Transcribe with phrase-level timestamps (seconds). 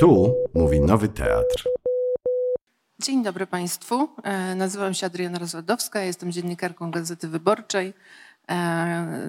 [0.00, 1.64] Tu mówi Nowy Teatr.
[3.02, 4.08] Dzień dobry Państwu.
[4.22, 7.94] E, Nazywam się Adriana Rozładowska, jestem dziennikarką Gazety Wyborczej.
[8.48, 8.54] E,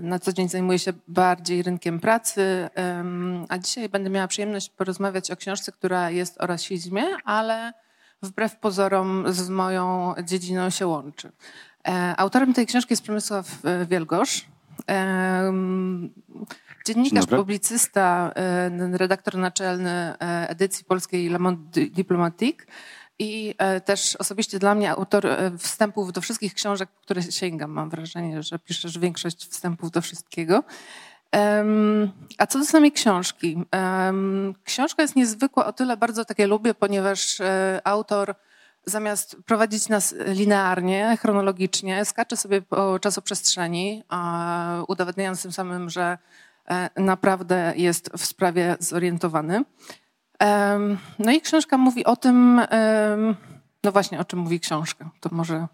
[0.02, 2.70] Na co dzień zajmuję się bardziej rynkiem pracy,
[3.49, 7.74] a dzisiaj będę miała przyjemność porozmawiać o książce, która jest o rasizmie, ale
[8.22, 11.31] wbrew pozorom z moją dziedziną się łączy.
[11.88, 13.47] E, Autorem tej książki jest Przemysław
[13.90, 14.46] Wielgosz.
[16.86, 20.16] Dziennikarz, publicysta, e, redaktor naczelny e,
[20.49, 22.66] edycji polskiej Le Monde Diplomatique
[23.20, 25.27] i e, też osobiście dla mnie autor
[25.58, 27.72] wstępów do wszystkich książek, po które sięgam.
[27.72, 30.63] Mam wrażenie, że piszesz większość wstępów do wszystkiego.
[32.38, 33.63] A co do samej książki?
[34.63, 37.38] Książka jest niezwykła, o tyle bardzo takie lubię, ponieważ
[37.84, 38.36] autor
[38.86, 44.03] zamiast prowadzić nas linearnie, chronologicznie, skacze sobie po czasoprzestrzeni,
[44.88, 46.17] udowadniając tym samym, że
[46.98, 49.63] naprawdę jest w sprawie zorientowany.
[51.20, 52.61] No i książka mówi o tym,
[53.83, 55.11] no właśnie o czym mówi książka.
[55.19, 55.67] To może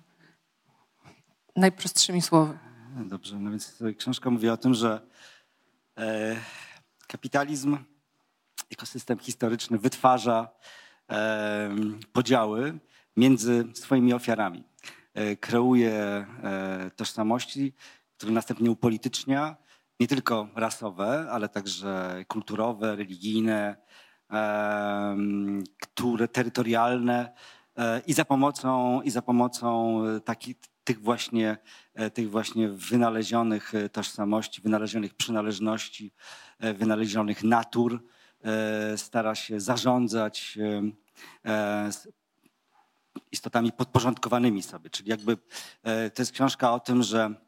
[1.56, 2.58] najprostszymi słowy.
[3.06, 5.02] Dobrze, no więc książka mówi o tym, że
[5.98, 6.36] e,
[7.08, 7.78] kapitalizm
[8.72, 10.50] jako system historyczny wytwarza
[11.09, 11.70] e,
[12.14, 12.80] podziały
[13.18, 14.64] między swoimi ofiarami.
[15.14, 16.25] E, kreuje e,
[16.95, 17.73] tożsamości,
[18.18, 19.56] które następnie upolitycznia,
[20.00, 23.76] nie tylko rasowe, ale także kulturowe, religijne,
[25.81, 27.34] które terytorialne
[27.78, 31.58] e, i za pomocą, i za pomocą e, takich, tych właśnie,
[31.94, 36.14] e, tych właśnie wynalezionych tożsamości, wynalezionych przynależności,
[36.59, 38.03] wynalezionych natur
[38.95, 40.58] stara się zarządzać
[43.31, 44.90] istotami podporządkowanymi sobie.
[44.90, 45.38] Czyli jakby
[46.14, 47.47] to jest książka o tym, że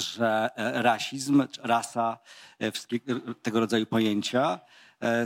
[0.00, 2.18] że e, rasizm, rasa,
[2.58, 3.00] e, wszystkie
[3.42, 4.75] tego rodzaju pojęcia e,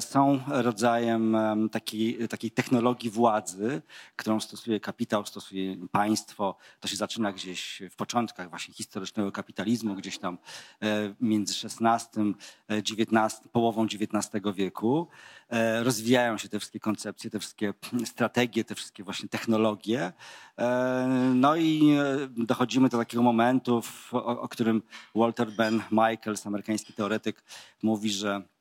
[0.01, 3.83] są rodzajem em, takiej, takiej technologii władzy,
[4.17, 6.57] którą stosuje kapitał, stosuje państwo.
[6.81, 10.39] To się zaczyna gdzieś w początkach właśnie historycznego kapitalizmu, gdzieś tam
[10.83, 12.35] e, między XVI,
[12.69, 15.09] XIX, połową XIX wieku.
[15.49, 20.13] E, Rozwijają się te wszystkie koncepcje, te wszystkie strategie, te wszystkie właśnie technologie.
[20.59, 23.83] E, No i e, dochodzimy do takiego momentu,
[24.13, 24.83] o, o którym
[25.15, 27.43] Walter Ben Michaels, amerykański teoretyk,
[27.83, 28.60] mówi, że e,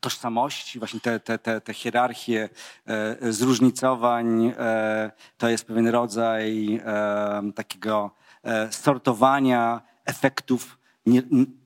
[0.00, 2.48] tożsamości, właśnie te, te, te, te hierarchie
[2.86, 8.10] e, zróżnicowań, e, to jest pewien rodzaj e, takiego
[8.44, 10.78] e, sortowania efektów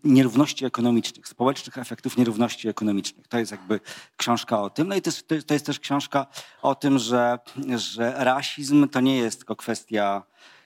[0.05, 3.29] nierówności ekonomicznych, społecznych efektów nierówności ekonomicznych.
[3.29, 3.81] To jest jakby
[4.17, 4.89] książka o tym.
[4.89, 6.27] No i to jest- to jest też książka
[6.63, 7.39] o tym, że,
[7.77, 10.23] że rasizm to nie jest tylko kwestia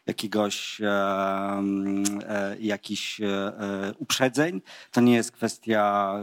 [0.07, 4.63] jakiegoś e, jakichś e, e, uprzedzeń.
[4.91, 6.15] To nie jest kwestia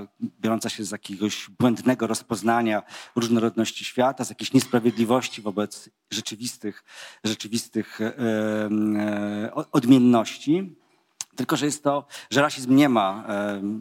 [0.41, 2.83] biorąca się z jakiegoś błędnego rozpoznania
[3.15, 6.83] różnorodności świata, z jakiejś niesprawiedliwości wobec rzeczywistych,
[7.23, 7.99] rzeczywistych
[9.71, 10.80] odmienności.
[11.35, 13.23] Tylko, że jest to, że rasizm nie ma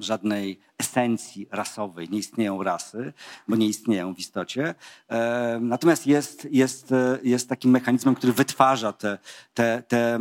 [0.01, 3.13] żadnej esencji rasowej, nie istnieją rasy,
[3.49, 4.75] bo nie istnieją w istocie.
[5.61, 9.19] Natomiast jest, jest, e, jest takim mechanizmem, który wytwarza te,
[9.55, 10.19] te, te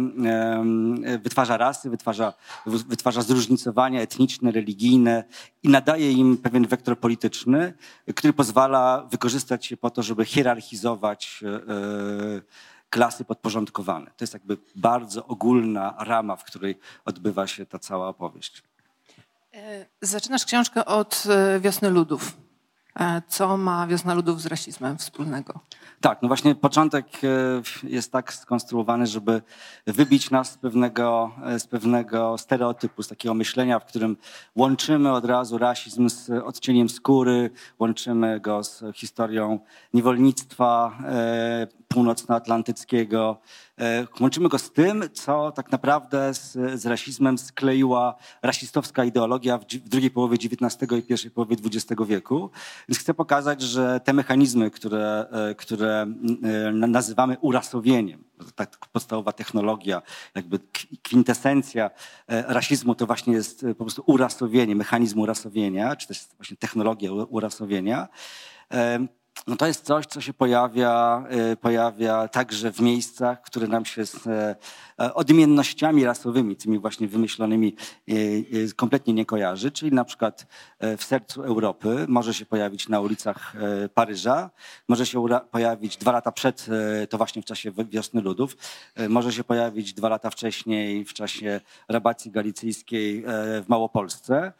[1.24, 2.34] wytwarza rasy, wytwarza,
[2.66, 5.24] wy- wytwarza zróżnicowania etniczne, religijne
[5.64, 7.74] i nadaje im pewien wektor polityczny,
[8.16, 12.42] który pozwala wykorzystać je po to, żeby hierarchizować e, e,
[12.90, 14.06] klasy podporządkowane.
[14.06, 18.64] To jest jakby bardzo ogólna rama, w której odbywa się ta cała opowieść.
[19.54, 22.49] E, Zaczynasz książkę od e, Wiosny Ludów.
[22.96, 25.60] E, Co ma Wiosna Ludów z rasizmem wspólnego?
[26.02, 27.28] Tak, no właśnie początek e,
[27.88, 29.42] jest tak skonstruowany, żeby
[29.88, 34.18] wybić nas z pewnego, e, z pewnego stereotypu, z takiego myślenia, w którym
[34.56, 37.50] łączymy od razu rasizm z odcieniem skóry,
[37.80, 39.60] łączymy go z historią
[39.94, 40.98] niewolnictwa
[41.88, 43.38] północnoatlantyckiego,
[44.20, 46.52] łączymy go z tym, co tak naprawdę z,
[46.82, 52.50] z rasizmem skleiła rasistowska ideologia w, w drugiej połowie XIX i pierwszej połowie XX wieku.
[52.90, 56.06] Więc chcę pokazać, że te mechanizmy, które, e, które
[56.44, 58.24] e, na- nazywamy urasowieniem,
[58.56, 60.02] tak podstawowa technologia,
[60.36, 60.60] jakby
[61.04, 61.92] kwintesencja
[62.28, 67.12] e, rasizmu to właśnie jest e, po prostu urasowienie, mechanizm urasowienia, czy też właśnie technologia
[67.12, 68.08] urasowienia.
[69.48, 74.06] No to jest coś, co się pojawia, y, pojawia także w miejscach, które nam się
[74.06, 74.56] z e,
[75.00, 77.76] e, odmiennościami rasowymi, tymi właśnie wymyślonymi,
[78.10, 79.72] y, kompletnie nie kojarzy.
[79.72, 80.48] Czyli na przykład
[80.80, 83.54] e, w sercu Europy może się pojawić na ulicach
[83.94, 84.50] Paryża,
[84.88, 86.66] może się pojawić dwa lata przed,
[87.10, 88.58] to właśnie w czasie wiosny ludów,
[89.10, 94.54] może się pojawić dwa lata wcześniej w czasie rabacji galicyjskiej w Małopolsce.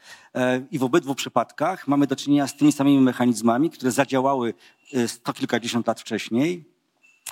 [0.72, 4.54] I w obydwu przypadkach mamy do czynienia z tymi samymi mechanizmami, które zadziałały
[4.94, 6.66] Y, sto kilkadziesiąt lat wcześniej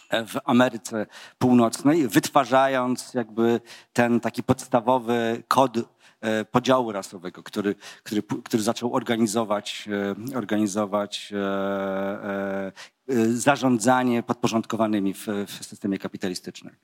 [0.09, 1.05] e, w Ameryce
[1.37, 3.61] Północnej, wytwarzając jakby
[3.93, 5.77] ten taki podstawowy kod
[6.21, 9.89] e, podziału rasowego, który, który, który zaczął organizować,
[10.33, 11.33] e, organizować
[13.33, 16.75] zarządzanie podporządkowanymi w, w systemie kapitalistycznym.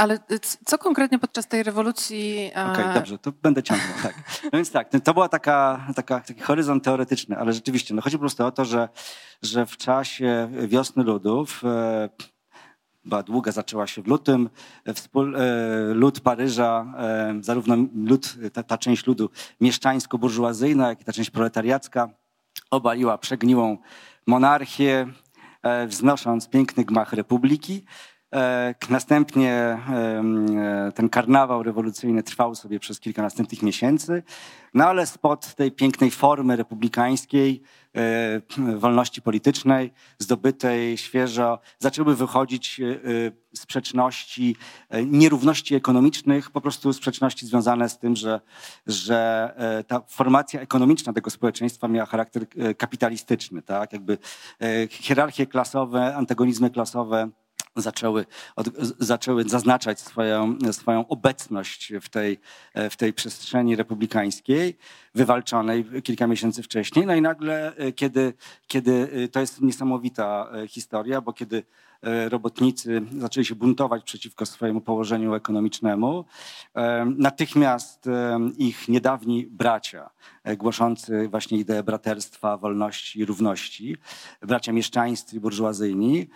[0.00, 0.18] Ale
[0.64, 2.50] co konkretnie podczas tej rewolucji...
[2.52, 4.14] Okej, okay, dobrze, to będę ciągnął, tak.
[4.44, 8.20] No więc tak, to była taka, taka, taki horyzont teoretyczny, ale rzeczywiście, no chodzi po
[8.20, 8.88] prostu o to, że,
[9.42, 12.08] że w czasie wiosny ludów, e,
[13.04, 14.50] była długa, zaczęła się w lutym,
[14.94, 15.40] wspól, e,
[15.94, 19.30] lud Paryża, e, zarówno lud, ta, ta część ludu
[19.60, 22.08] mieszczańsko-burżuazyjna, jak i ta część proletariacka,
[22.70, 23.78] obaliła przegniłą
[24.26, 25.06] monarchię,
[25.86, 27.84] wznosząc piękny gmach republiki.
[28.34, 34.22] E, następnie e, ten karnawał rewolucyjny trwał sobie przez kilka następnych miesięcy,
[34.74, 37.62] no ale spod tej pięknej formy republikańskiej,
[37.96, 42.80] e, wolności politycznej, zdobytej świeżo, zaczęły wychodzić
[43.54, 44.56] sprzeczności,
[45.06, 48.40] nierówności ekonomicznych, po prostu sprzeczności związane z tym, że,
[48.86, 52.46] że ta formacja ekonomiczna tego społeczeństwa miała charakter
[52.78, 53.92] kapitalistyczny, tak?
[53.92, 54.18] Jakby
[54.90, 57.30] hierarchie klasowe, antagonizmy klasowe
[57.76, 58.26] zaczęły,
[58.56, 58.68] od,
[58.98, 62.38] zaczęły zaznaczać swoją, swoją obecność w tej,
[62.90, 64.76] w tej przestrzeni republikańskiej,
[65.14, 67.06] wywalczonej kilka miesięcy wcześniej.
[67.06, 68.32] No i nagle, e, kiedy,
[68.66, 71.62] kiedy e, to jest niesamowita e, historia, bo kiedy
[72.28, 76.24] robotnicy zaczęli się buntować przeciwko swojemu położeniu ekonomicznemu.
[76.74, 80.10] E, natychmiast e, ich niedawni bracia,
[80.56, 83.96] głoszący właśnie ideę braterstwa, wolności i równości,
[84.42, 86.28] bracia mieszczańscy i burżuazyjni,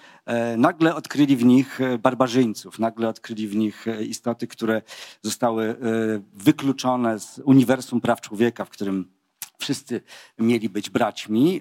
[0.56, 4.82] nagle odkryli w nich barbarzyńców, nagle odkryli w nich istoty, które
[5.22, 5.76] zostały
[6.34, 9.12] wykluczone z uniwersum praw człowieka, w którym
[9.58, 10.00] wszyscy
[10.38, 11.60] mieli być braćmi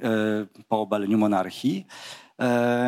[0.68, 1.86] po obaleniu monarchii.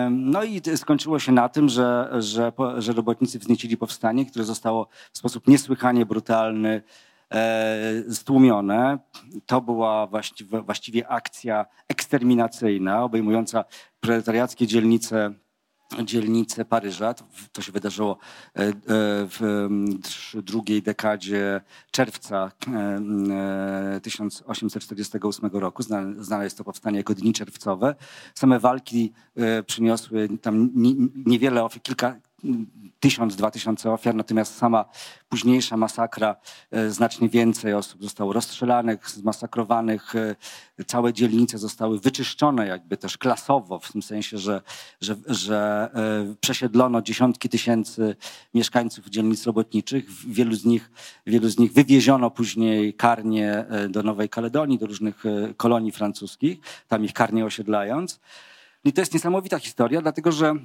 [0.09, 5.17] No i skończyło się na tym, że, że, że robotnicy wzniecili powstanie, które zostało w
[5.17, 6.83] sposób niesłychanie brutalny
[7.31, 8.99] e, stłumione.
[9.45, 13.65] To była właściwie, właściwie akcja eksterminacyjna, obejmująca
[13.99, 15.33] proletariackie dzielnice
[16.03, 17.13] dzielnice Paryża.
[17.51, 18.17] To, się wydarzyło
[18.55, 18.73] e, e,
[19.27, 19.39] w
[20.33, 21.61] drugiej dekadzie
[21.91, 22.51] czerwca
[24.01, 25.83] 1848 e, roku.
[26.19, 27.95] Znane jest to powstanie jako dni czerwcowe.
[28.35, 29.13] Same walki
[29.67, 30.69] przyniosły tam
[31.25, 32.15] niewiele ofiar, kilka,
[32.99, 34.85] tysiąc, dwa tysiące ofiar, natomiast sama
[35.29, 36.35] późniejsza masakra,
[36.71, 40.35] e, znacznie więcej osób zostało rozstrzelanych, zmasakrowanych, e,
[40.87, 44.61] całe dzielnice zostały wyczyszczone jakby też klasowo, w tym sensie, że,
[45.01, 48.15] że, że e, przesiedlono dziesiątki tysięcy
[48.53, 50.91] mieszkańców dzielnic robotniczych, wielu z nich,
[51.25, 55.23] wielu z nich wywieziono później karnie do Nowej Kaledonii, do różnych
[55.57, 58.19] kolonii francuskich, tam ich karnie osiedlając.
[58.83, 60.55] I to jest niesamowita historia, dlatego że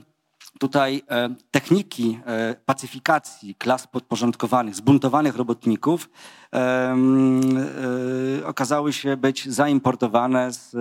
[0.58, 6.10] tutaj e, techniki e, pacyfikacji klas podporządkowanych, zbuntowanych robotników
[6.54, 6.96] e,
[8.44, 10.76] okazały się być zaimportowane z,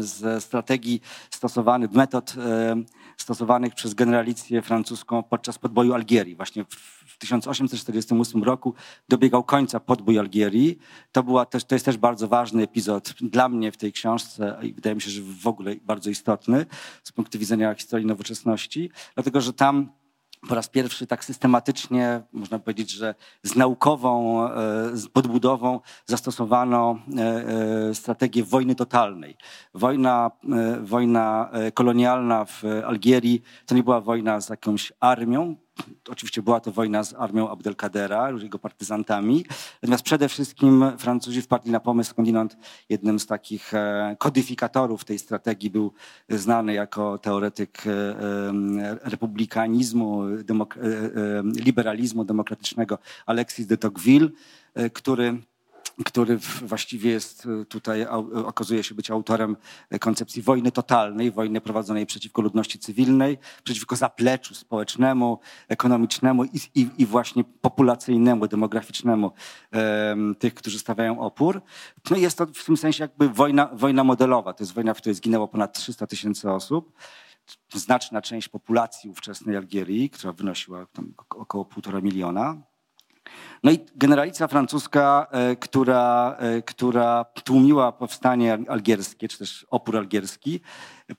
[0.00, 1.00] z strategii
[1.30, 2.34] stosowanych, metod
[3.18, 6.36] stosowanych przez generalicję francuską podczas podboju Algierii.
[6.36, 6.64] Właśnie
[7.06, 8.74] w 1848 roku
[9.08, 10.78] dobiegał końca podbój Algierii.
[11.12, 14.72] To, była też, to jest też bardzo ważny epizod dla mnie w tej książce i
[14.72, 16.66] wydaje mi się, że w ogóle bardzo istotny
[17.02, 19.97] z punktu widzenia historii nowoczesności, dlatego że tam
[20.48, 24.50] po raz pierwszy tak systematycznie, można powiedzieć, że z naukową e,
[24.92, 27.22] z podbudową zastosowano e,
[27.88, 29.36] e, strategię wojny totalnej.
[29.74, 30.30] Wojna,
[30.80, 35.56] wojna kolonialna w Algierii to nie była wojna z jakąś armią,
[36.08, 39.44] Oczywiście była to wojna z armią Abdelkadera, jego partyzantami.
[39.82, 42.56] Natomiast przede wszystkim Francuzi wpadli na pomysł skądinąd
[42.88, 45.92] jednym z takich e, kodyfikatorów tej strategii był
[46.28, 50.22] znany jako teoretyk e, e, republikanizmu,
[51.44, 54.28] liberalizmu demokratycznego Alexis de Tocqueville,
[54.92, 55.38] który
[56.04, 58.06] który właściwie jest e, tutaj,
[58.44, 59.56] okazuje się być autorem
[60.00, 65.38] koncepcji wojny totalnej, wojny prowadzonej przeciwko ludności cywilnej, przeciwko zapleczu społecznemu,
[65.68, 69.32] ekonomicznemu i, i, i właśnie populacyjnemu, demograficznemu
[70.38, 71.62] tych, którzy stawiają opór.
[72.10, 74.52] No jest to w tym sensie jakby wojna, wojna modelowa.
[74.52, 76.92] To jest wojna, w której zginęło ponad 300 tysięcy osób
[77.74, 80.86] znaczna część populacji ówczesnej Algierii, która wynosiła
[81.28, 82.56] około półtora miliona.
[83.62, 90.60] No i generalica francuska, e, która, e, która tłumiła powstanie algierskie, czy też opór algierski,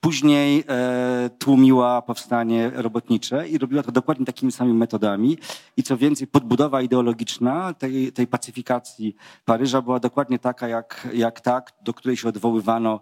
[0.00, 5.38] później e, tłumiła powstanie robotnicze i robiła to dokładnie takimi samymi metodami.
[5.76, 11.62] I co więcej, podbudowa ideologiczna tej, tej pacyfikacji Paryża była dokładnie taka, jak, jak ta,
[11.82, 13.00] do której się odwoływano,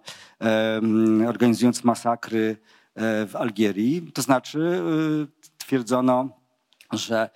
[1.29, 2.57] organizując masakry
[2.97, 4.13] w Algierii.
[4.13, 4.83] To znaczy
[5.59, 6.29] twierdzono,
[6.93, 7.31] że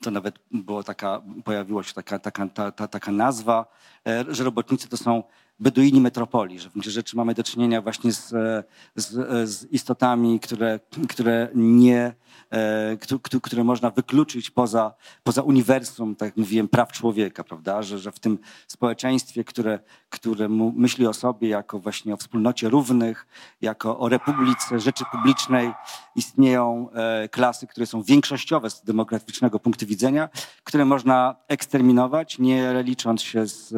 [0.00, 3.66] to nawet było taka, pojawiła się taka, taka, ta, ta, taka nazwa,
[4.06, 5.22] e, że robotnicy to są
[5.62, 8.28] beduini metropolii, że w gruncie rzeczy mamy do czynienia właśnie z,
[8.96, 12.14] z, z istotami, które, które nie
[12.52, 12.96] E,
[13.42, 17.82] które można wykluczyć poza, poza uniwersum, tak jak mówiłem, praw człowieka, prawda?
[17.82, 19.78] Że, że w tym społeczeństwie, które,
[20.10, 23.26] które myśli o sobie jako właśnie o wspólnocie równych,
[23.60, 25.72] jako o republice rzeczy publicznej,
[26.16, 30.28] istnieją e, klasy, które są większościowe z demograficznego punktu widzenia,
[30.64, 33.68] które można eksterminować, nie licząc się z,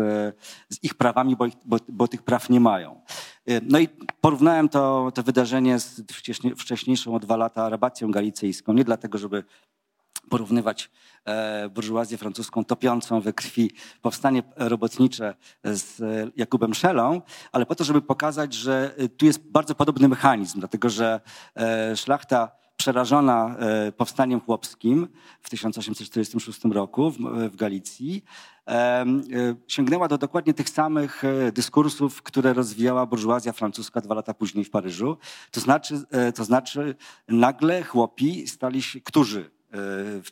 [0.69, 3.01] z ich prawami, bo, ich, bo, bo tych praw nie mają.
[3.47, 3.89] E, no i
[4.21, 6.03] porównałem to, to wydarzenie z
[6.57, 8.73] wcześniejszą o dwa lata rabacją galicyjską.
[8.73, 9.45] Nie dlatego, żeby
[10.29, 10.91] porównywać
[11.25, 13.71] e, burżuazję francuską topiącą we krwi
[14.03, 16.03] powstanie robotnicze z
[16.37, 21.21] Jakubem Szelą, ale po to, żeby pokazać, że tu jest bardzo podobny mechanizm, dlatego że
[21.57, 25.09] e, szlachta przerażona e, powstaniem chłopskim
[25.43, 27.13] w 1846 roku
[27.51, 28.25] w Galicji,
[28.69, 29.05] e,
[29.69, 34.71] sięgnęła do dokładnie tych samych e, dyskursów, które rozwijała burżuazja francuska dwa lata później w
[34.71, 35.17] Paryżu.
[35.51, 36.03] To znaczy,
[36.35, 36.95] to znaczy
[37.29, 39.51] nagle chłopi stali się, którzy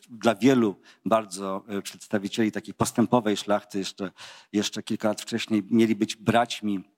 [0.09, 4.11] dla wielu bardzo przedstawicieli takiej postępowej szlachty jeszcze,
[4.53, 6.92] jeszcze kilka lat wcześniej mieli być braćmi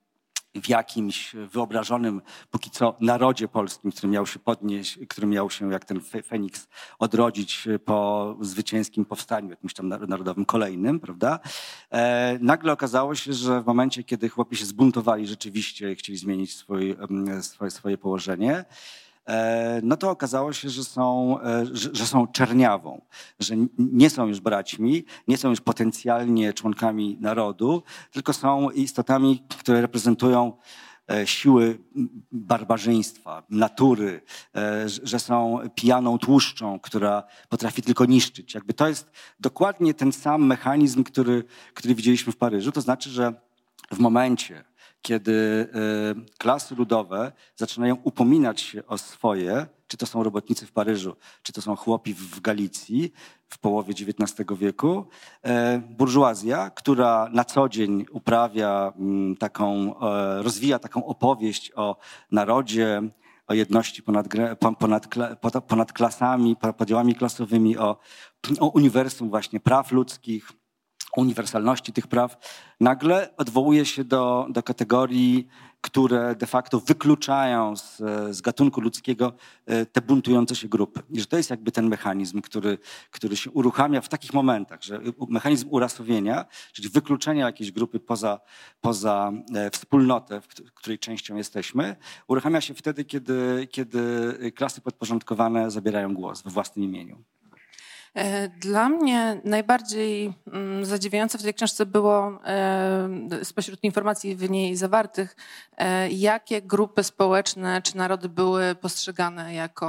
[0.62, 5.84] w jakimś wyobrażonym póki co narodzie polskim, który miał się podnieść, który miał się jak
[5.84, 11.40] ten Feniks odrodzić po zwycięskim powstaniu, jakimś tam narodowym kolejnym, prawda?
[11.90, 16.56] E, nagle okazało się, że w momencie, kiedy chłopi się zbuntowali rzeczywiście i chcieli zmienić
[16.56, 16.96] swój,
[17.40, 18.64] swoje, swoje położenie,
[19.82, 23.02] no to okazało się, że są, e, że, są czerniawą,
[23.40, 29.80] że nie są już braćmi, nie są już potencjalnie członkami narodu, tylko są istotami, które
[29.80, 30.52] reprezentują
[31.10, 31.78] e, siły
[32.32, 34.22] barbarzyństwa, natury,
[35.02, 38.54] że są pijaną tłuszczą, która potrafi tylko niszczyć.
[38.54, 42.72] Jakby to jest dokładnie ten sam mechanizm, który, który widzieliśmy w Paryżu.
[42.72, 43.32] To znaczy, że
[43.90, 44.64] w momencie,
[45.06, 51.16] kiedy e, klasy ludowe zaczynają upominać się o swoje, czy to są robotnicy w Paryżu,
[51.42, 53.12] czy to są chłopi w Galicji
[53.48, 55.06] w połowie XIX wieku,
[55.42, 61.96] e, burżuazja, która na co dzień uprawia mm, taką, e, rozwija taką opowieść o
[62.30, 63.02] narodzie,
[63.46, 64.26] o jedności ponad,
[64.78, 65.06] ponad,
[65.68, 67.98] ponad klasami, podziałami klasowymi, o,
[68.60, 70.52] o uniwersum właśnie praw ludzkich,
[71.16, 72.36] uniwersalności tych praw,
[72.80, 75.48] nagle odwołuje się do, do kategorii,
[75.80, 77.96] które de facto wykluczają z,
[78.30, 79.32] z gatunku ludzkiego
[79.66, 81.02] e, te buntujące się grupy.
[81.10, 82.78] I że to jest jakby ten mechanizm, który,
[83.10, 88.40] który się uruchamia w takich momentach, że mechanizm urasowienia, czyli wykluczenia jakiejś grupy poza,
[88.80, 91.96] poza e, wspólnotę, w której częścią jesteśmy,
[92.28, 97.24] uruchamia się wtedy, kiedy, kiedy klasy podporządkowane zabierają głos we własnym imieniu.
[98.16, 103.08] E, dla mnie najbardziej mm, zadziwiające w tej książce było e,
[103.42, 105.36] spośród informacji w niej zawartych,
[105.76, 109.86] e, jakie grupy społeczne czy narody były postrzegane jako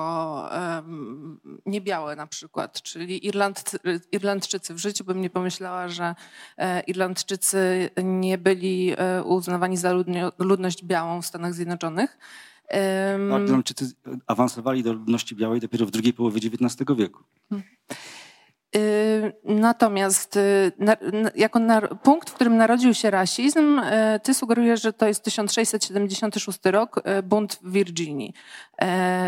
[1.66, 3.72] niebiałe na przykład, czyli Irland,
[4.12, 4.74] Irlandczycy.
[4.74, 6.16] W życiu bym nie pomyślała, że
[6.88, 9.94] Irlandczycy nie byli uznawani za
[10.40, 12.18] ludność białą w Stanach Zjednoczonych.
[13.30, 13.92] Tak, Irlandczycy
[14.28, 17.24] awansowali do ludności białej dopiero w drugiej połowie XIX wieku.
[17.50, 17.68] Hmm.
[18.78, 20.72] Y, natomiast y,
[21.36, 21.60] jako
[22.04, 27.60] punkt, w którym narodził się rasizm, y, ty sugerujesz, że to jest 1676 rok, bunt
[27.64, 28.34] w Virginii.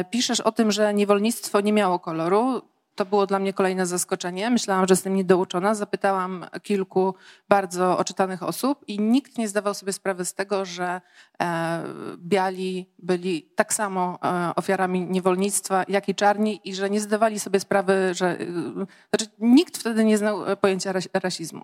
[0.10, 2.62] Piszesz o tym, że niewolnictwo nie miało koloru
[3.00, 4.50] to było dla mnie kolejne zaskoczenie.
[4.50, 5.76] Myślałam, że jestem niedouczona.
[5.76, 7.16] Zapytałam kilku
[7.50, 11.02] bardzo oczytanych osób i nikt nie zdawał sobie sprawy z tego, że
[11.42, 11.84] e,
[12.18, 17.60] biali byli tak samo e, ofiarami niewolnictwa, jak i czarni i że nie zdawali sobie
[17.60, 18.40] sprawy, że...
[18.40, 18.46] E,
[19.10, 21.62] znaczy, nikt wtedy nie znał pojęcia rasizmu.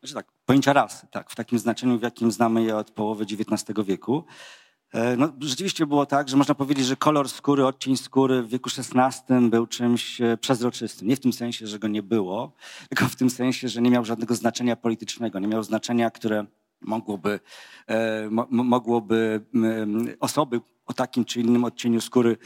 [0.00, 3.86] znaczy tak, pojęcia rasy, tak, w takim znaczeniu, w jakim znamy je od połowy XIX
[3.86, 4.24] wieku.
[4.92, 8.70] E, no, rzeczywiście było tak, że można powiedzieć, że kolor skóry, odcień skóry w wieku
[8.94, 11.08] XVI był czymś e, przezroczystym.
[11.08, 12.52] Nie w tym sensie, że go nie było,
[12.88, 16.46] tylko w tym sensie, że nie miał żadnego znaczenia politycznego, nie miał znaczenia, które
[16.80, 17.40] mogłoby,
[17.86, 19.40] e, mogłoby
[20.20, 22.36] osoby o takim czy innym odcieniu skóry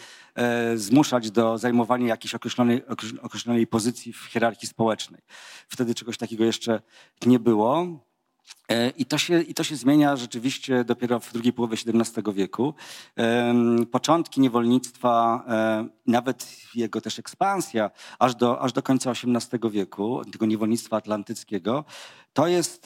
[0.75, 2.83] zmuszać do zajmowania jakiejś określonej,
[3.23, 5.21] określonej pozycji w hierarchii społecznej.
[5.69, 6.83] Wtedy czegoś takiego jeszcze
[7.27, 7.87] nie było.
[8.69, 12.75] E, I to, się, I to się zmienia rzeczywiście dopiero w drugiej połowie XVII wieku.
[13.91, 20.47] Początki niewolnictwa, e, nawet jego też ekspansja, aż do, aż do końca XVIII wieku, tego
[20.47, 21.85] niewolnictwa atlantyckiego,
[22.33, 22.85] to jest,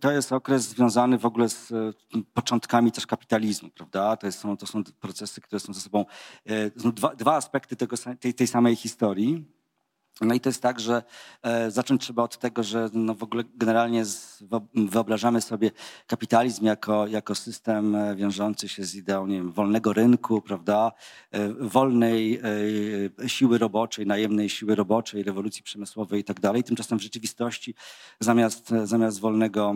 [0.00, 1.92] to jest okres związany w ogóle z e,
[2.34, 4.16] początkami też kapitalizmu, prawda?
[4.16, 6.04] To, jest, to są procesy, które są ze sobą,
[6.76, 9.59] są dwa, dwa aspekty tego, tej, tej samej historii.
[10.20, 11.02] No i to jest tak, że
[11.42, 14.04] e, zacząć trzeba od tego, że no w ogóle generalnie
[14.74, 15.70] wyobrażamy sobie
[16.06, 20.92] kapitalizm jako, jako system e, wiążący się z ideą nie wiem, wolnego rynku, prawda,
[21.30, 22.40] e, wolnej
[23.26, 26.64] siły roboczej, najemnej siły roboczej, rewolucji przemysłowej i tak dalej.
[26.64, 27.74] Tymczasem w rzeczywistości
[28.20, 29.74] zamiast, zamiast wolnego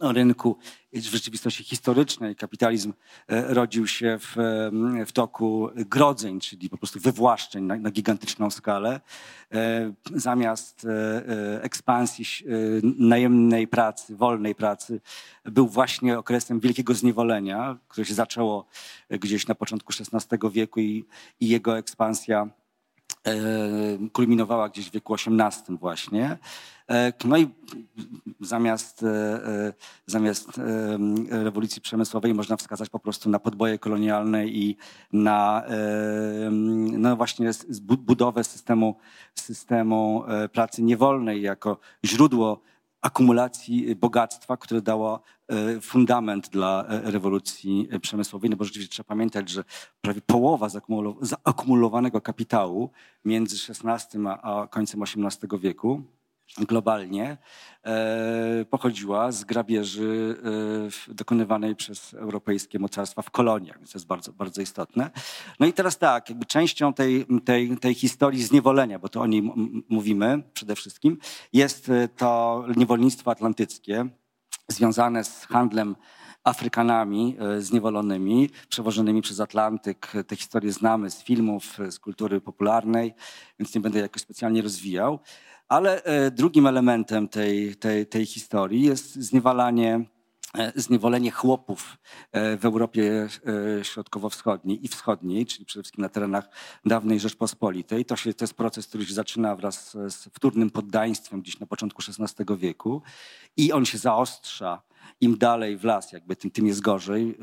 [0.00, 0.58] rynku
[0.92, 2.36] w rzeczywistości historycznej.
[2.36, 2.92] Kapitalizm
[3.28, 4.36] e, rodził się w,
[5.06, 9.00] w toku grodzeń, czyli po prostu wywłaszczeń na, na gigantyczną skalę.
[9.52, 12.24] E, zamiast e, ekspansji
[12.98, 15.00] najemnej pracy, wolnej pracy,
[15.44, 18.66] był właśnie okresem wielkiego zniewolenia, które się zaczęło
[19.10, 21.04] gdzieś na początku XVI wieku i,
[21.40, 22.48] i jego ekspansja
[24.12, 26.38] kulminowała gdzieś w wieku XVIII właśnie.
[26.90, 27.48] E, no i
[28.40, 29.72] zamiast, e, e,
[30.06, 30.60] zamiast
[31.30, 34.76] rewolucji przemysłowej można wskazać po prostu na podboje kolonialne i
[35.12, 35.62] na
[36.92, 37.50] no właśnie
[37.80, 38.96] budowę systemu,
[39.34, 42.62] systemu pracy niewolnej jako źródło
[43.04, 45.20] akumulacji bogactwa, które dało
[45.80, 48.50] fundament dla rewolucji przemysłowej.
[48.50, 49.64] No bo rzeczywiście trzeba pamiętać, że
[50.00, 50.68] prawie połowa
[51.20, 52.90] zaakumulowanego kapitału
[53.24, 56.02] między XVI a końcem XVIII wieku
[56.58, 57.36] globalnie
[57.84, 60.36] e, pochodziła z grabieży
[61.08, 65.10] e, dokonywanej przez europejskie mocarstwa w koloniach, więc to jest bardzo, bardzo istotne.
[65.60, 69.42] No i teraz tak, jakby częścią tej, tej, tej historii zniewolenia, bo to o niej
[69.88, 71.18] mówimy przede wszystkim,
[71.52, 74.06] jest e, to niewolnictwo atlantyckie
[74.68, 75.96] związane z handlem
[76.44, 80.12] Afrykanami zniewolonymi, przewożonymi przez Atlantyk.
[80.26, 83.14] Te historie znamy z filmów, z kultury popularnej,
[83.58, 85.18] więc nie będę jakoś specjalnie rozwijał.
[85.68, 90.04] Ale e, drugim elementem tej, tej, tej historii jest zniewalanie
[90.58, 91.98] e, zniewolenie chłopów
[92.32, 93.28] e, w Europie
[93.82, 96.48] Środkowo-Wschodniej i Wschodniej, czyli przede wszystkim na terenach
[96.84, 98.04] dawnej Rzeczpospolitej.
[98.04, 102.02] To, się, to jest proces, który się zaczyna wraz z wtórnym poddaństwem gdzieś na początku
[102.08, 103.02] XVI wieku
[103.56, 104.82] i on się zaostrza
[105.20, 107.38] im dalej w las, jakby tym, tym jest gorzej.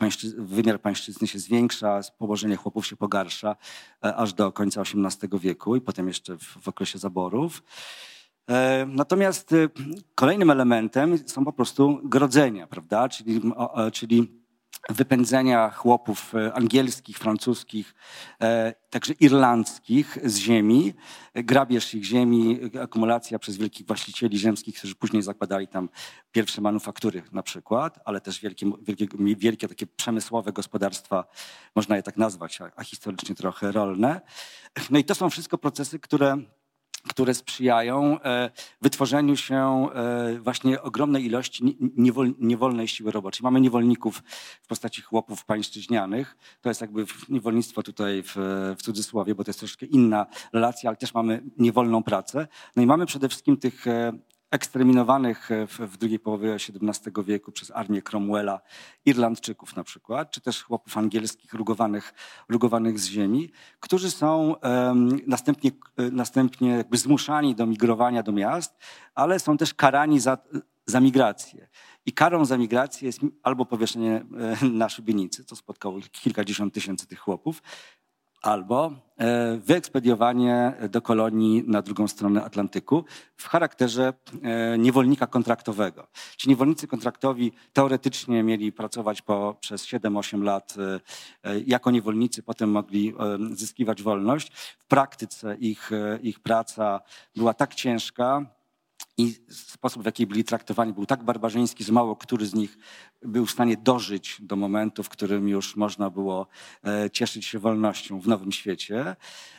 [0.00, 3.56] E, wymiar pańszczyzny się zwiększa, położenie chłopów się pogarsza
[4.04, 7.62] e, aż do końca XVIII wieku i potem jeszcze w, w okresie zaborów.
[8.50, 9.54] E, natomiast
[10.14, 13.08] kolejnym elementem są po prostu grodzenia, prawda?
[13.08, 13.40] Czyli,
[13.92, 14.41] czyli
[14.88, 17.94] wypędzenia chłopów e, angielskich, francuskich,
[18.42, 20.94] e, także irlandzkich z ziemi,
[21.34, 25.88] grabież ich ziemi, akumulacja przez wielkich właścicieli ziemskich, którzy później zakładali tam
[26.32, 31.24] pierwsze manufaktury na przykład, ale też wielkie, wielkie, wielkie takie przemysłowe gospodarstwa,
[31.74, 34.20] można je tak nazwać, a historycznie trochę rolne.
[34.90, 36.36] No i to są wszystko procesy, które
[37.08, 38.50] które sprzyjają e,
[38.82, 41.76] wytworzeniu się e, właśnie ogromnej ilości
[42.38, 43.40] niewolnej siły roboczej.
[43.42, 44.22] Mamy niewolników
[44.62, 46.36] w postaci chłopów pańszczyźnianych.
[46.60, 48.32] To jest jakby niewolnictwo tutaj w,
[48.78, 52.48] w cudzysłowie, bo to jest troszkę inna relacja, ale też mamy niewolną pracę.
[52.76, 54.12] No i mamy przede wszystkim tych e,
[54.52, 58.60] eksterminowanych w, w drugiej połowie XVII wieku przez armię Cromwella
[59.04, 62.14] Irlandczyków na przykład, czy też chłopów angielskich rugowanych,
[62.48, 64.54] rugowanych z ziemi, którzy są
[65.26, 65.70] następnie,
[66.12, 68.78] następnie jakby zmuszani do migrowania do miast,
[69.14, 70.38] ale są też karani za,
[70.86, 71.68] za migrację.
[72.06, 74.24] I karą za migrację jest albo powieszenie
[74.62, 77.62] e, na szubienicy, co spotkało kilkadziesiąt tysięcy tych chłopów,
[78.42, 83.04] albo e, wyekspediowanie do kolonii na drugą stronę Atlantyku
[83.36, 86.06] w charakterze e, niewolnika kontraktowego.
[86.36, 90.74] Ci niewolnicy kontraktowi teoretycznie mieli pracować po, przez 7-8 lat
[91.44, 93.14] e, jako niewolnicy, potem mogli
[93.52, 94.52] zyskiwać wolność.
[94.78, 95.90] W praktyce ich,
[96.22, 97.00] ich praca
[97.36, 98.46] była tak ciężka,
[99.18, 102.78] i sposób, w jaki byli traktowani, był tak barbarzyński, że mało który z nich
[103.22, 106.46] był w stanie dożyć do momentu, w którym już można było
[106.84, 109.16] e, cieszyć się wolnością w nowym świecie.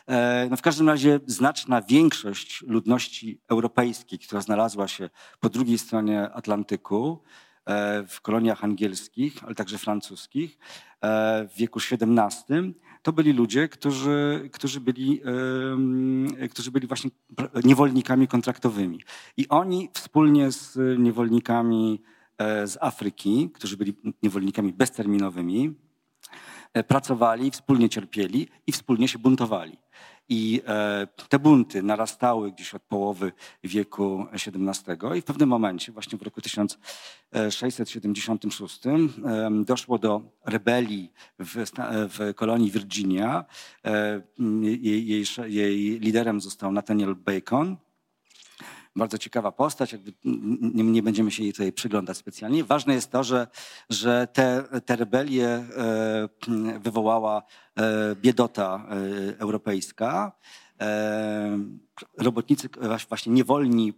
[0.07, 6.29] E, no w każdym razie znaczna większość ludności europejskiej, która znalazła się po drugiej stronie
[6.31, 7.23] Atlantyku,
[7.65, 10.57] e, w koloniach angielskich, ale także francuskich
[11.49, 15.21] w wieku XVII, to byli ludzie, którzy, którzy, byli,
[16.51, 17.09] którzy byli właśnie
[17.63, 18.99] niewolnikami kontraktowymi.
[19.37, 22.01] I oni wspólnie z niewolnikami
[22.37, 25.73] e, z Afryki, którzy byli niewolnikami bezterminowymi,
[26.73, 29.82] e, pracowali, wspólnie cierpieli i wspólnie się buntowali.
[30.29, 33.31] I e, te bunty narastały gdzieś od połowy
[33.63, 38.81] wieku XVII i w pewnym momencie, właśnie w roku 1676,
[39.65, 43.45] doszło do rebelii w, w kolonii Virginia.
[43.85, 44.21] E,
[44.61, 47.77] jej, jej, jej liderem został Nathaniel Bacon
[48.95, 52.63] bardzo ciekawa postać, jakby nie, nie, będziemy się jej tutaj przyglądać specjalnie.
[52.63, 53.47] Ważne jest to, że,
[53.89, 55.65] że te, te rebelie e,
[56.79, 57.43] wywołała
[57.77, 60.31] e, biedota e, europejska
[62.17, 62.69] robotnicy,
[63.09, 63.93] właśnie niewolni,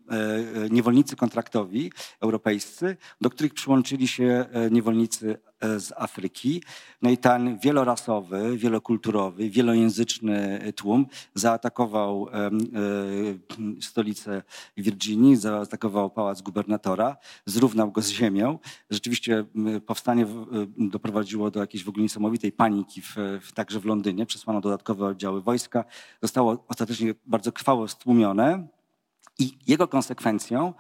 [0.69, 6.63] niewolnicy kontraktowi europejscy, do których przyłączyli się niewolnicy E, z Afryki.
[7.01, 12.49] No i ten wielorasowy, wielokulturowy, wielojęzyczny tłum zaatakował e,
[13.81, 14.43] stolicę
[14.77, 18.59] Virginii, zaatakował pałac gubernatora, zrównał go z ziemią.
[18.89, 19.45] Rzeczywiście
[19.85, 20.27] powstanie e,
[20.77, 23.15] doprowadziło do jakiejś w ogóle niesamowitej paniki, w,
[23.53, 24.25] także w Londynie.
[24.25, 25.85] Przesłano dodatkowe oddziały wojska.
[26.21, 28.67] Zostało ostatecznie bardzo krwawo stłumione.
[29.39, 30.73] I jego konsekwencją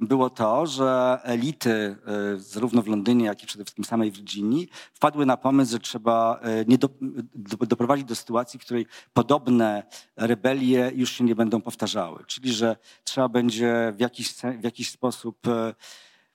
[0.00, 1.96] było to, że elity e,
[2.36, 6.78] zarówno w Londynie, jak i przede wszystkim samej Virginii wpadły na pomysł, że trzeba e,
[6.78, 6.88] do,
[7.34, 9.82] do, doprowadzić do sytuacji, w której podobne
[10.16, 12.24] rebelie już się nie będą powtarzały.
[12.26, 15.74] Czyli, że trzeba będzie w jakiś, w jakiś sposób e,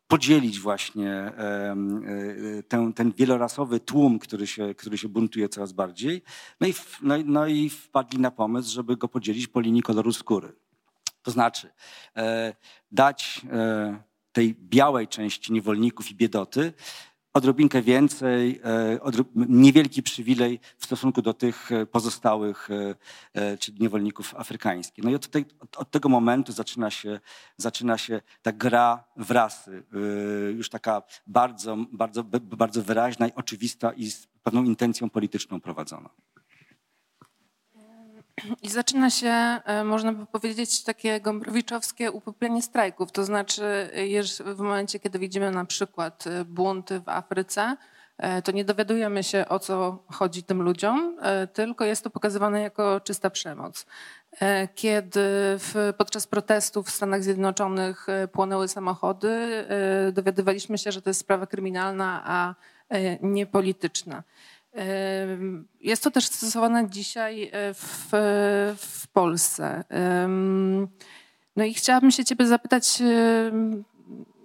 [0.07, 1.31] podzielić właśnie
[2.67, 6.23] ten, ten wielorasowy tłum, który się, który się buntuje coraz bardziej.
[6.61, 10.53] No i, no, no i wpadli na pomysł, żeby go podzielić po linii koloru skóry.
[11.27, 11.69] To znaczy
[12.15, 12.55] e,
[12.91, 16.73] dać e, tej białej części niewolników i biedoty
[17.37, 18.99] odrobinkę więcej, e,
[19.35, 22.69] niewielki przywilej w stosunku do tych pozostałych,
[23.59, 25.03] czyli niewolników afrykańskich.
[25.03, 25.45] No i od, tej,
[25.77, 27.19] od, tego momentu zaczyna się,
[27.57, 29.83] zaczyna się ta gra w rasy,
[30.55, 36.09] już taka bardzo, bardzo, bardzo wyraźna i oczywista i z pewną intencją polityczną prowadzona.
[38.61, 39.29] I zaczyna się,
[39.65, 43.11] e, można by powiedzieć, takie gombrowiczowskie upopienie strajków.
[43.11, 43.89] To znaczy,
[44.45, 47.77] w momencie, kiedy widzimy na przykład e, bunty w Afryce,
[48.17, 51.17] e, to nie dowiadujemy się, o co chodzi tym ludziom,
[51.53, 53.85] tylko jest to pokazywane jako czysta przemoc.
[54.75, 55.21] Kiedy
[55.59, 59.65] w, podczas protestów w Stanach Zjednoczonych płonęły samochody,
[60.13, 62.55] dowiadywaliśmy się, że to jest sprawa kryminalna, a
[63.21, 64.23] nie polityczna.
[65.81, 68.07] Jest to też stosowane dzisiaj e, w,
[68.77, 69.83] w Polsce.
[71.55, 73.03] No i chciałabym się ciebie zapytać,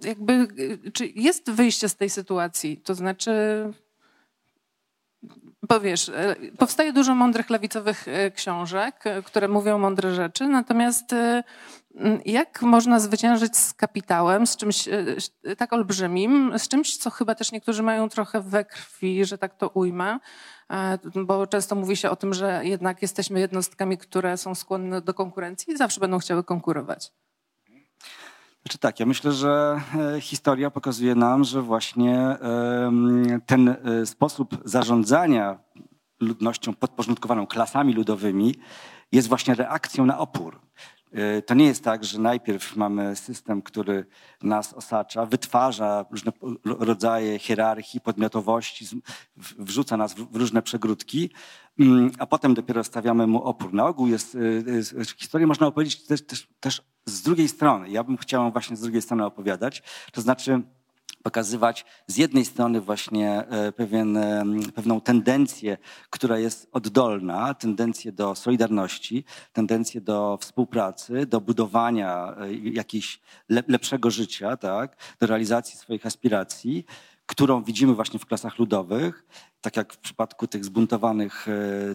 [0.03, 0.47] jakby,
[0.93, 2.77] czy jest wyjście z tej sytuacji?
[2.77, 3.31] To znaczy,
[5.67, 11.15] powiesz, e, powstaje dużo mądrych lewicowych e, książek, które mówią mądre rzeczy, natomiast
[12.25, 17.51] jak można zwyciężyć z kapitałem, z czymś e, tak olbrzymim, z czymś, co chyba też
[17.51, 20.19] niektórzy mają trochę we krwi, że tak to ujmę,
[20.69, 25.13] e, bo często mówi się o tym, że jednak jesteśmy jednostkami, które są skłonne do
[25.13, 27.11] konkurencji i zawsze będą chciały konkurować.
[28.63, 29.81] Znaczy tak, ja myślę, że
[30.15, 32.37] e, historia pokazuje nam, że właśnie
[33.45, 33.75] ten
[34.05, 35.59] sposób zarządzania
[36.19, 38.55] ludnością podporządkowaną klasami ludowymi
[39.11, 40.59] jest właśnie reakcją na opór.
[41.13, 44.05] E, to nie jest tak, że najpierw mamy system, który
[44.43, 46.31] nas osacza, wytwarza różne
[46.63, 48.85] rodzaje hierarchii, podmiotowości,
[49.37, 51.29] wrzuca nas w różne przegródki,
[51.79, 53.73] mm, a potem dopiero stawiamy mu opór.
[53.73, 54.37] Na ogół jest,
[54.99, 57.89] e, historię można opowiedzieć też, też, też z drugiej strony.
[57.89, 59.83] Ja bym chciał właśnie z drugiej strony opowiadać.
[60.11, 60.61] To znaczy,
[61.23, 64.43] pokazywać z jednej strony właśnie e, pewien, e,
[64.75, 65.77] pewną tendencję,
[66.09, 74.57] która jest oddolna, tendencję do solidarności, tendencję do współpracy, do budowania e, jakiegoś lepszego życia,
[74.57, 76.85] tak, do realizacji swoich aspiracji,
[77.25, 79.25] którą widzimy właśnie w klasach ludowych,
[79.61, 81.47] tak jak w przypadku tych zbuntowanych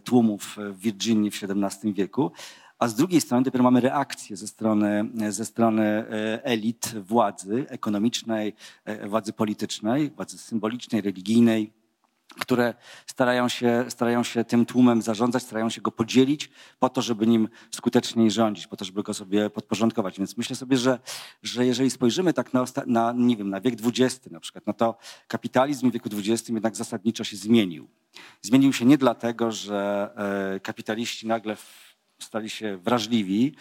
[0.05, 2.33] tłumów w Virginii w XVII wieku,
[2.79, 8.55] a z drugiej strony dopiero mamy reakcję ze strony, ze strony e, elit władzy ekonomicznej,
[8.85, 11.73] e, władzy politycznej, władzy symbolicznej, religijnej,
[12.39, 12.75] które
[13.07, 17.49] starają się, starają się tym tłumem zarządzać, starają się go podzielić po to, żeby nim
[17.71, 20.19] skuteczniej rządzić, po to, żeby go sobie podporządkować.
[20.19, 20.99] Więc myślę sobie, że,
[21.43, 24.99] że jeżeli spojrzymy tak na, na, nie wiem, na wiek XX na przykład, no to
[25.29, 27.89] kapitalizm w wieku XX jednak zasadniczo się zmienił.
[28.43, 30.11] Zmienił się nie dlatego, że
[30.55, 31.57] e, kapitaliści nagle
[32.19, 33.55] stali się wrażliwi,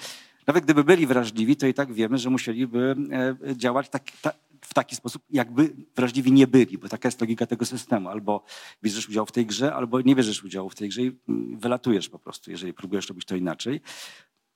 [0.47, 2.95] nawet gdyby byli wrażliwi, to i tak wiemy, że musieliby
[3.49, 4.03] e, działać tak,
[4.61, 8.09] w taki sposób, jakby wrażliwi nie byli, bo taka jest logika tego systemu.
[8.09, 8.43] Albo
[8.83, 12.09] bierzesz udział w tej grze, albo nie bierzesz udziału w tej grze i mm, wylatujesz
[12.09, 13.81] po prostu, jeżeli próbujesz robić to inaczej.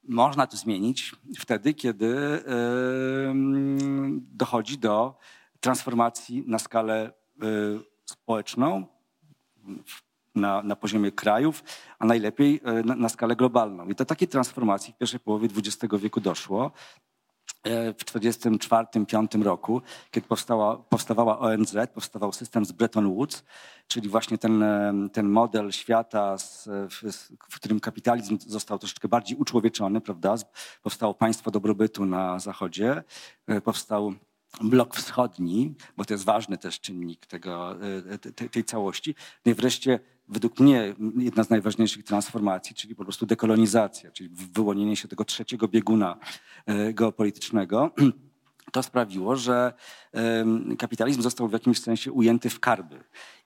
[0.03, 2.15] Można to zmienić wtedy, kiedy
[4.31, 5.17] dochodzi do
[5.59, 8.87] transformacji na skalę yy, społeczną,
[10.35, 11.63] na, na poziomie krajów,
[11.99, 13.87] a najlepiej e, na, na, skalę globalną.
[13.87, 16.71] I do takiej transformacji w pierwszej połowie XX wieku doszło.
[17.63, 23.43] E, w 1944-1945 roku, kiedy powstała, powstawała ONZ, powstawał system z Bretton Woods,
[23.87, 27.11] czyli właśnie ten, e, ten model świata, z, w,
[27.49, 30.35] w, którym kapitalizm został troszeczkę bardziej uczłowieczony, prawda?
[30.81, 33.03] Powstało państwo dobrobytu na Zachodzie,
[33.63, 34.13] powstał
[34.61, 37.75] blok wschodni, bo to jest ważny też czynnik tego,
[38.51, 39.15] tej, całości.
[39.45, 39.99] No i wreszcie
[40.31, 45.67] według mnie jedna z najważniejszych transformacji, czyli po prostu dekolonizacja, czyli wyłonienie się tego trzeciego
[45.67, 46.17] bieguna
[46.65, 47.91] e, geopolitycznego,
[48.71, 49.73] to sprawiło, że
[50.77, 53.03] kapitalizm został w jakimś sensie ujęty w karby.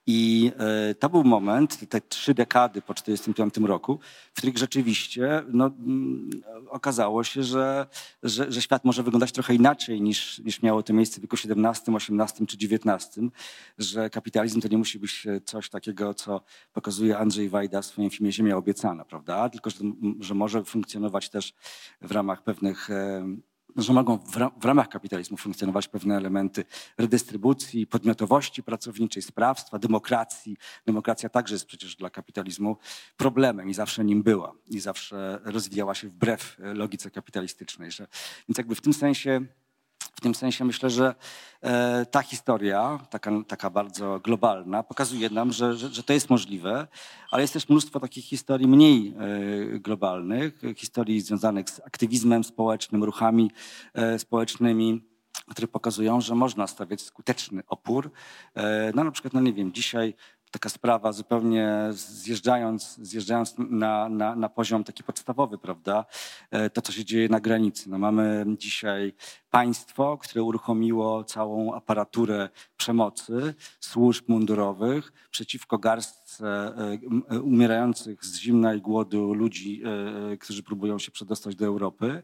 [0.08, 4.00] I e, to był moment, te trzy dekady po 1945 roku,
[4.34, 6.30] w których rzeczywiście no, mm,
[6.70, 7.88] okazało się, że,
[8.24, 11.96] że, że, świat może wyglądać trochę inaczej niż, niż miało to miejsce w wieku XVII,
[11.96, 13.20] XVIII czy XIX,
[13.78, 16.42] że kapitalizm to nie musi być coś takiego, co
[16.74, 19.50] pokazuje Andrzej Wajda w swoim filmie Ziemia obiecana, prawda?
[19.50, 19.78] Tylko, że,
[20.20, 21.54] że może funkcjonować też
[22.02, 22.90] w ramach pewnych
[23.76, 24.18] że mogą
[24.62, 26.66] w ramach kapitalizmu funkcjonować pewne elementy
[26.98, 30.58] redystrybucji, podmiotowości pracowniczej, sprawstwa, demokracji.
[30.86, 32.78] Demokracja także jest przecież dla kapitalizmu
[33.18, 37.90] problemem i zawsze nim była i zawsze rozwijała się wbrew logice kapitalistycznej.
[38.50, 39.42] Więc jakby w tym sensie
[40.16, 41.16] w tym sensie myślę, że
[41.62, 46.88] e, ta historia, taka, taka bardzo globalna, pokazuje nam, że, że, że, to jest możliwe,
[47.32, 49.14] ale jest też mnóstwo takich historii mniej
[49.76, 53.52] e, globalnych, historii związanych z aktywizmem społecznym, ruchami
[53.94, 55.02] e, społecznymi
[55.50, 58.12] które pokazują, że można stawiać skuteczny opór.
[58.94, 60.14] No na przykład, no nie wiem, dzisiaj
[60.56, 66.06] taka sprawa zupełnie zjeżdżając, zjeżdżając na, na, na poziom taki podstawowy, prawda?
[66.52, 67.90] E, to, co się dzieje na granicy.
[67.90, 69.14] No mamy dzisiaj
[69.50, 76.98] państwo, które uruchomiło całą aparaturę przemocy służb mundurowych przeciwko garstce e,
[77.30, 79.82] e, umierających z zimna i głodu ludzi,
[80.40, 82.24] którzy próbują się przedostać do Europy.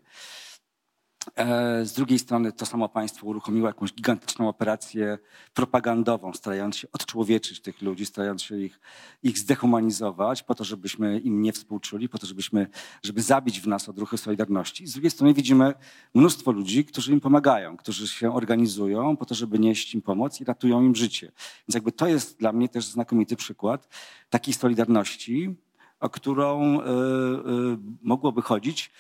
[1.36, 5.18] E, z drugiej strony to samo państwo uruchomiło jakąś gigantyczną operację
[5.54, 8.80] propagandową, starając się odczłowieczyć tych ludzi, starając się ich,
[9.24, 12.68] ich zdehumanizować, po to, żebyśmy im nie współczuli, po to, żebyśmy,
[13.04, 14.88] żeby zabić w nas odruchy Solidarności.
[14.88, 15.74] Z drugiej strony widzimy
[16.14, 20.44] mnóstwo ludzi, którzy im pomagają, którzy się organizują po to, żeby nieść im pomoc i
[20.44, 21.32] ratują im życie.
[21.68, 23.88] Więc jakby to jest dla mnie też znakomity przykład
[24.30, 25.56] takiej Solidarności,
[26.00, 28.92] o którą y, y, mogłoby chodzić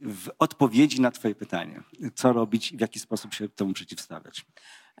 [0.00, 1.82] w odpowiedzi na Twoje pytanie,
[2.14, 4.46] co robić i w jaki sposób się temu przeciwstawiać.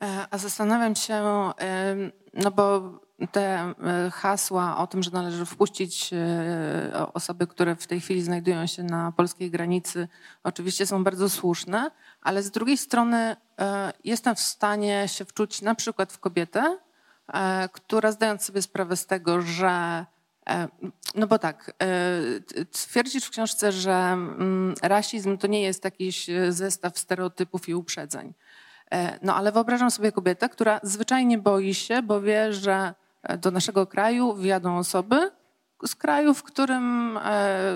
[0.02, 1.22] E, a zastanawiam się,
[2.34, 2.92] no bo
[3.32, 8.66] te e, hasła o tym, że należy wpuścić e, osoby, które w tej chwili znajdują
[8.66, 10.08] się na polskiej granicy,
[10.44, 13.36] oczywiście są bardzo słuszne, ale z drugiej strony
[14.04, 16.78] jestem w stanie się wczuć na przykład w kobietę,
[17.72, 20.06] która zdając sobie sprawę z tego, że E,
[21.14, 26.98] no bo tak, e, twierdzisz w książce, że mm, rasizm to nie jest jakiś zestaw
[26.98, 28.34] stereotypów i uprzedzeń.
[28.92, 32.94] E, no ale wyobrażam sobie kobietę, która zwyczajnie boi się, bo wie, że
[33.38, 35.30] do naszego kraju wjadą osoby
[35.86, 37.18] z kraju, w którym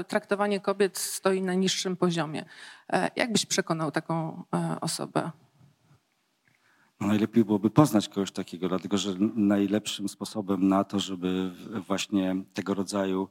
[0.09, 2.45] traktowanie kobiet stoi na niższym poziomie.
[3.17, 4.43] Jak byś przekonał taką
[4.81, 5.31] osobę?
[7.01, 11.51] No najlepiej byłoby poznać kogoś takiego, dlatego że najlepszym sposobem na to, żeby
[11.87, 13.29] właśnie tego rodzaju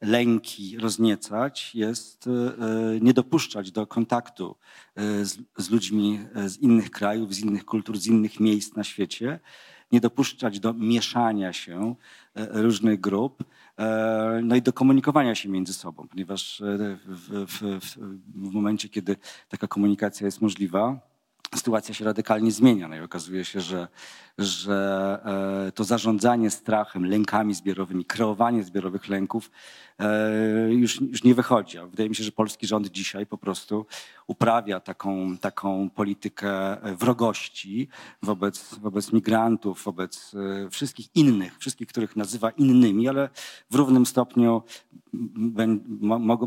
[0.00, 4.56] lęki rozniecać, jest e, nie dopuszczać do kontaktu
[4.96, 9.40] e, z, z, ludźmi z innych krajów, z innych kultur, z innych miejsc na świecie,
[9.92, 11.94] nie dopuszczać do mieszania się
[12.34, 13.44] e, różnych grup,
[14.42, 16.62] no i do komunikowania się między sobą, ponieważ
[17.06, 17.78] w, w,
[18.34, 19.16] w momencie, kiedy
[19.48, 21.00] taka komunikacja jest możliwa,
[21.54, 22.88] sytuacja się radykalnie zmienia.
[22.88, 23.88] No i okazuje się, że,
[24.38, 29.50] że e, to zarządzanie strachem, lękami zbiorowymi, kreowanie zbiorowych lęków
[29.98, 31.78] e, już, już nie wychodzi.
[31.90, 33.86] Wydaje mi się, że polski rząd dzisiaj po prostu
[34.26, 37.88] uprawia taką, taką politykę wrogości
[38.22, 43.28] wobec, wobec migrantów, wobec e, wszystkich innych, wszystkich, których nazywa innymi, ale
[43.70, 44.62] w równym stopniu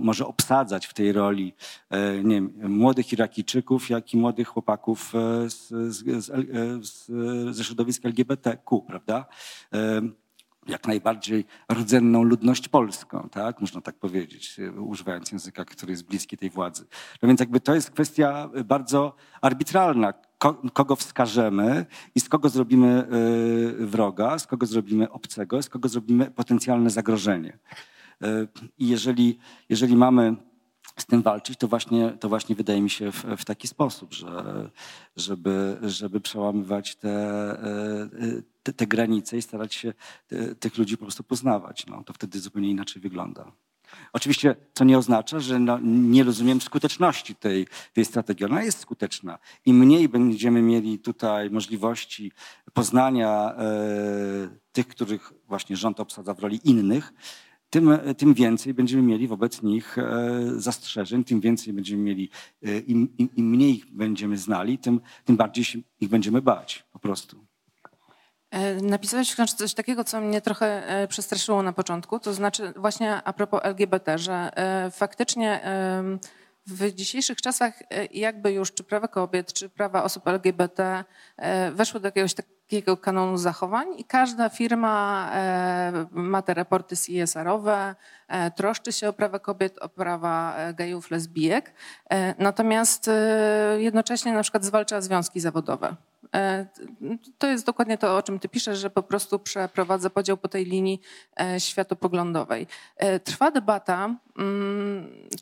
[0.02, 1.54] może obsadzać w tej roli
[2.24, 5.14] nie wiem, młodych Irakijczyków, jak i młodych chłopaków
[5.48, 6.26] z, z,
[6.86, 7.12] z,
[7.56, 9.26] ze środowiska LGBTQ, prawda?
[10.68, 13.62] jak najbardziej rdzenną ludność polską, tak?
[13.62, 16.86] Można tak powiedzieć, używając języka, który jest bliski tej władzy.
[17.22, 20.14] No więc jakby to jest kwestia bardzo arbitralna,
[20.74, 23.08] kogo wskażemy i z kogo zrobimy
[23.80, 27.58] wroga, z kogo zrobimy obcego, z kogo zrobimy potencjalne zagrożenie.
[28.78, 30.36] I jeżeli, jeżeli mamy
[30.98, 34.70] z tym walczyć, to właśnie, to właśnie wydaje mi się w, w taki sposób, że,
[35.16, 37.58] żeby, żeby przełamywać te,
[38.64, 39.94] te, te granice i starać się
[40.60, 41.86] tych ludzi po prostu poznawać.
[41.88, 43.52] No, to wtedy zupełnie inaczej wygląda.
[44.14, 48.46] Oczywiście to nie oznacza, że no, nie rozumiem skuteczności tej, tej strategii.
[48.46, 49.40] Ona jest skuteczna.
[49.66, 52.32] Im mniej będziemy mieli tutaj możliwości
[52.74, 53.64] poznania e,
[54.72, 57.14] tych, których właśnie rząd obsadza w roli innych,
[57.72, 60.04] tym, tym więcej będziemy mieli wobec nich e,
[60.56, 62.30] zastrzeżeń, tym więcej będziemy mieli,
[62.64, 66.86] e, im, im, im mniej ich będziemy znali, tym, tym bardziej się ich będziemy bać
[66.92, 67.46] po prostu.
[68.50, 73.60] E, napisałeś coś takiego, co mnie trochę przestraszyło na początku, to znaczy właśnie a propos
[73.64, 74.52] LGBT, że
[74.92, 75.62] faktycznie
[76.68, 81.04] w dzisiejszych czasach jakby już czy prawa kobiet, czy prawa osób LGBT
[81.72, 87.96] weszły do jakiegoś takiego takiego kanonu zachowań i każda firma e, ma te raporty CSR-owe,
[88.28, 91.74] e, troszczy się o prawa kobiet, o prawa e, gejów, lesbijek,
[92.40, 93.10] natomiast
[93.78, 95.96] jednocześnie na przykład zwalcza związki zawodowe.
[97.38, 100.66] To jest dokładnie to, o czym ty piszesz, że po prostu przeprowadza podział po tej
[100.66, 101.02] linii
[101.58, 102.68] światopoglądowej.
[103.24, 104.16] Trwa debata,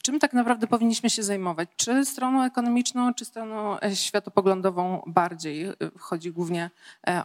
[0.01, 1.69] czym tak naprawdę powinniśmy się zajmować?
[1.75, 5.65] Czy stroną ekonomiczną, czy stroną światopoglądową bardziej?
[5.97, 6.69] Chodzi głównie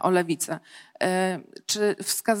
[0.01, 0.59] o lewicę.
[1.03, 2.39] E, czy wskaz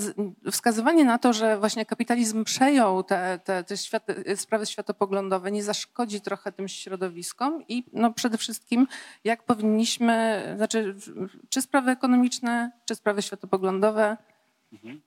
[0.51, 3.77] wskazywanie na to, że właśnie kapitalizm przejął te, te, te
[4.35, 8.87] sprawy światopoglądowe nie zaszkodzi trochę tym środowiskom i no przede wszystkim
[9.23, 10.95] jak powinniśmy, znaczy
[11.49, 14.17] czy sprawy ekonomiczne, czy sprawy światopoglądowe?
[14.73, 15.01] Mhm.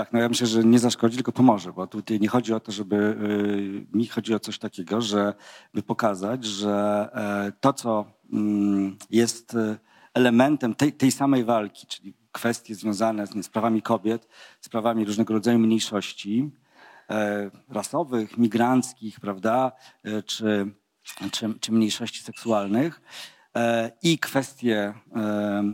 [0.00, 2.72] Tak, no ja myślę, że nie zaszkodzi, tylko pomoże, bo tutaj nie chodzi o to,
[2.72, 9.56] żeby, y, mi chodzi o coś takiego, żeby pokazać, że e, to, co mm, jest
[10.14, 14.28] elementem tej, tej samej walki, czyli kwestie związane z, z prawami kobiet,
[14.60, 16.50] z prawami różnego rodzaju mniejszości
[17.10, 19.72] e, rasowych, migranckich, prawda,
[20.04, 20.70] e, czy,
[21.30, 23.00] czy, czy mniejszości seksualnych
[24.02, 24.94] i kwestie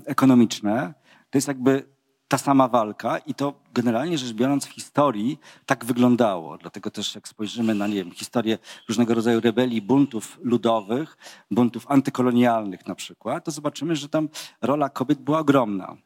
[0.07, 0.95] ekonomiczne,
[1.31, 1.96] to jest jakby
[2.29, 6.59] ta sama walka i to generalnie rzecz biorąc w historii tak wyglądało.
[6.59, 8.59] Dlatego też jak spojrzymy na nie wiem, historię
[8.89, 11.17] różnego rodzaju rebelii, buntów ludowych,
[11.51, 14.29] buntów antykolonialnych na przykład, to zobaczymy, że tam
[14.63, 15.97] rola kobiet była ogromna.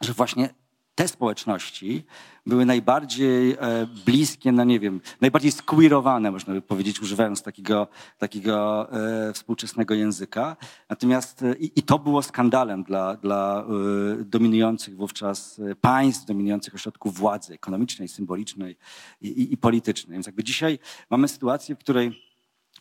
[0.00, 0.54] Że właśnie
[0.98, 2.04] te społeczności
[2.46, 3.56] były najbardziej e,
[4.06, 10.56] bliskie, no nie wiem, najbardziej squeerowane, można by powiedzieć, używając takiego, takiego e, współczesnego języka.
[10.88, 13.66] Natomiast e, i, i, to było skandalem dla, dla
[14.24, 18.76] dominujących wówczas państw, dominujących ośrodków władzy ekonomicznej, symbolicznej
[19.20, 20.14] i, i, i politycznej.
[20.14, 20.78] Więc jakby dzisiaj
[21.10, 22.22] mamy sytuację, w której,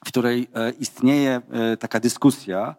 [0.06, 0.48] w której
[0.80, 1.42] istnieje
[1.80, 2.76] taka dyskusja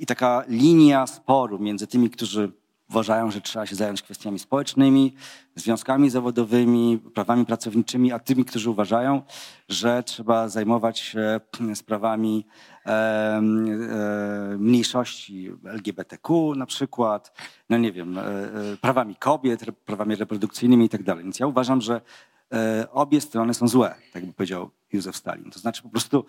[0.00, 2.61] i taka linia sporu między tymi, którzy
[2.92, 5.14] uważają, że trzeba się zająć kwestiami społecznymi,
[5.54, 9.22] związkami zawodowymi, prawami pracowniczymi, a tymi, którzy uważają,
[9.68, 11.40] że trzeba zajmować się
[11.74, 12.46] sprawami
[12.86, 13.42] e, e,
[14.58, 17.32] mniejszości LGBTQ na przykład,
[17.70, 21.02] no nie wiem, e, e prawami kobiet, prawami reprodukcyjnymi i tak.
[21.04, 22.00] Więc ja uważam, że
[22.52, 25.50] e, obie strony są złe, tak by powiedział Józef Stalin.
[25.50, 26.24] To znaczy po prostu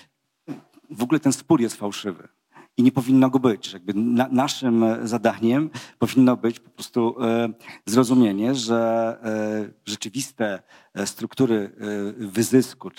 [0.98, 2.28] w ogóle ten spór jest fałszywy
[2.78, 3.72] i nie powinno go być.
[3.72, 7.48] Jakby na, naszym zadaniem powinno być po prostu e,
[7.86, 10.62] zrozumienie, że e, rzeczywiste
[10.94, 11.72] e, struktury
[12.20, 12.90] e, wyzysku,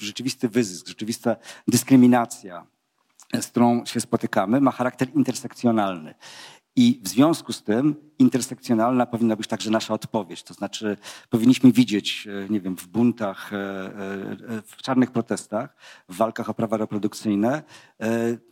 [0.00, 1.36] rzeczywisty wyzysk, rzeczywista
[1.68, 2.66] dyskryminacja,
[3.40, 6.14] z którą się spotykamy, ma charakter intersekcjonalny.
[6.78, 10.42] I w związku z tym intersekcjonalna powinna być także nasza odpowiedź.
[10.42, 10.96] To znaczy
[11.30, 13.92] powinniśmy widzieć, e, nie wiem, w buntach, e, e,
[14.66, 15.76] w czarnych protestach,
[16.08, 17.62] w walkach o prawa reprodukcyjne,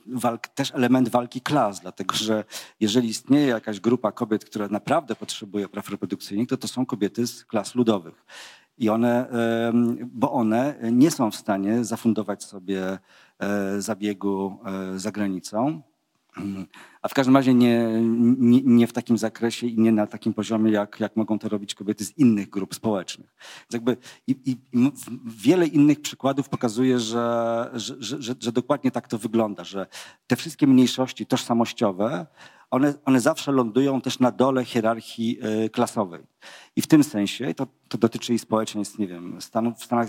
[0.06, 2.44] walk, też element walki klas, dlatego że
[2.80, 7.44] jeżeli istnieje jakaś grupa kobiet, która naprawdę potrzebuje praw reprodukcyjnych, to to są kobiety z
[7.44, 8.24] klas ludowych.
[8.78, 9.28] I one,
[10.06, 12.98] bo one nie są w stanie zafundować sobie
[13.78, 14.58] zabiegu
[14.96, 15.82] za granicą
[17.04, 17.88] A w każdym razie nie,
[18.38, 21.74] nie, nie, w takim zakresie i nie na takim poziomie, jak, jak mogą to robić
[21.74, 23.34] kobiety z innych grup społecznych.
[23.72, 24.90] Jakby i, i, i
[25.26, 29.86] wiele innych przykładów pokazuje, że, że, że, że, dokładnie tak to wygląda, że
[30.26, 32.26] te wszystkie mniejszości tożsamościowe,
[32.70, 36.22] one, one zawsze lądują też na dole hierarchii y, klasowej.
[36.76, 40.08] I w tym sensie, to, to dotyczy i społeczeństw, nie wiem, Stanów, w Stanach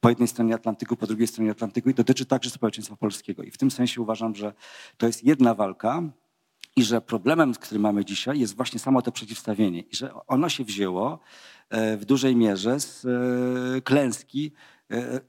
[0.00, 3.42] po jednej stronie Atlantyku, po drugiej stronie Atlantyku i dotyczy także społeczeństwa polskiego.
[3.42, 4.52] I w tym sensie uważam, że
[4.96, 6.02] to jest jedna walka,
[6.76, 9.80] i że problemem, który mamy dzisiaj, jest właśnie samo to przeciwstawienie.
[9.80, 11.18] I że ono się wzięło
[11.70, 14.52] e, w dużej mierze z e, klęski
[14.90, 15.20] e,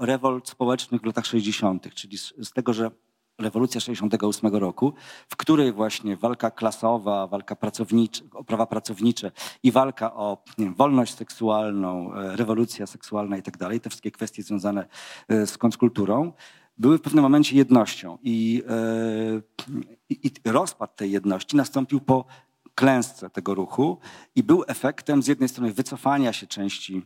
[0.00, 2.90] rewolt społecznych w latach 60., czyli z tego, że
[3.38, 4.92] rewolucja 68 roku,
[5.28, 9.30] w której właśnie walka klasowa, walka pracownicza, o prawa pracownicze
[9.62, 14.86] i walka o wiem, wolność seksualną, rewolucja seksualna i tak dalej, te wszystkie kwestie związane
[15.28, 16.32] z kontrkulturą,
[16.78, 18.18] były w pewnym momencie jednością.
[18.22, 18.62] I,
[20.08, 22.24] i, i rozpad tej jedności nastąpił po
[22.74, 23.98] klęsce tego ruchu
[24.34, 27.02] i był efektem z jednej strony wycofania się części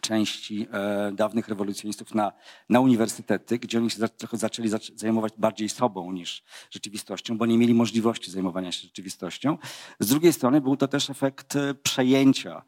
[0.00, 2.32] części e, dawnych rewolucjonistów na,
[2.68, 7.58] na uniwersytety, gdzie oni się za, trochę zaczęli zajmować bardziej sobą niż rzeczywistością, bo nie
[7.58, 9.58] mieli możliwości zajmowania się rzeczywistością.
[10.00, 12.62] Z drugiej strony był to też efekt e, przejęcia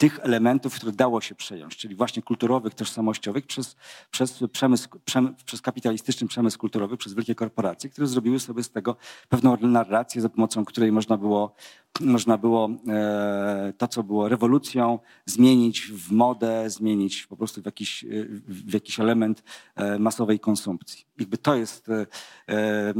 [0.00, 3.76] tych elementów, które dało się przejąć, czyli właśnie kulturowych, tożsamościowych, przez,
[4.10, 8.96] przez, przemysł, przemysł, przez kapitalistyczny przemysł kulturowy, przez wielkie korporacje, które zrobiły sobie z tego
[9.28, 11.54] pewną narrację, za pomocą której można było,
[12.00, 18.04] można było e, to, co było rewolucją, zmienić w modę, zmienić po prostu w jakiś,
[18.48, 19.42] w jakiś element
[19.76, 21.04] e, masowej konsumpcji.
[21.18, 22.06] Jakby to jest e,
[22.48, 22.94] e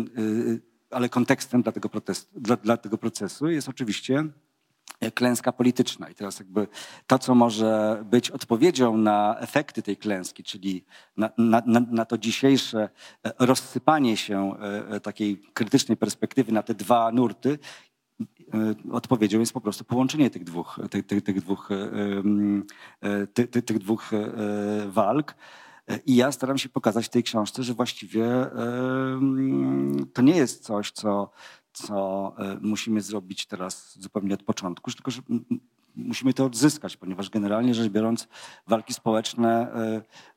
[0.90, 4.24] ale kontekstem dla tego, protestu, dla, dla tego procesu jest oczywiście
[5.14, 6.08] klęska polityczna.
[6.08, 6.66] I teraz jakby
[7.06, 10.84] to, co może być odpowiedzią na efekty tej klęski, czyli
[11.16, 12.88] na, na, na to dzisiejsze
[13.24, 17.58] e, rozsypanie się e, e, takiej krytycznej perspektywy na te dwa nurty,
[18.92, 21.68] odpowiedzią jest po prostu połączenie tych dwóch, tych, tych, tych dwóch,
[23.34, 24.10] tych, tych dwóch
[24.86, 25.34] walk.
[26.06, 28.26] I ja staram się pokazać w tej książce, że właściwie
[30.12, 31.30] to nie jest coś, co
[31.72, 35.22] co e, musimy zrobić teraz zupełnie od początku, tylko że
[35.96, 38.28] musimy to odzyskać, ponieważ generalnie rzecz biorąc
[38.66, 39.72] walki społeczne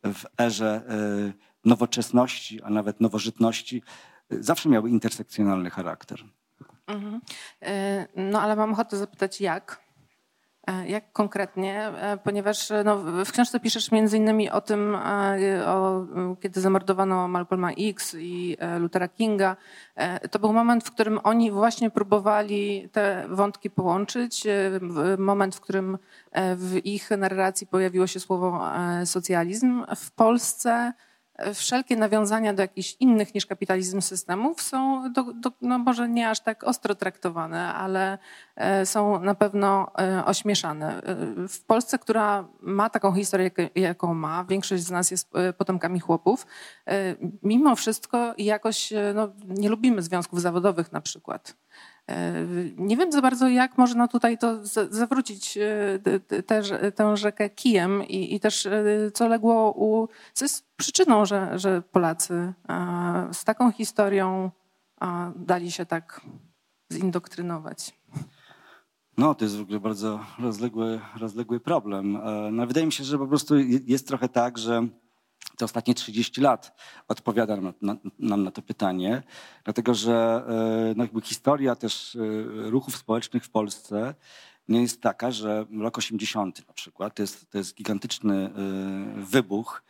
[0.03, 1.33] e, w erze e,
[1.65, 3.83] nowoczesności, a nawet nowożytności
[4.29, 6.23] zawsze miały intersekcjonalny charakter.
[6.87, 7.21] Mhm.
[8.15, 9.83] No ale mam ochotę zapytać jak?
[10.67, 11.87] E, jak konkretnie?
[11.87, 16.05] E, ponieważ no, w książce piszesz między innymi o tym, e, o,
[16.41, 19.55] kiedy zamordowano Malcolma X i Luthera Kinga.
[20.31, 24.47] To był moment, w którym oni właśnie próbowali te wątki połączyć.
[25.17, 25.97] Moment, w którym
[26.55, 28.61] w ich narracji pojawiło się słowo
[29.05, 29.85] socjalizm.
[29.95, 30.93] W Polsce
[31.53, 36.39] wszelkie nawiązania do jakichś innych niż kapitalizm systemów są do, do, no może nie aż
[36.39, 38.17] tak ostro traktowane, ale
[38.55, 41.03] e, są na pewno e, ośmieszane.
[41.03, 41.15] E,
[41.47, 46.45] w Polsce, która ma taką historię, jaką ma, większość z nas jest potomkami chłopów,
[47.43, 51.62] mimo wszystko jakoś no, nie lubimy związków zawodowych na przykład.
[52.07, 52.45] E,
[52.77, 55.99] nie wiem za bardzo, jak można tutaj to zawrócić e,
[56.45, 58.83] tę, tę rzekę kijem i, i, też e,
[59.13, 62.53] co legło u, co jest przyczyną, że, że Polacy
[63.31, 64.51] z taką historią
[65.35, 66.21] dali się tak
[66.93, 67.99] zindoktrynować.
[69.17, 72.17] No, to jest w ogóle bardzo rozległy, rozległy problem.
[72.51, 74.87] No, wydaje mi się, że po prostu jest trochę tak, że
[75.57, 76.75] te ostatnie 30 lat
[77.07, 79.23] odpowiada nam na, nam na to pytanie,
[79.63, 82.19] dlatego że e, no jakby historia też e,
[82.69, 84.15] ruchów społecznych w Polsce
[84.67, 88.51] nie jest taka, że rok 80 na przykład to jest, to jest gigantyczny e,
[89.21, 89.83] wybuch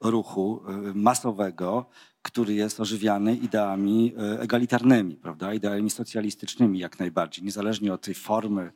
[0.00, 0.62] ruchu
[0.94, 1.86] masowego,
[2.22, 5.54] który jest ożywiany ideami egalitarnymi, prawda?
[5.54, 8.72] ideami socjalistycznymi jak najbardziej, niezależnie od tej formy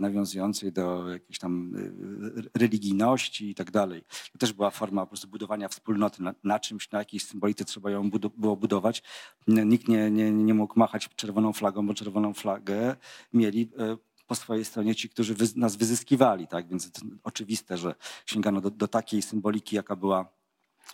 [0.00, 4.04] nawiązującej do jakiejś tam e, religijności i tak dalej.
[4.32, 7.90] To też była forma po prostu budowania wspólnoty na, na czymś, na jakiejś symbolice trzeba
[7.90, 9.02] ją było budować.
[9.46, 12.96] Nikt nie, nie, nie mógł machać czerwoną flagą, bo czerwoną flagę
[13.32, 13.96] mieli e,
[14.26, 16.46] po swojej stronie ci, którzy nas wyzyskiwali.
[16.46, 16.68] Tak?
[16.68, 16.90] Więc
[17.22, 17.94] oczywiste, że
[18.26, 20.39] sięgano do, do takiej symboliki, jaka była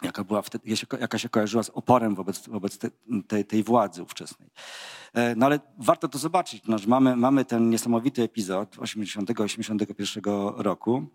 [0.03, 2.91] jaka, była wtedy, jaka się kojarzyła z oporem wobec, wobec te,
[3.29, 4.49] tej, tej władzy ówczesnej.
[5.15, 6.63] E, no ale warto to zobaczyć.
[6.69, 11.07] No, mamy, mamy ten niesamowity epizod 80-81 roku,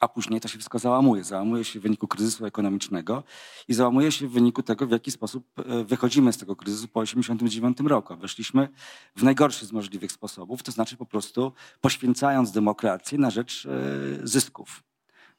[0.00, 1.24] a później to się wszystko załamuje.
[1.24, 3.22] Załamuje się w wyniku kryzysu ekonomicznego
[3.68, 7.00] i załamuje się w wyniku tego, w jaki sposób e, wychodzimy z tego kryzysu po
[7.00, 8.16] 89 roku.
[8.16, 8.68] Weszliśmy
[9.16, 14.82] w najgorszy z możliwych sposobów, to znaczy po prostu poświęcając demokrację na rzecz e, zysków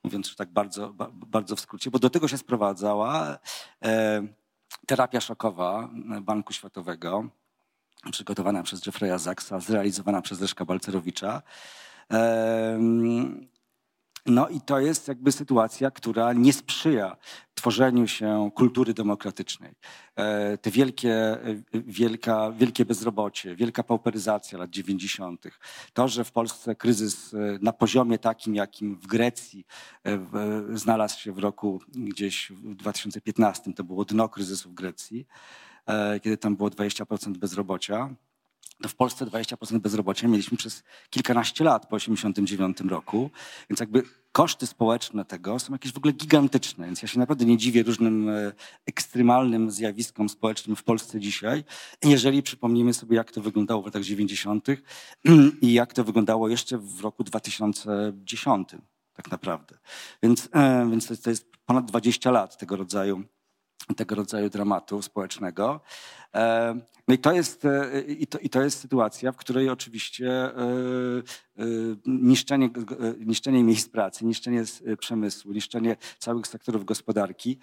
[0.03, 3.37] mówiąc tak bardzo, bardzo w skrócie, bo do tego się sprowadzała
[3.83, 4.27] e,
[4.87, 5.89] terapia szokowa
[6.21, 7.29] Banku Światowego,
[8.11, 11.41] przygotowana przez Jeffrey'a Zaksa, zrealizowana przez Leszka Balcerowicza.
[14.25, 17.17] No i to jest jakby sytuacja, która nie sprzyja
[17.59, 19.73] tworzeniu się kultury demokratycznej.
[20.15, 25.45] E, te wielkie, e, wielka, wielkie bezrobocie, wielka pauperyzacja lat 90.,
[25.93, 29.65] to, że w Polsce kryzys e, na poziomie takim, jakim w Grecji
[30.73, 35.27] znalazł się w roku gdzieś w 2015, to było dno kryzysu w Grecji,
[36.23, 38.09] kiedy tam było 20% bezrobocia
[38.81, 43.29] to w Polsce 20% bezrobocia mieliśmy przez kilkanaście lat po 1989 roku,
[43.69, 47.57] więc jakby koszty społeczne tego są jakieś w ogóle gigantyczne, więc ja się naprawdę nie
[47.57, 48.51] dziwię różnym e,
[48.85, 51.63] ekstremalnym zjawiskom społecznym w Polsce dzisiaj,
[52.03, 54.67] jeżeli przypomnimy sobie, jak to wyglądało w latach 90.
[55.61, 58.69] i jak to wyglądało jeszcze w roku 2010
[59.13, 59.77] tak naprawdę.
[60.23, 63.23] Więc, e, więc to jest ponad 20 lat tego rodzaju
[63.95, 65.81] tego rodzaju dramatu społecznego.
[66.35, 66.75] E,
[67.07, 70.53] no i to jest, e, i to, i to jest sytuacja, w której oczywiście e,
[72.05, 72.69] niszczenie,
[73.19, 74.63] niszczenie miejsc pracy, niszczenie
[74.99, 77.59] przemysłu, niszczenie całych sektorów gospodarki,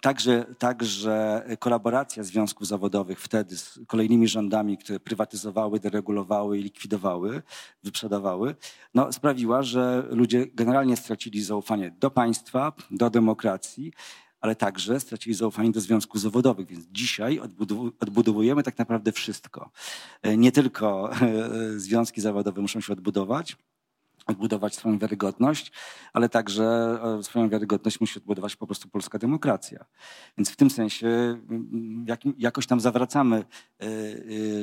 [0.00, 7.42] także, także kolaboracja związków zawodowych wtedy z kolejnymi rządami, które prywatyzowały, deregulowały i likwidowały,
[7.82, 8.54] wyprzedawały,
[8.94, 13.92] no, sprawiła, że ludzie generalnie stracili zaufanie do państwa, do demokracji
[14.42, 16.66] ale także stracili zaufanie do związków zawodowych.
[16.66, 17.40] Więc dzisiaj
[18.00, 19.70] odbudowujemy tak naprawdę wszystko.
[20.22, 23.56] E, nie tylko e, związki zawodowe muszą się odbudować,
[24.26, 25.72] odbudować swoją wiarygodność,
[26.12, 29.84] ale także e, swoją wiarygodność musi odbudować po prostu polska demokracja.
[30.38, 33.44] Więc w tym sensie mm, jak, jakoś tam zawracamy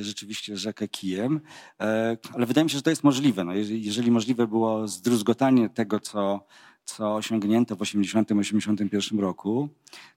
[0.01, 1.41] rzeczywiście rzekę kijem,
[2.33, 3.43] ale wydaje mi się, że to jest możliwe.
[3.43, 6.45] No, jeżeli, jeżeli możliwe było zdruzgotanie tego, co
[6.89, 9.69] co osiągnięto w 1980-1981 roku,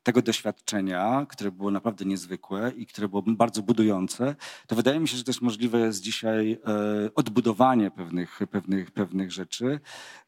[0.02, 5.16] tego doświadczenia, które było naprawdę niezwykłe i które było bardzo budujące, to wydaje mi się,
[5.16, 6.58] że też możliwe jest dzisiaj e,
[7.14, 9.80] odbudowanie pewnych, pewnych, pewnych rzeczy.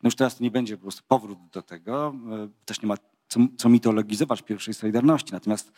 [0.02, 2.96] No już teraz to nie będzie po prostu powrót do tego, e, też nie ma
[3.28, 5.72] co, co mitologizować pierwszej Solidarności, natomiast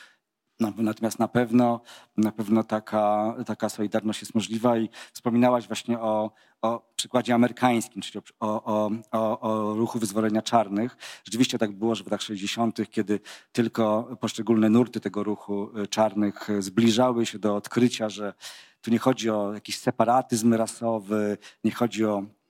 [0.61, 1.81] Natomiast na pewno,
[2.17, 6.31] na pewno taka, taka solidarność jest możliwa i wspominałaś właśnie o,
[6.63, 10.97] o przykładzie amerykańskim, czyli o, o, o, o ruchu wyzwolenia czarnych.
[11.25, 13.21] Rzeczywiście tak było, że w latach 60., kiedy
[13.53, 18.35] tylko poszczególne nurty tego ruchu y, czarnych zbliżały się do odkrycia, że
[18.81, 22.46] tu nie chodzi o jakiś separatyzm rasowy, nie chodzi o E,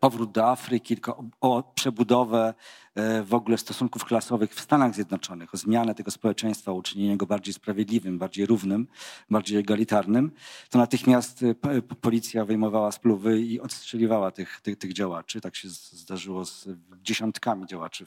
[0.00, 2.54] powrót do Afryki, tylko o, o przebudowę
[2.94, 7.54] e, w ogóle stosunków klasowych w Stanach Zjednoczonych, o zmianę tego społeczeństwa, uczynienie go bardziej
[7.54, 8.86] sprawiedliwym, bardziej równym,
[9.30, 10.30] bardziej egalitarnym,
[10.70, 15.40] to natychmiast e, policja wyjmowała spluwy i odstrzeliwała tych, tych, tych działaczy.
[15.40, 16.68] Tak się zdarzyło z
[17.02, 18.04] dziesiątkami działaczy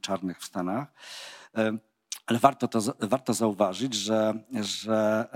[0.00, 0.92] czarnych w Stanach.
[2.28, 5.28] Ale warto, to, warto zauważyć, że, że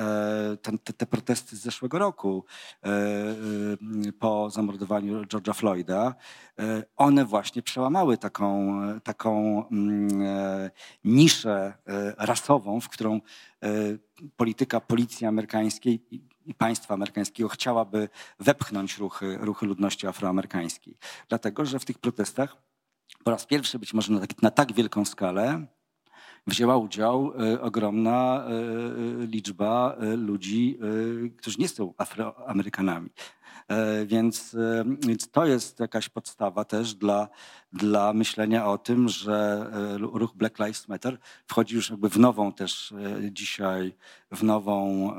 [0.53, 2.45] e, ten, te, te, protesty z zeszłego roku
[2.83, 6.15] e, e, po zamordowaniu George'a Floyda,
[6.97, 10.11] one właśnie przełamały taką, taką mm,
[11.05, 11.75] niszę
[12.19, 13.21] rasową, w którą
[14.37, 16.07] polityka policji amerykańskiej
[16.47, 18.09] i państwa amerykańskiego chciałaby
[18.41, 20.97] wepchnąć ruchy, ruchy ludności afroamerykańskiej.
[21.29, 22.57] Dlatego, że w tych protestach
[23.25, 25.67] po raz pierwszy być może na tak, na tak wielką skalę
[26.47, 30.79] wzięła udział e, ogromna e, e, liczba ludzi,
[31.37, 33.11] którzy nie są Afroamerykanami.
[34.07, 34.57] Więc,
[35.07, 37.29] więc to jest jakaś podstawa też dla,
[37.73, 42.95] dla myślenia o tym, że ruch Black Lives Matter wchodzi już jakby w nową też
[43.31, 43.95] dzisiaj,
[44.33, 45.11] w nową,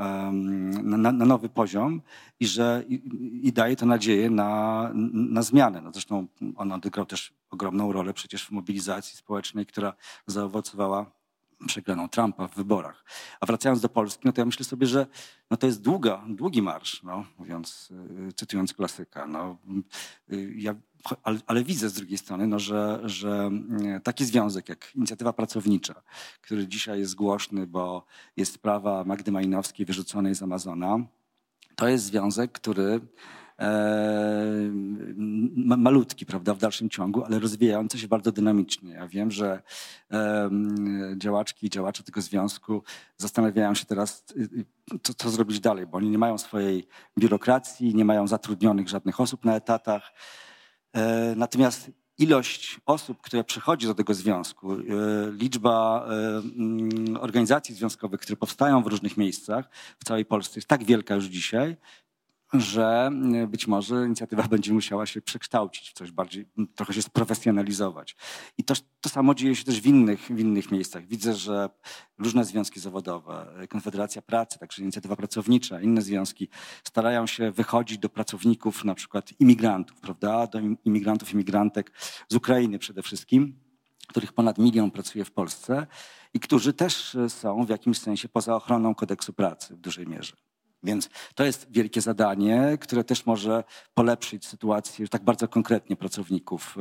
[0.84, 2.02] na, na nowy poziom
[2.40, 3.02] i że i,
[3.48, 5.82] i, daje to nadzieję na, na zmianę.
[5.82, 9.94] No zresztą on odegrał też ogromną rolę przecież w mobilizacji społecznej, która
[10.28, 11.12] zaowocowała
[11.68, 13.06] przegraną Trumpa w wyborach.
[13.40, 15.08] A wracając do Polski, no to ja myślę sobie, że
[15.52, 17.94] no to jest długa, długi marsz, no, mówiąc,
[18.30, 19.28] y, cytując klasyka.
[19.28, 19.58] No,
[20.32, 20.76] y, ja,
[21.24, 23.52] ale, ale, widzę z drugiej strony, no, że, że
[23.98, 26.02] y, taki związek jak Inicjatywa Pracownicza,
[26.42, 28.06] który dzisiaj jest głośny, bo
[28.38, 31.00] jest sprawa Magdy Majnowskiej wyrzuconej z Amazona,
[31.76, 33.00] to jest związek, który
[35.78, 38.92] malutki, prawda, w dalszym ciągu, ale rozwijający się bardzo dynamicznie.
[38.92, 39.62] Ja wiem, że
[41.18, 42.84] działaczki i działacze tego związku
[43.18, 44.42] zastanawiają się teraz, y,
[44.94, 46.88] y, co, co zrobić dalej, bo oni nie mają swojej
[47.20, 50.14] biurokracji, nie mają zatrudnionych żadnych osób na etatach.
[50.94, 54.78] E, natomiast ilość osób, które przychodzi do tego związku, e,
[55.32, 56.06] liczba
[56.56, 61.26] mm, organizacji związkowych, które powstają w różnych miejscach w całej Polsce jest tak wielka już
[61.26, 61.78] dzisiaj,
[62.54, 66.46] że e, być może inicjatywa będzie musiała się przekształcić w coś bardziej,
[66.76, 68.16] trochę się sprofesjonalizować.
[68.58, 71.08] I to, to samo dzieje się też w innych, w innych miejscach.
[71.08, 71.70] Widzę, że
[72.18, 76.50] różne związki zawodowe, Konfederacja Pracy, także inicjatywa pracownicza, inne związki
[76.84, 81.92] starają się wychodzić do pracowników, na przykład imigrantów, prawda, do imigrantów, imigrantek
[82.30, 83.60] z Ukrainy przede wszystkim,
[84.08, 85.88] których ponad milion pracuje w Polsce
[86.34, 90.34] i którzy też są w jakimś sensie poza ochroną kodeksu pracy w dużej mierze.
[90.84, 93.64] Więc to jest wielkie zadanie, które też może
[93.94, 96.76] polepszyć sytuację tak bardzo konkretnie pracowników.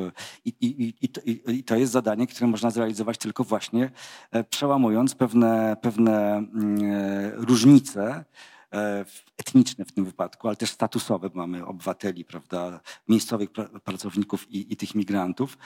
[0.45, 1.11] I, i, i,
[1.47, 3.91] I, to jest zadanie, które można zrealizować tylko właśnie
[4.31, 8.25] e, przełamując pewne, pewne mm, e, różnice
[8.73, 9.05] e,
[9.39, 11.31] etniczne w tym wypadku, ale też statusowe.
[11.35, 13.51] Mamy obywateli, prawda, miejscowych
[13.85, 15.59] pracowników i, i tych migrantów,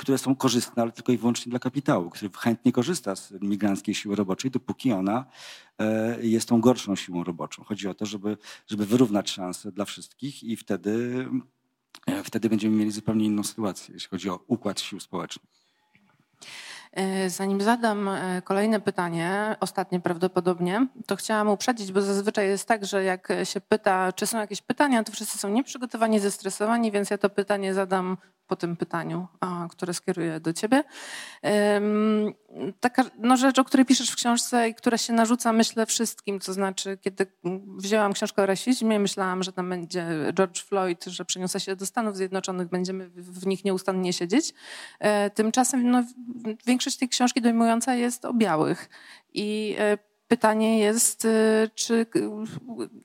[0.00, 4.16] które są korzystne, ale tylko i wyłącznie dla kapitału, który chętnie korzysta z migranckiej siły
[4.16, 5.26] roboczej, dopóki ona
[5.78, 7.64] e, jest tą gorszą siłą roboczą.
[7.64, 8.36] Chodzi o to, żeby,
[8.66, 11.26] żeby wyrównać szanse dla wszystkich i wtedy,
[12.06, 15.59] e, wtedy będziemy mieli zupełnie inną sytuację, jeśli chodzi o układ sił społecznych.
[16.92, 18.10] E, zanim zadam
[18.44, 24.12] kolejne pytanie, ostatnie prawdopodobnie, to chciałam uprzedzić, bo zazwyczaj jest tak, że jak się pyta,
[24.12, 28.16] czy są jakieś pytania, to wszyscy są nieprzygotowani, zestresowani, więc ja to pytanie zadam
[28.50, 29.28] po tym pytaniu,
[29.70, 30.84] które skieruję do ciebie.
[32.80, 36.40] Taka no, rzecz, o której piszesz w książce i która się narzuca, myślę, wszystkim.
[36.40, 37.26] To znaczy, kiedy
[37.76, 42.16] wzięłam książkę o rasizmie, myślałam, że tam będzie George Floyd, że przeniosę się do Stanów
[42.16, 44.54] Zjednoczonych, będziemy w nich nieustannie siedzieć.
[44.98, 46.04] E, tymczasem no,
[46.66, 48.88] większość tej książki dojmująca jest o białych.
[49.34, 52.06] I e, pytanie jest, e, czy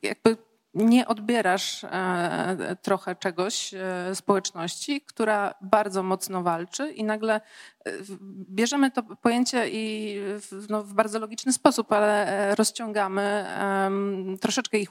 [0.02, 0.36] jakby
[0.74, 3.74] nie odbierasz e, trochę czegoś
[4.14, 7.40] społeczności, która bardzo mocno walczy i nagle
[8.50, 14.78] bierzemy to pojęcie i w, no, w, bardzo logiczny sposób, ale e, rozciągamy, um, troszeczkę
[14.78, 14.90] ich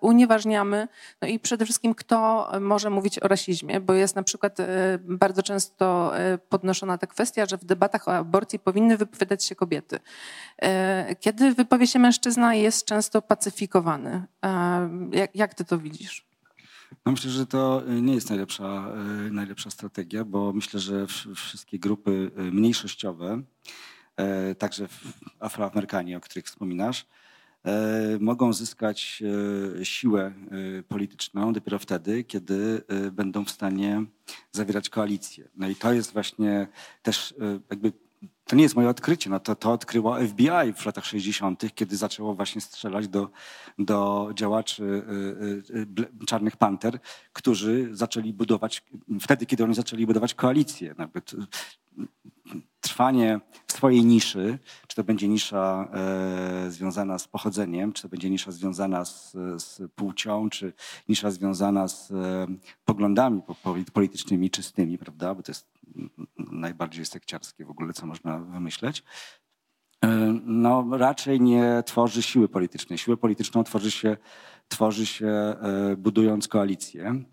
[0.00, 0.88] unieważniamy.
[1.22, 4.66] No i przede wszystkim, kto może mówić o rasizmie, bo jest na przykład e,
[5.02, 9.98] bardzo często e, podnoszona ta kwestia, że w debatach o aborcji powinny wypowiadać się kobiety.
[11.20, 14.22] Kiedy wypowie się mężczyzna, jest często pacyfikowany.
[15.12, 16.33] Jak, jak ty to widzisz?
[17.06, 18.92] No myślę, że to y, nie jest najlepsza,
[19.26, 23.42] y, najlepsza strategia, bo myślę, że wszystkie grupy y, mniejszościowe,
[24.58, 24.88] także
[25.40, 27.06] Afroamerykanie, o których wspominasz,
[28.20, 29.22] mogą zyskać
[29.82, 30.32] siłę
[30.88, 32.82] polityczną dopiero wtedy, kiedy
[33.12, 34.04] będą w stanie
[34.52, 35.48] zawierać koalicję.
[35.56, 36.68] No i to jest właśnie
[37.02, 37.34] też
[37.70, 37.92] jakby
[38.44, 42.34] to nie jest moje odkrycie, no to, to odkryło FBI w latach 60., kiedy zaczęło
[42.34, 43.30] właśnie strzelać do,
[43.78, 45.86] do działaczy y, y,
[46.22, 46.98] y, Czarnych Panter,
[47.32, 48.82] którzy zaczęli budować,
[49.20, 50.94] wtedy, kiedy oni zaczęli budować koalicję.
[50.98, 51.34] Nawet
[52.80, 58.30] trwanie w swojej niszy, czy to będzie nisza e, związana z pochodzeniem, czy to będzie
[58.30, 60.72] nisza związana z, z płcią, czy
[61.08, 62.46] nisza związana z e,
[62.84, 63.42] poglądami
[63.92, 65.34] politycznymi czystymi, prawda?
[65.34, 65.73] Bo to jest
[66.38, 69.02] najbardziej sekciarskie w ogóle, co można wymyśleć.
[70.04, 72.98] E, no, raczej nie tworzy siły politycznej.
[72.98, 74.16] Siłę polityczną tworzy się,
[74.68, 77.24] tworzy się e, budując koalicję.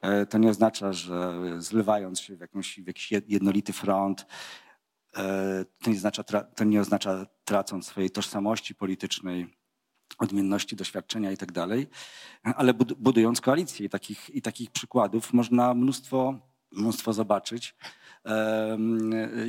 [0.00, 4.26] E, to nie oznacza, że zlewając się w, jakąś, w jakiś jednolity front,
[5.82, 9.58] to nie, oznacza, to nie oznacza tracąc swojej tożsamości politycznej,
[10.18, 11.52] odmienności doświadczenia i tak
[12.42, 17.74] ale budując koalicję i takich, i takich przykładów można mnóstwo, mnóstwo zobaczyć.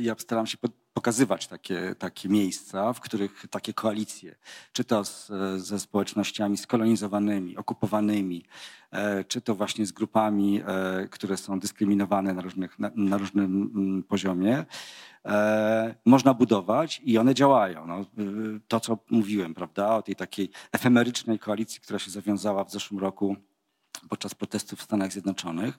[0.00, 0.58] Ja staram się
[0.92, 4.34] pokazywać takie, takie miejsca, w których takie koalicje,
[4.72, 8.44] czy to z, ze społecznościami skolonizowanymi, okupowanymi,
[8.90, 13.44] e, czy to właśnie z grupami, e, które są dyskryminowane na, różnych, na, na różnym
[13.74, 14.64] mm, poziomie,
[15.24, 17.86] e, można budować i one działają.
[17.86, 18.04] No,
[18.68, 23.36] to, co mówiłem, prawda, o tej takiej efemerycznej koalicji, która się zawiązała w zeszłym roku
[24.08, 25.78] podczas protestów w Stanach Zjednoczonych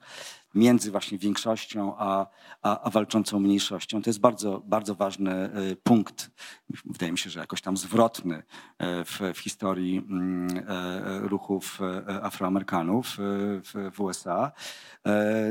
[0.54, 2.26] między właśnie większością a,
[2.62, 4.02] a, a, walczącą mniejszością.
[4.02, 6.30] To jest bardzo, bardzo ważny y, punkt,
[6.84, 8.42] wydaje mi się, że jakoś tam zwrotny y,
[9.04, 11.78] w, w historii mm, e, ruchów
[12.22, 13.22] Afroamerykanów y,
[13.60, 14.52] w, w USA.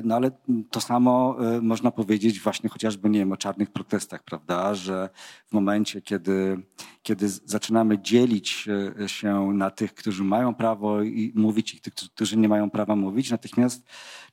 [0.03, 0.31] No ale
[0.71, 5.09] to samo można powiedzieć właśnie chociażby, nie wiem, o czarnych protestach, prawda, że
[5.47, 6.63] w momencie, kiedy,
[7.03, 8.69] kiedy zaczynamy dzielić
[9.07, 13.31] się na tych, którzy mają prawo i mówić i tych, którzy nie mają prawa mówić,
[13.31, 13.85] natychmiast,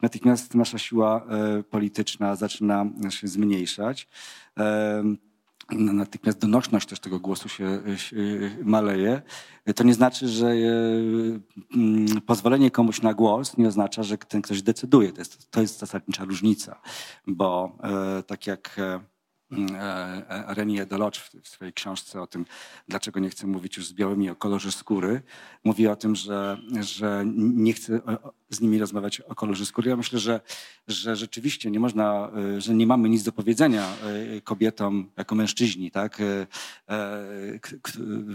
[0.03, 4.09] natychmiast nasza siła e, polityczna zaczyna się zmniejszać.
[4.59, 5.03] E,
[5.73, 8.17] natychmiast donośność też tego głosu się, się
[8.63, 9.23] maleje.
[9.77, 10.53] To nie znaczy, że
[11.75, 15.13] mm, pozwolenie komuś na głos nie oznacza, że ten ktoś decyduje.
[15.13, 16.81] To jest, to jest zasadnicza różnica,
[17.27, 18.77] bo e, tak jak
[19.53, 19.69] mm,
[20.49, 22.47] Renier Deloche w swojej książce o tym,
[22.89, 25.23] dlaczego nie chce mówić już z białymi o kolorze skóry.
[25.65, 28.01] Mówi o tym, że, że nie chce
[28.51, 29.91] z nimi rozmawiać o kolorze skóry.
[29.91, 30.41] Ja myślę, że,
[30.89, 33.87] że rzeczywiście nie można, że nie mamy nic do powiedzenia
[34.45, 36.23] kobietom jako mężczyźni, tak?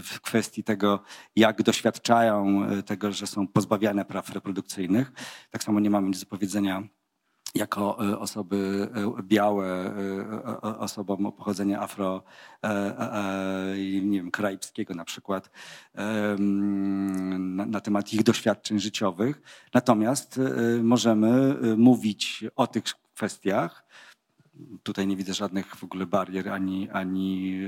[0.02, 1.02] W kwestii tego,
[1.36, 5.12] jak doświadczają tego, że są pozbawiane praw reprodukcyjnych.
[5.50, 6.82] Tak samo nie mamy nic do powiedzenia
[7.54, 12.22] jako e, osoby e, białe, e, osobom o pochodzeniu afro,
[14.02, 15.50] nie wiem, karaibskiego na przykład,
[16.38, 19.42] na, na temat ich doświadczeń życiowych.
[19.74, 20.40] Natomiast
[20.82, 23.84] możemy mówić o tych kwestiach,
[24.82, 27.60] tutaj nie widzę żadnych w ogóle barier ani, ani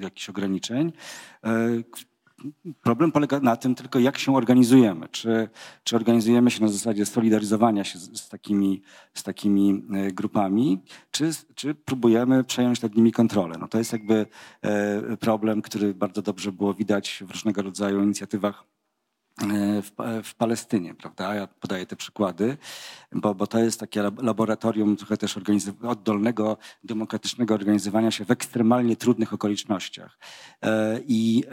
[0.00, 0.92] jakichś ograniczeń,
[2.82, 5.08] Problem polega na tym tylko, jak się organizujemy.
[5.08, 5.48] Czy,
[5.84, 8.82] czy organizujemy się na zasadzie solidaryzowania się z, z takimi,
[9.14, 13.56] z takimi e, grupami, czy, czy próbujemy przejąć nad nimi kontrolę.
[13.60, 14.26] No to jest jakby
[14.62, 18.73] e, problem, który bardzo dobrze było widać w różnego rodzaju inicjatywach
[19.82, 19.90] w,
[20.24, 21.34] w, Palestynie, prawda?
[21.34, 22.56] Ja podaję te przykłady,
[23.12, 25.38] bo, bo to jest takie laboratorium trochę też
[25.82, 30.18] oddolnego, demokratycznego organizowania się w ekstremalnie trudnych okolicznościach.
[30.62, 31.44] E, I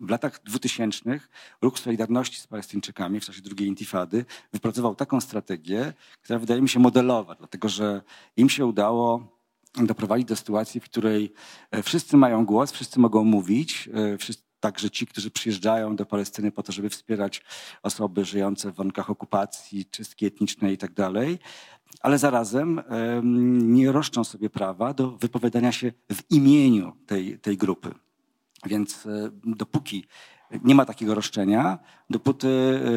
[0.00, 1.30] w latach dwutysięcznych
[1.62, 5.92] ruch Solidarności z Palestyńczykami w czasie drugiej intifady wypracował taką strategię,
[6.22, 8.02] która wydaje mi się modelowa, dlatego że
[8.36, 9.38] im się udało
[9.74, 11.32] doprowadzić do sytuacji, w której
[11.70, 13.88] e, wszyscy mają głos, wszyscy mogą mówić,
[14.18, 17.42] wszyscy także ci, którzy przyjeżdżają do Palestyny po to, żeby wspierać
[17.82, 20.92] osoby żyjące w warunkach okupacji, czystki etnicznej i tak
[22.00, 22.82] ale zarazem
[23.62, 27.94] nie roszczą sobie prawa do wypowiadania się w imieniu tej, tej grupy.
[28.66, 30.04] Więc e, dopóki
[30.64, 31.78] nie ma takiego roszczenia,
[32.10, 32.48] dopóty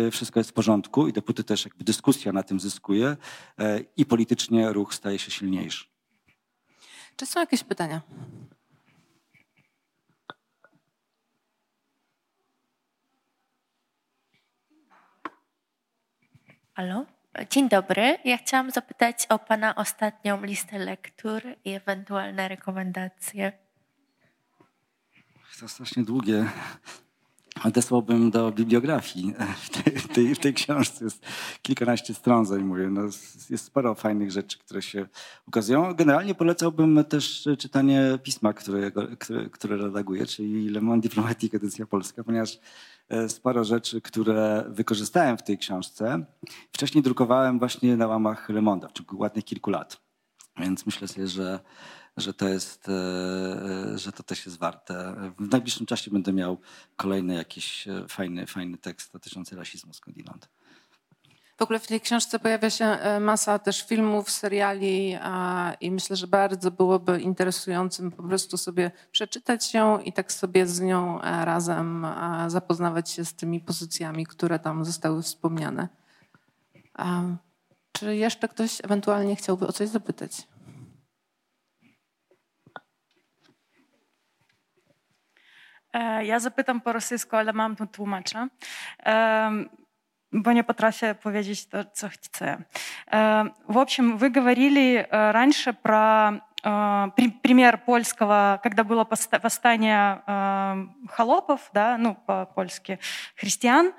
[0.07, 3.17] e, wszystko jest w porządku i dopóty też jakby dyskusja na tym zyskuje
[3.59, 5.85] e, i politycznie ruch staje się silniejszy.
[7.15, 8.01] Czy są jakieś pytania?
[16.73, 17.05] Halo?
[17.49, 18.17] Dzień dobry.
[18.25, 23.51] Ja chciałam zapytać o Pana ostatnią listę lektur i ewentualne rekomendacje.
[25.59, 26.49] To strasznie długie.
[27.63, 29.33] Odesłałbym do bibliografii.
[29.61, 31.25] W tej, w tej, w tej książce jest
[31.61, 32.89] kilkanaście stron zajmuje.
[32.89, 33.01] No,
[33.49, 35.07] jest sporo fajnych rzeczy, które się
[35.47, 35.93] ukazują.
[35.93, 42.23] Generalnie polecałbym też czytanie pisma, które, które, które redaguję, czyli Le Monde Diplomatique, edycja polska,
[42.23, 42.59] ponieważ
[43.11, 46.25] E, sporo rzeczy, które wykorzystałem w tej książce.
[46.73, 50.01] Wcześniej drukowałem właśnie na łamach Le Monde, w ciągu ładnych kilku lat.
[50.57, 51.59] Więc myślę sobie, że,
[52.17, 55.15] że, to jest, e, że to też jest warte.
[55.39, 56.57] W najbliższym czasie będę miał
[56.95, 60.49] kolejny jakiś e, fajny, fajny tekst dotyczący rasizmu skądinąd.
[61.61, 65.17] W ogóle w tej książce pojawia się e, masa też filmów, seriali
[65.81, 70.81] i myślę, że bardzo byłoby interesującym po prostu sobie przeczytać ją i tak sobie z
[70.81, 72.07] nią e, razem
[72.47, 75.87] zapoznawać się z tymi pozycjami, które tam zostały wspomniane.
[77.91, 80.47] Czy jeszcze ktoś ewentualnie chciałby o coś zapytać?
[85.93, 88.47] E, ja zapytam po rosyjsku, ale mam tu tłumacza
[90.31, 92.57] bo nie potrafię powiedzieć to, co chcę.
[93.67, 96.31] В общем, вы говорили раньше про
[97.41, 99.07] пример польского, когда было
[99.43, 100.21] восстание
[101.09, 102.99] холопов, да, ну, по-польски,
[103.35, 103.93] христиан,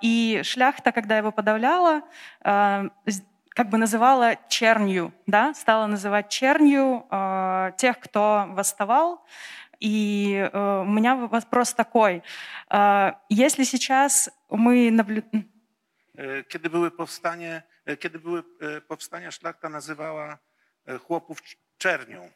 [0.00, 2.02] и шляхта, когда его подавляла,
[2.42, 7.06] как бы называла чернью, да, стала называть чернью
[7.76, 9.24] тех, кто восставал.
[9.84, 12.22] И у меня вопрос такой.
[13.28, 15.44] Если сейчас my naблюдаем...
[16.48, 17.62] Kiedy były powstanie,
[17.98, 18.42] kiedy były
[18.88, 20.38] powstania, szlachta nazywała
[21.06, 21.38] chłopów
[21.78, 22.30] czernią.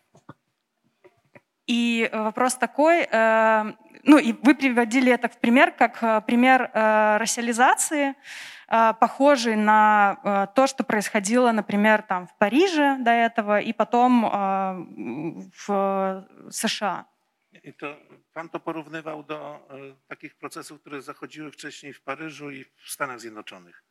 [1.67, 3.07] И вопрос такой,
[4.05, 6.71] ну и вы приводили это в пример, как пример
[7.19, 8.15] рассиализации,
[9.01, 14.23] похожий на то, что происходило, например, там в Париже до этого и потом
[15.67, 17.07] в США.
[17.53, 17.97] I to
[18.35, 23.21] pan to porównywał do e, takich procesów, które zachodziły wcześniej w Paryżu i w Stanach
[23.21, 23.83] Zjednoczonych.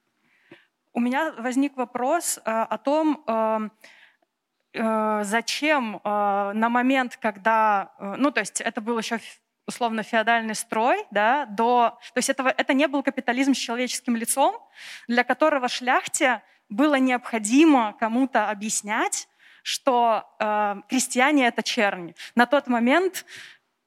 [0.93, 3.23] У меня возник вопрос о том,
[5.21, 9.19] зачем на момент, когда, ну, то есть это был еще
[9.67, 14.55] условно феодальный строй, да, до, то есть этого, это не был капитализм с человеческим лицом,
[15.07, 19.27] для которого шляхте было необходимо кому-то объяснять,
[19.67, 22.15] что э, крестьяне это черни.
[22.35, 23.25] На тот момент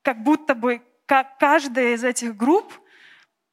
[0.02, 2.70] как будто бы как каждая из этих групп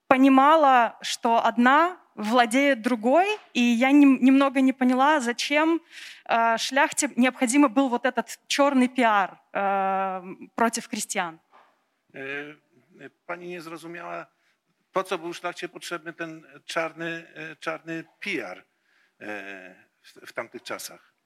[0.07, 5.81] понимала, что одна владеет другой, и я не, немного не поняла, зачем
[6.25, 10.21] э, шляхте необходимо был вот этот черный пиар э,
[10.55, 11.39] против крестьян.
[12.13, 12.19] E,
[12.99, 14.27] e, Pani nie zrozumiała,
[14.91, 18.65] po co był szlachcie potrzebny ten czarny, e, czarny PR
[19.19, 21.16] e, w, w tamtych czasach.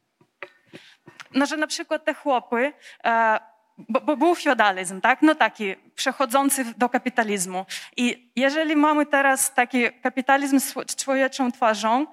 [1.34, 2.74] No, że na przykład te chłopy,
[3.04, 3.40] e,
[3.78, 5.22] bo, bo był feudalizm, tak?
[5.22, 7.66] No taki, przechodzący do kapitalizmu.
[7.98, 12.06] I jeżeli mamy teraz taki kapitalizm z człowieczą twarzą,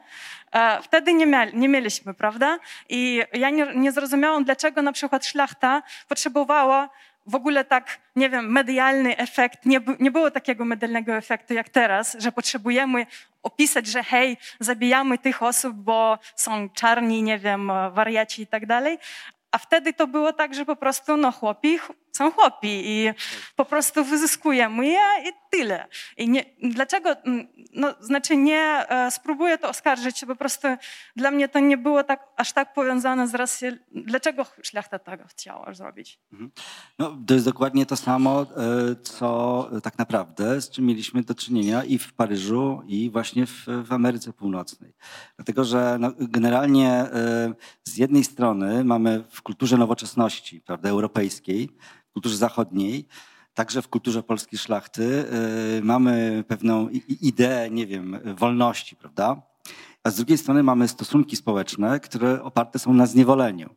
[0.53, 2.59] e, wtedy nie, nie mieliśmy, prawda?
[2.89, 6.89] I ja nie, nie zrozumiałam, dlaczego na przykład szlachta potrzebowała
[7.29, 9.67] w ogóle tak, nie wiem, medialny efekt.
[9.67, 13.07] Nie, nie było takiego medialnego efektu jak teraz, że potrzebujemy
[13.43, 18.99] opisać, że hej, zabijamy tych osób, bo są czarni, nie wiem, wariaci i tak dalej.
[19.51, 23.11] A wtedy to było tak, że po prostu no chłopi ch- są chłopi i
[23.57, 25.87] po prostu wyzyskujemy je i tyle.
[26.17, 30.69] I nie, dlaczego, mm, no znaczy nie e, spróbuję to oskarżyć, po prostu
[31.17, 33.67] dla mnie to nie było tak, aż tak powiązane z rasą.
[33.93, 36.19] Dlaczego szlachta tego chciała zrobić?
[36.99, 38.47] No, to jest dokładnie to samo, e,
[39.03, 43.93] co tak naprawdę, z czym mieliśmy do czynienia i w Paryżu, i właśnie w, w
[43.93, 44.93] Ameryce Północnej.
[45.37, 47.55] Dlatego, że no, generalnie e,
[47.85, 51.69] z jednej strony mamy w kulturze nowoczesności, prawda, europejskiej,
[52.19, 53.07] kulturze zachodniej,
[53.55, 55.25] także w kulturze polskiej szlachty
[55.79, 56.89] e, mamy pewną
[57.21, 59.43] ideę, nie wiem, wolności, prawda?
[60.05, 63.75] A z drugiej strony mamy stosunki społeczne, które oparte są na zniewoleniu.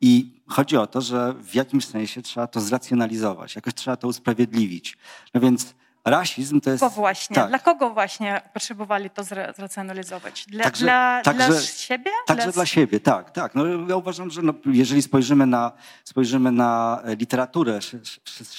[0.00, 4.98] I chodzi o to, że w jakimś sensie trzeba to zracjonalizować, jakoś trzeba to usprawiedliwić.
[5.34, 5.74] No więc
[6.04, 6.84] rasizm to jest.
[6.84, 10.46] Właśnie, tak, dla kogo właśnie potrzebowali to zra- zracjonalizować?
[10.48, 12.10] Dla, Także- dla, także- dla siebie?
[12.26, 13.54] Także dla siebie, tak, tak.
[13.54, 15.72] No, ja uważam, że no, jeżeli spojrzymy na,
[16.04, 17.78] spojrzymy na e, literaturę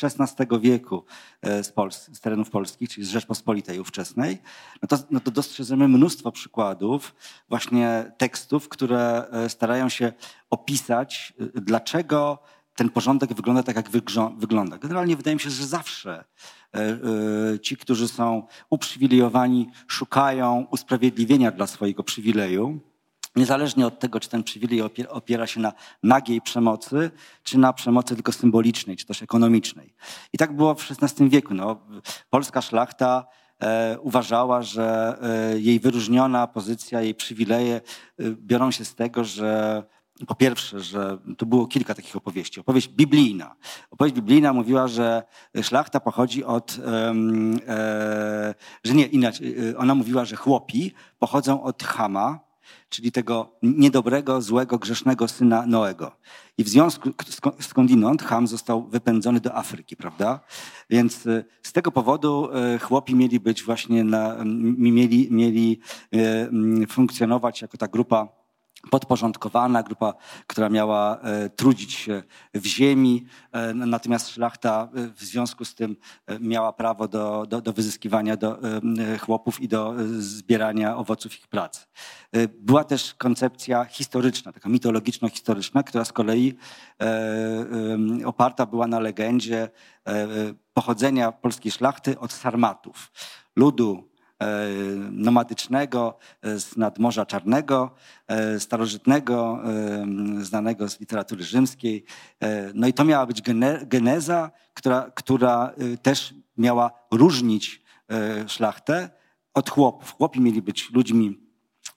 [0.03, 1.05] XVI wieku
[1.41, 4.41] e, z, Pols- z terenów polskich, czyli z Rzeczpospolitej ówczesnej,
[4.81, 7.15] no to, no to dostrzeżemy mnóstwo przykładów
[7.49, 10.13] właśnie tekstów, które e, starają się
[10.49, 12.39] opisać, dlaczego
[12.75, 13.89] ten porządek wygląda tak, jak
[14.37, 14.77] wygląda.
[14.77, 16.23] Generalnie wydaje mi się, że zawsze
[16.73, 22.79] e, e, ci, którzy są uprzywilejowani, szukają usprawiedliwienia dla swojego przywileju,
[23.35, 27.11] niezależnie od tego, czy ten przywilej opie- opiera się na nagiej przemocy,
[27.43, 29.93] czy na przemocy tylko symbolicznej, czy też ekonomicznej.
[30.33, 31.53] I tak było w XVI wieku.
[31.53, 31.81] No,
[32.29, 33.25] polska szlachta
[33.59, 35.17] e, uważała, że
[35.55, 37.81] jej wyróżniona pozycja, jej przywileje
[38.19, 39.83] biorą się z tego, że
[40.27, 42.59] po pierwsze, że tu było kilka takich opowieści.
[42.59, 43.55] Opowieść biblijna.
[43.91, 45.23] Opowieść biblijna mówiła, że
[45.61, 46.77] szlachta pochodzi od,
[47.67, 49.55] e, że nie, inaczej.
[49.77, 52.39] Ona mówiła, że chłopi pochodzą od Chama,
[52.89, 56.11] czyli tego niedobrego, złego, grzesznego syna Noego.
[56.57, 60.39] I w związku sk- skądinąd Ham został wypędzony do Afryki, prawda?
[60.89, 64.35] Więc e, z tego powodu e, chłopi mieli być właśnie na,
[64.77, 65.79] mieli, mieli
[66.87, 68.40] funkcjonować jako ta grupa
[68.89, 70.13] podporządkowana, grupa,
[70.47, 72.23] która miała e, trudzić się
[72.53, 75.95] w ziemi, e, natomiast szlachta e, w związku z tym
[76.39, 78.59] miała prawo do, do, do wyzyskiwania do,
[79.21, 81.85] chłopów i do zbierania owoców ich pracy.
[82.59, 86.53] Była też koncepcja historyczna, taka mitologiczno-historyczna, która z kolei
[88.25, 89.69] oparta była na legendzie
[90.73, 93.11] pochodzenia polskiej szlachty od sarmatów,
[93.55, 94.10] ludu
[95.11, 97.91] nomadycznego e, z nadmorza Czarnego,
[98.27, 99.59] e, starożytnego,
[100.39, 102.05] e, znanego z literatury rzymskiej.
[102.43, 107.81] E, No i to miała być gene- geneza, która, która e, też miała różnić
[108.11, 109.09] e, szlachtę
[109.53, 110.11] od chłopów.
[110.17, 111.37] Chłopi mieli być ludźmi
[111.87, 111.90] e,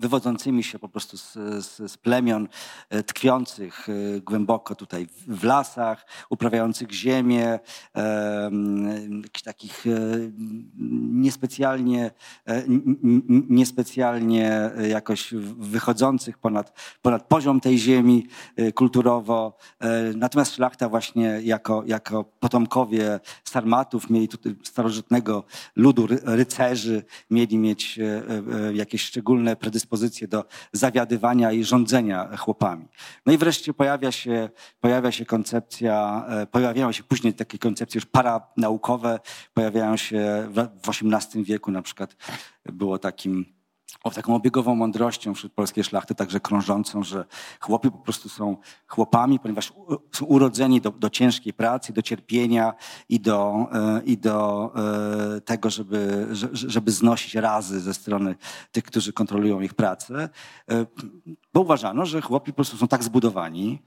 [0.00, 1.32] wywodzącymi się po prostu z,
[1.66, 2.48] z, z plemion
[2.90, 7.58] e, tkwiących e, głęboko tutaj w- lasach, uprawiających ziemię,
[7.96, 8.50] e,
[9.44, 9.90] takich e,
[11.10, 12.10] niespecjalnie,
[12.46, 12.62] e,
[13.48, 19.56] niespecjalnie e, jakoś wychodzących ponad, ponad poziom tej ziemi e, kulturowo.
[19.80, 25.44] E, Natomiast szlachta właśnie jako, jako potomkowie sarmatów mieli tutaj starożytnego
[25.76, 28.02] ludu ry- rycerzy, mieli mieć e,
[28.68, 32.88] e, jakieś szczególne predyspozycje do zawiadywania i rządzenia chłopami.
[33.26, 34.48] No i wreszcie pojawia się,
[34.80, 39.20] pojawia się koncepcja, e, pojawiają się później takie koncepcje już paranaukowe,
[39.54, 42.16] pojawiają się w w XVIII wieku na przykład
[42.64, 43.59] było takim
[44.04, 47.24] o, taką obiegową mądrością wśród polskiej szlachty, także krążącą, że
[47.60, 49.72] chłopi po prostu są chłopami, ponieważ
[50.12, 52.74] są urodzeni do, do ciężkiej pracy, do cierpienia
[53.08, 54.70] i do, e, i do
[55.36, 58.34] e, tego, żeby, że- żeby znosić razy ze strony
[58.72, 60.28] tych, którzy kontrolują ich pracę.
[60.70, 60.86] E,
[61.52, 63.82] Bo uważano, że chłopi po prostu są tak zbudowani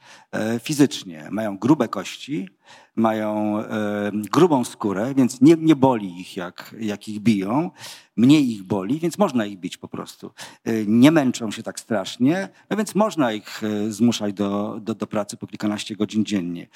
[0.63, 2.49] fizycznie, mają grube kości,
[2.95, 7.71] mają e, grubą skórę, więc nie, nie boli ich, jak, jak ich biją.
[8.15, 10.31] Mniej ich boli, więc można ich bić po prostu.
[10.63, 15.07] E, nie męczą się tak strasznie, no więc można ich e, zmuszać do, do, do
[15.07, 16.67] pracy po kilkanaście godzin dziennie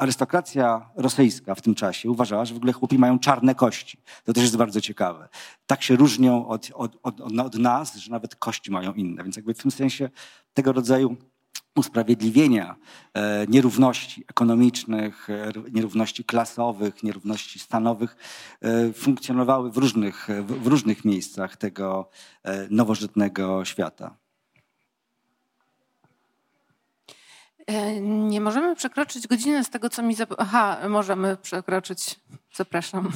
[0.00, 3.98] arystokracja rosyjska w tym czasie uważała, że w ogóle chłopi mają czarne kości.
[4.24, 5.28] To też jest bardzo ciekawe.
[5.66, 9.22] Tak się różnią od, od, od, od nas, że nawet kości mają inne.
[9.22, 10.10] Więc jakby w tym sensie
[10.54, 11.16] tego rodzaju
[11.76, 12.76] usprawiedliwienia
[13.14, 18.16] e, nierówności ekonomicznych, e, nierówności klasowych, nierówności stanowych
[18.60, 22.10] e, funkcjonowały w różnych, w różnych miejscach tego
[22.70, 24.16] nowożytnego świata.
[28.00, 30.14] Nie możemy przekroczyć godziny z tego, co mi.
[30.14, 30.34] Zap...
[30.38, 32.20] Aha, możemy przekroczyć.
[32.54, 33.12] Zapraszam.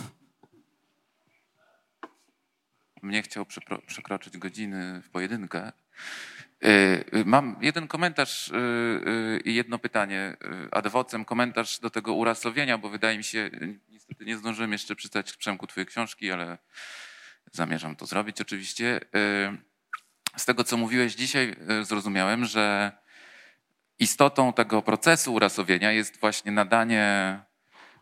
[3.03, 3.47] Mnie chciał
[3.87, 5.73] przekroczyć godziny w pojedynkę.
[6.65, 8.55] E, mam jeden komentarz e,
[9.45, 10.37] i jedno pytanie.
[10.71, 13.51] Ad vocem komentarz do tego urasowienia, bo wydaje mi się,
[13.89, 16.59] niestety nie zdążyłem jeszcze przeczytać Przemku twojej książki, ale
[17.53, 19.01] zamierzam to zrobić oczywiście.
[20.37, 22.93] Z tego, co mówiłeś dzisiaj, zrozumiałem, że
[23.99, 27.39] istotą tego procesu urasowienia jest właśnie nadanie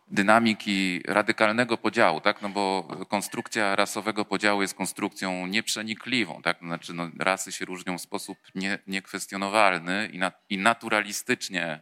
[0.07, 2.41] dynamiki radykalnego podziału, tak?
[2.41, 6.57] no bo konstrukcja rasowego podziału jest konstrukcją nieprzenikliwą, tak?
[6.59, 11.79] znaczy no, rasy się różnią w sposób nie, niekwestionowalny i, na, i naturalistycznie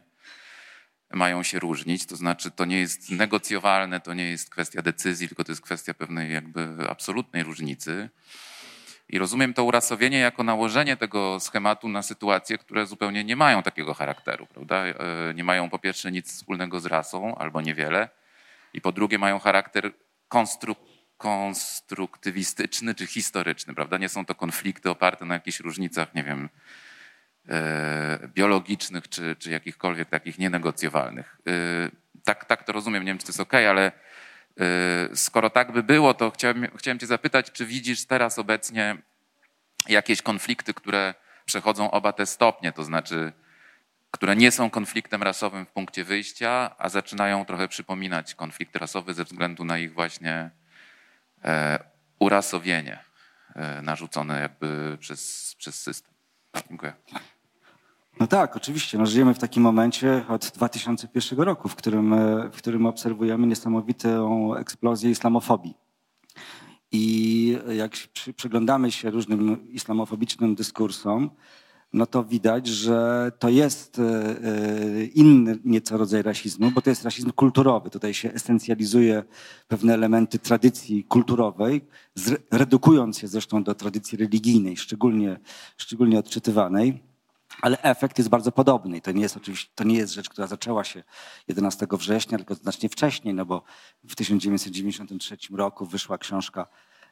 [1.12, 5.44] mają się różnić, to znaczy to nie jest negocjowalne, to nie jest kwestia decyzji, tylko
[5.44, 8.10] to jest kwestia pewnej jakby absolutnej różnicy.
[9.08, 13.94] I rozumiem to urasowienie jako nałożenie tego schematu na sytuacje, które zupełnie nie mają takiego
[13.94, 14.84] charakteru, prawda?
[14.86, 14.94] E,
[15.34, 18.08] nie mają po pierwsze nic wspólnego z rasą albo niewiele,
[18.74, 19.92] i po drugie mają charakter
[20.28, 20.78] konstruk
[21.22, 23.98] konstruktywistyczny czy historyczny, prawda?
[23.98, 26.48] Nie są to konflikty oparte na jakichś różnicach, nie wiem,
[27.48, 31.38] e, biologicznych czy, czy jakichkolwiek takich nienegocjowalnych.
[31.46, 31.52] E,
[32.24, 33.92] tak, tak to rozumiem, nie wiem, czy to jest ok, ale e,
[35.14, 38.96] skoro tak by było, to chciałem, chciałem cię zapytać, czy widzisz teraz obecnie
[39.88, 43.32] jakieś konflikty, które przechodzą oba te stopnie, to znaczy
[44.12, 49.24] które nie są konfliktem rasowym w punkcie wyjścia, a zaczynają trochę przypominać konflikt rasowy ze
[49.24, 50.50] względu na ich właśnie
[51.44, 51.78] e,
[52.18, 52.98] urasowienie
[53.54, 56.14] e, narzucone jakby przez, przez system.
[56.68, 56.92] Dziękuję.
[58.20, 58.98] No tak, oczywiście.
[58.98, 64.54] No, żyjemy w takim momencie od 2001 roku, w którym, e, w którym obserwujemy niesamowitą
[64.54, 65.74] eksplozję islamofobii.
[66.92, 67.92] I jak
[68.36, 71.30] przyglądamy się różnym islamofobicznym dyskursom,
[71.92, 77.04] no to widać, że to jest e, e, inny nieco rodzaj rasizmu, bo to jest
[77.04, 77.90] rasizm kulturowy.
[77.90, 79.22] Tutaj się esencjalizuje
[79.68, 81.80] pewne elementy tradycji kulturowej,
[82.50, 85.40] redukując je zresztą do tradycji religijnej, szczególnie,
[85.76, 87.11] szczególnie odczytywanej.
[87.62, 88.96] Ale efekt jest bardzo podobny.
[88.96, 91.02] I to nie jest oczywiście, to nie jest rzecz, która zaczęła się
[91.48, 93.62] 11 września, tylko znacznie wcześniej, no bo
[94.04, 96.66] w 1993 roku wyszła książka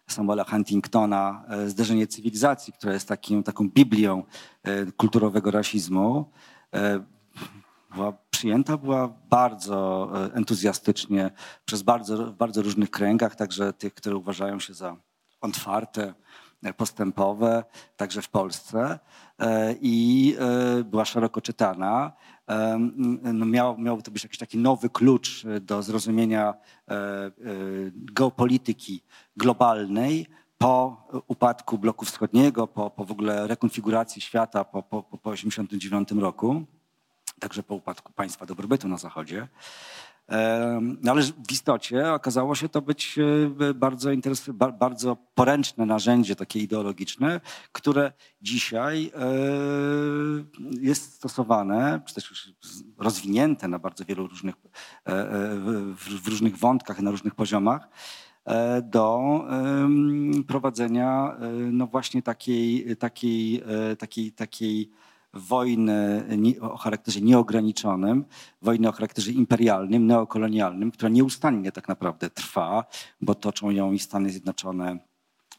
[0.07, 4.25] Samuela Huntingtona e, Zderzenie cywilizacji, która jest takim, taką biblią
[4.63, 6.31] e, kulturowego rasizmu,
[6.75, 7.05] e,
[7.95, 11.31] była przyjęta była bardzo entuzjastycznie
[11.65, 14.97] przez bardzo, w bardzo różnych kręgach, także tych, które uważają się za
[15.41, 16.15] otwarte,
[16.77, 17.65] postępowe,
[17.97, 18.99] także w Polsce
[19.81, 20.37] i
[20.85, 22.13] była szeroko czytana
[23.33, 26.55] no miał, miał to być jakiś taki nowy klucz e, do zrozumienia
[26.89, 27.31] e, e,
[27.95, 29.03] geopolityki
[29.37, 30.27] globalnej
[30.59, 36.63] po upadku bloku wschodniego, po, po w ogóle rekonfiguracji świata po, po, po 1989 roku,
[37.41, 39.49] także po upadku państwa dobrobytu na Zachodzie.
[41.03, 43.19] No ale w istocie okazało się to być
[43.71, 44.11] e, bardzo,
[44.79, 47.41] bardzo poręczne narzędzie takie ideologiczne,
[47.73, 48.13] które
[48.43, 49.31] dzisiaj e,
[50.81, 52.55] jest stosowane, czy też
[52.99, 54.61] rozwinięte na bardzo wielu różnych, e,
[55.95, 57.89] w różnych wątkach, na różnych poziomach
[58.83, 59.21] do
[60.49, 61.37] prowadzenia
[61.73, 63.63] no właśnie takiej, takiej,
[63.99, 64.91] takiej, takiej
[65.35, 66.25] wojny
[66.61, 68.25] o charakterze nieograniczonym,
[68.63, 72.85] wojny o charakterze imperialnym, neokolonialnym, która nieustannie tak naprawdę trwa,
[73.21, 74.99] bo toczą ją i Stany Zjednoczone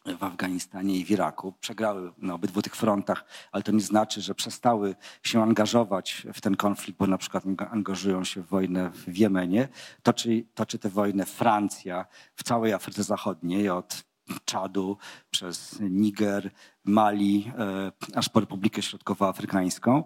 [0.06, 1.54] w Afganistanie i w Iraku.
[1.60, 6.56] Przegrały na obydwu tych frontach, ale to nie znaczy, że przestały się angażować w ten
[6.56, 9.68] konflikt, bo na przykład angażują się w wojnę w Jemenie.
[10.04, 12.06] Toczy, toczy tę wojnę Francja
[12.36, 14.11] w całej Afryce Zachodniej od
[14.46, 14.98] Czadu,
[15.32, 16.52] przez Niger,
[16.84, 20.04] Mali, e, aż po Republikę Środkowoafrykańską.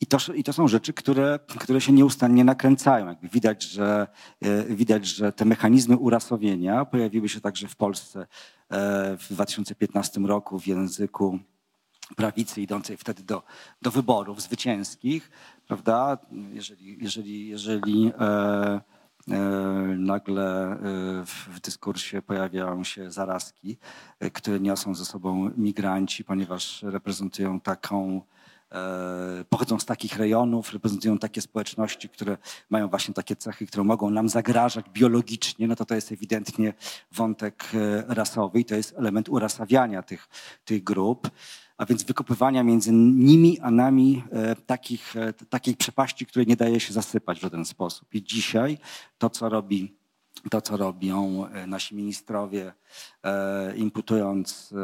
[0.00, 3.06] I to, I to są rzeczy, które, które się nieustannie nakręcają.
[3.06, 4.06] Jakby widać, że,
[4.40, 8.26] e, widać, że te mechanizmy urasowienia pojawiły się także w Polsce e,
[9.16, 11.38] w 2015 roku w języku
[12.16, 13.42] prawicy idącej wtedy do,
[13.82, 15.30] do wyborów zwycięskich,
[15.66, 16.18] prawda?
[16.52, 18.80] Jeżeli, jeżeli, jeżeli e,
[19.96, 20.76] nagle
[21.26, 23.78] w dyskursie pojawiają się zarazki,
[24.32, 28.22] które niosą ze sobą migranci, ponieważ reprezentują taką
[28.74, 32.38] E, pochodzą z takich rejonów, reprezentują takie społeczności, które
[32.70, 36.72] mają właśnie takie cechy, które mogą nam zagrażać biologicznie, no to to jest ewidentnie
[37.12, 40.28] wątek e, rasowy i to jest element urasawiania tych,
[40.64, 41.30] tych grup
[41.76, 45.14] a więc wykopywania między nimi a nami e, takich,
[45.50, 48.14] takiej przepaści, której nie daje się zasypać w żaden sposób.
[48.14, 48.78] I dzisiaj
[49.18, 49.96] to, co robi
[50.50, 52.72] to, co robią nasi ministrowie,
[53.76, 54.74] imputując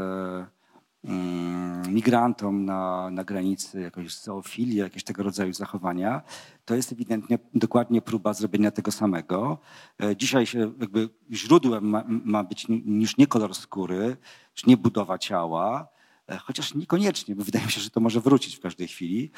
[1.05, 6.23] Mm, migrantom na, na granicy, jakąś zoofilię, jakieś tego rodzaju zachowania,
[6.65, 9.59] to jest ewidentnie dokładnie próba zrobienia tego samego.
[10.03, 14.17] E, dzisiaj się jakby źródłem ma, ma być już nie kolor skóry,
[14.57, 16.00] już nie budowa ciała, e,
[16.39, 19.31] chociaż niekoniecznie, bo wydaje mi się, że to może wrócić w każdej chwili.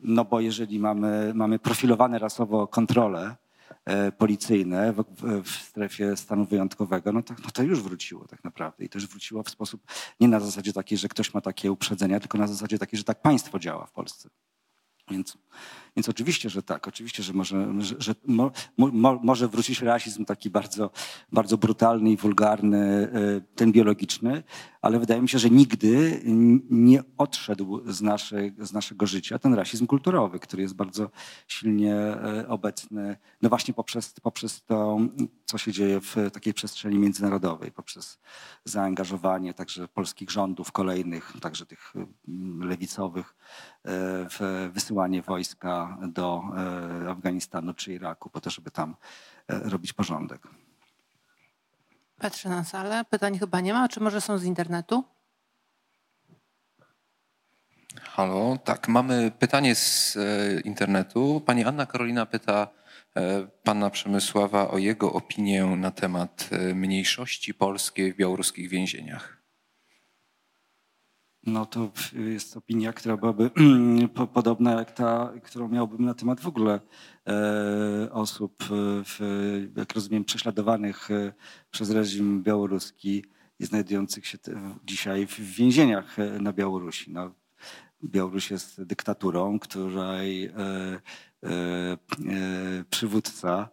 [0.00, 3.36] No bo jeżeli mamy, mamy profilowane rasowo kontrole,
[3.84, 5.04] E, policyjne w,
[5.42, 8.84] w, strefie stanu wyjątkowego, no to, no to już wróciło tak naprawdę.
[8.84, 9.82] I już wróciło w sposób
[10.20, 13.22] nie na zasadzie takiej, że ktoś ma takie uprzedzenia, tylko na zasadzie takiej, że tak
[13.22, 14.28] państwo działa w Polsce.
[15.10, 15.38] Więc,
[15.96, 20.50] więc oczywiście, że tak, oczywiście, że może, że, że mo, mo, może wrócić rasizm taki
[20.50, 20.90] bardzo,
[21.32, 24.42] bardzo brutalny i wulgarny, e, ten biologiczny,
[24.82, 26.20] ale wydaje mi się, że nigdy
[26.70, 31.10] nie odszedł z, naszej, z naszego życia ten rasizm kulturowy, który jest bardzo
[31.48, 34.98] silnie e, obecny, no właśnie poprzez, poprzez to,
[35.44, 38.18] co się dzieje w takiej przestrzeni międzynarodowej, poprzez
[38.64, 41.92] zaangażowanie także polskich rządów kolejnych, także tych
[42.28, 43.34] mm, lewicowych,
[43.84, 43.90] e,
[44.30, 46.42] w wysyłanie wojska do
[47.06, 48.96] e, Afganistanu czy Iraku po to, żeby tam
[49.48, 50.48] robić porządek.
[52.20, 53.04] Patrzę na salę.
[53.10, 53.88] Pytań chyba nie ma.
[53.88, 55.04] Czy może są z internetu?
[58.02, 61.42] Halo, tak, mamy pytanie z e, internetu.
[61.46, 62.68] Pani Anna Karolina pyta
[63.16, 69.39] e, pana Przemysława o jego opinię na temat e, mniejszości polskiej w białoruskich więzieniach.
[71.46, 73.50] No to jest opinia, która byłaby
[74.34, 76.80] podobna jak ta, którą miałbym na temat w ogóle
[77.28, 78.64] e, osób,
[79.04, 79.18] w,
[79.76, 81.32] jak rozumiem, prześladowanych e,
[81.70, 83.24] przez reżim białoruski
[83.58, 84.38] i znajdujących się
[84.84, 87.12] dzisiaj w więzieniach e, na Białorusi.
[87.12, 87.34] No,
[88.04, 90.52] Białoruś jest dyktaturą, której
[92.90, 93.68] przywódca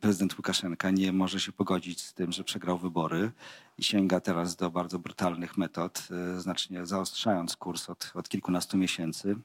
[0.00, 3.32] prezydent Łukaszenka nie może się pogodzić z tym, że przegrał wybory
[3.78, 9.36] i sięga teraz do bardzo brutalnych metod, e, znacznie zaostrzając kurs od, od kilkunastu miesięcy.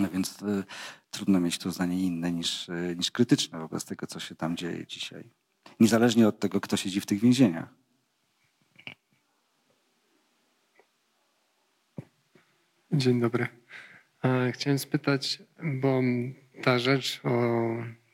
[0.00, 0.64] No więc y,
[1.10, 4.86] trudno mieć tu zdanie inne niż, y, niż krytyczne wobec tego, co się tam dzieje
[4.86, 5.30] dzisiaj.
[5.80, 7.68] Niezależnie od tego, kto siedzi w tych więzieniach.
[12.92, 13.46] Dzień dobry.
[14.52, 16.00] Chciałem spytać, bo
[16.62, 17.30] ta rzecz o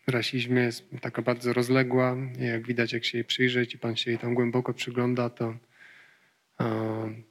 [0.07, 2.17] rasizmie jest taka bardzo rozległa.
[2.39, 5.55] Jak widać, jak się jej przyjrzeć i pan się jej tam głęboko przygląda, to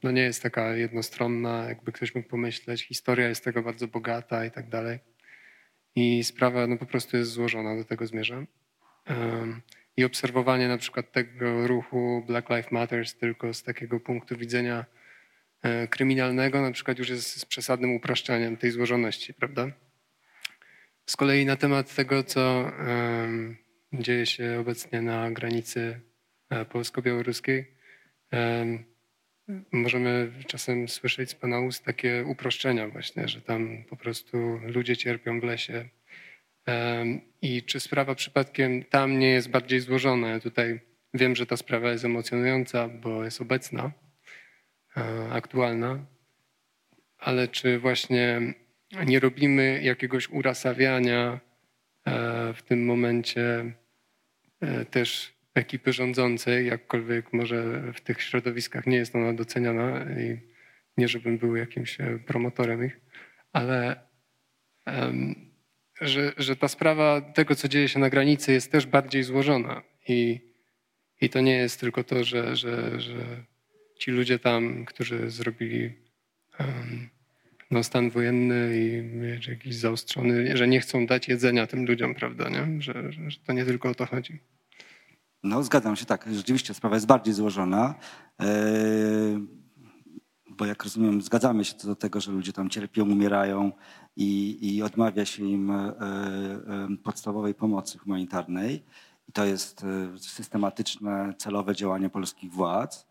[0.03, 2.83] no nie jest taka jednostronna, jakby ktoś mógł pomyśleć.
[2.83, 4.99] Historia jest tego bardzo bogata i tak dalej.
[5.95, 8.47] I sprawa no po prostu jest złożona, do tego zmierzam.
[9.97, 14.85] I obserwowanie na przykład tego ruchu Black Lives Matter tylko z takiego punktu widzenia
[15.61, 19.71] e, kryminalnego na przykład już jest z przesadnym upraszczaniem tej złożoności, prawda?
[21.05, 22.71] Z kolei na temat tego, co
[23.93, 25.99] dzieje się obecnie na granicy
[26.49, 27.73] e, polsko-białoruskiej,
[29.71, 35.39] możemy czasem słyszeć z Pana ust takie uproszczenia właśnie, że tam po prostu ludzie cierpią
[35.39, 35.89] w lesie.
[37.41, 40.39] I czy sprawa przypadkiem tam nie jest bardziej złożona?
[40.39, 40.79] tutaj
[41.13, 43.91] wiem, że ta sprawa jest emocjonująca, bo jest obecna,
[44.97, 46.05] e, aktualna,
[47.17, 48.53] ale czy właśnie
[49.05, 51.39] nie robimy jakiegoś urasawiania
[52.05, 53.73] e, w tym momencie
[54.61, 60.37] e, też ekipy rządzącej, jakkolwiek może w tych środowiskach nie jest ona doceniana i
[60.97, 62.99] nie żebym był jakimś e, promotorem ich,
[63.53, 63.95] ale
[66.01, 70.39] że, że ta sprawa tego, co dzieje się na granicy jest też bardziej złożona i,
[71.21, 73.43] i to nie jest tylko to, że, że, że
[73.99, 75.93] ci ludzie tam, którzy zrobili
[77.73, 82.81] no, stan wojenny i jakiś zaostrzony, że nie chcą dać jedzenia tym ludziom, prawda, nie?
[82.81, 84.39] Że, że to nie tylko o to chodzi.
[85.43, 86.29] No, zgadzam się, tak.
[86.33, 87.95] Rzeczywiście sprawa jest bardziej złożona.
[88.39, 88.45] Yy,
[90.49, 93.71] bo jak rozumiem, zgadzamy się co do tego, że ludzie tam cierpią, umierają
[94.15, 95.71] i, i odmawia się im
[96.89, 98.83] yy, podstawowej pomocy humanitarnej.
[99.29, 99.85] I to jest
[100.17, 103.07] systematyczne, celowe działanie polskich władz,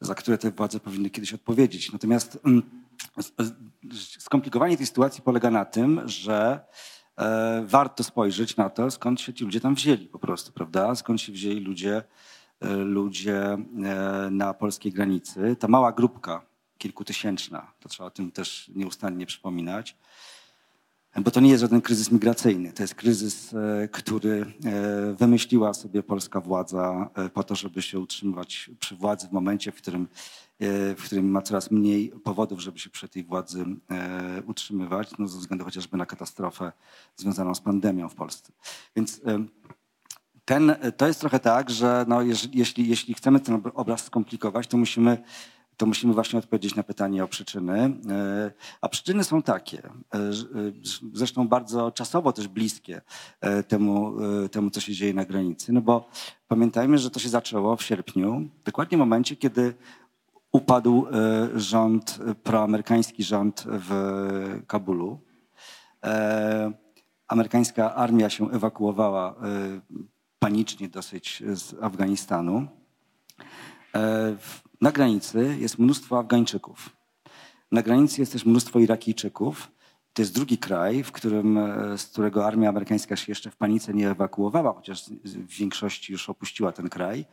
[0.00, 1.92] za które te władze powinny kiedyś odpowiedzieć.
[1.92, 2.83] Natomiast mm,
[4.18, 6.60] skomplikowanie tej sytuacji polega na tym, że
[7.16, 10.94] e, warto spojrzeć na to, skąd się ci ludzie tam wzięli po prostu, prawda?
[10.94, 12.02] Skąd się wzięli ludzie,
[12.60, 13.58] e, ludzie e,
[14.30, 15.56] na polskiej granicy.
[15.56, 16.42] Ta mała grupka,
[16.78, 19.96] kilkutysięczna, to trzeba o tym też nieustannie przypominać,
[21.20, 22.72] bo to nie jest żaden kryzys migracyjny.
[22.72, 23.54] To jest kryzys,
[23.92, 24.52] który
[25.18, 30.08] wymyśliła sobie polska władza po to, żeby się utrzymywać przy władzy w momencie, w którym,
[30.96, 33.64] w którym ma coraz mniej powodów, żeby się przy tej władzy
[34.46, 36.72] utrzymywać, no ze względu chociażby na katastrofę
[37.16, 38.52] związaną z pandemią w Polsce.
[38.96, 39.20] Więc
[40.44, 42.22] ten, to jest trochę tak, że no,
[42.52, 45.18] jeśli, jeśli chcemy ten obraz skomplikować, to musimy
[45.76, 47.78] to musimy właśnie odpowiedzieć na pytanie o przyczyny.
[48.10, 50.32] E, a przyczyny są takie, e, e,
[51.12, 53.00] zresztą bardzo czasowo też bliskie
[53.68, 54.14] temu,
[54.52, 56.08] temu co się dzieje na granicy, no bo
[56.48, 59.74] pamiętajmy, że to się zaczęło w sierpniu, dokładnie w momencie, kiedy
[60.54, 61.06] upadł
[61.54, 63.90] rząd, proamerykański rząd w
[64.66, 65.20] Kabulu.
[67.28, 69.34] Amerykańska armia się ewakuowała
[70.38, 72.66] panicznie dosyć z Afganistanu.
[74.80, 76.96] Na granicy jest mnóstwo Afgańczyków.
[77.72, 79.70] Na granicy jest też mnóstwo Irakijczyków.
[80.12, 83.94] To jest drugi kraj, w którym, e, z którego armia amerykańska się jeszcze w panice
[83.94, 87.24] nie ewakuowała, chociaż w większości już opuściła ten kraj.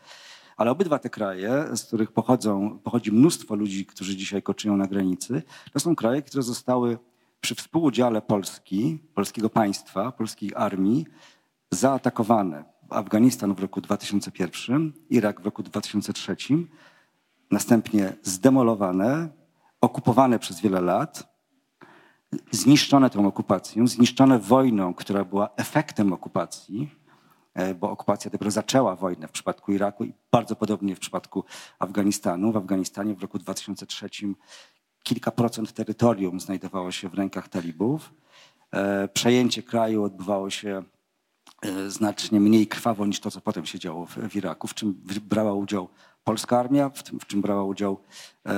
[0.61, 5.43] Ale obydwa te kraje, z których pochodzą, pochodzi mnóstwo ludzi, którzy dzisiaj koczują na granicy,
[5.73, 6.97] to są kraje, które zostały
[7.41, 11.05] przy współudziale Polski, polskiego państwa, polskiej armii
[11.71, 12.63] zaatakowane.
[12.89, 16.35] Afganistan w roku 2001, Irak w roku 2003
[17.51, 19.29] następnie zdemolowane,
[19.81, 21.35] okupowane przez wiele lat,
[22.51, 27.00] zniszczone tą okupacją, zniszczone wojną, która była efektem okupacji,
[27.79, 31.43] bo okupacja dopiero zaczęła wojnę w przypadku Iraku i bardzo podobnie w przypadku
[31.79, 32.51] Afganistanu.
[32.51, 34.09] W Afganistanie w roku 2003
[35.03, 38.13] kilka procent terytorium znajdowało się w rękach talibów.
[38.71, 40.83] E, przejęcie kraju odbywało się
[41.61, 45.53] e, znacznie mniej krwawo niż to, co potem się działo w Iraku, w czym brała
[45.53, 45.89] udział
[46.23, 48.53] polska armia, w, tym, w czym brało udział, e,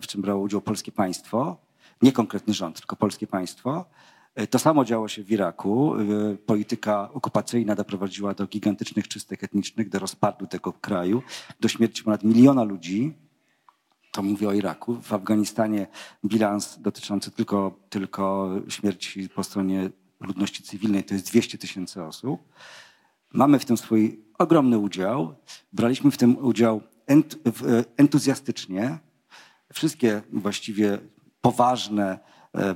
[0.00, 1.56] w czym brało udział polskie państwo,
[2.02, 3.84] nie konkretny rząd, tylko polskie państwo.
[4.34, 5.94] E, to samo działo się w Iraku.
[5.94, 11.22] E, polityka okupacyjna doprowadziła do gigantycznych czystek etnicznych, do rozpadu tego kraju,
[11.60, 13.14] do śmierci ponad miliona ludzi.
[14.12, 14.94] To mówię o Iraku.
[15.02, 15.86] W Afganistanie
[16.24, 19.90] bilans dotyczący tylko, tylko śmierci po stronie
[20.20, 22.40] ludności cywilnej to jest 200 tysięcy osób.
[23.32, 25.34] Mamy w tym swój ogromny udział.
[25.72, 26.80] Braliśmy w tym udział
[27.10, 27.14] e,
[27.96, 28.98] entuzjastycznie.
[29.72, 30.98] Wszystkie właściwie
[31.40, 32.18] poważne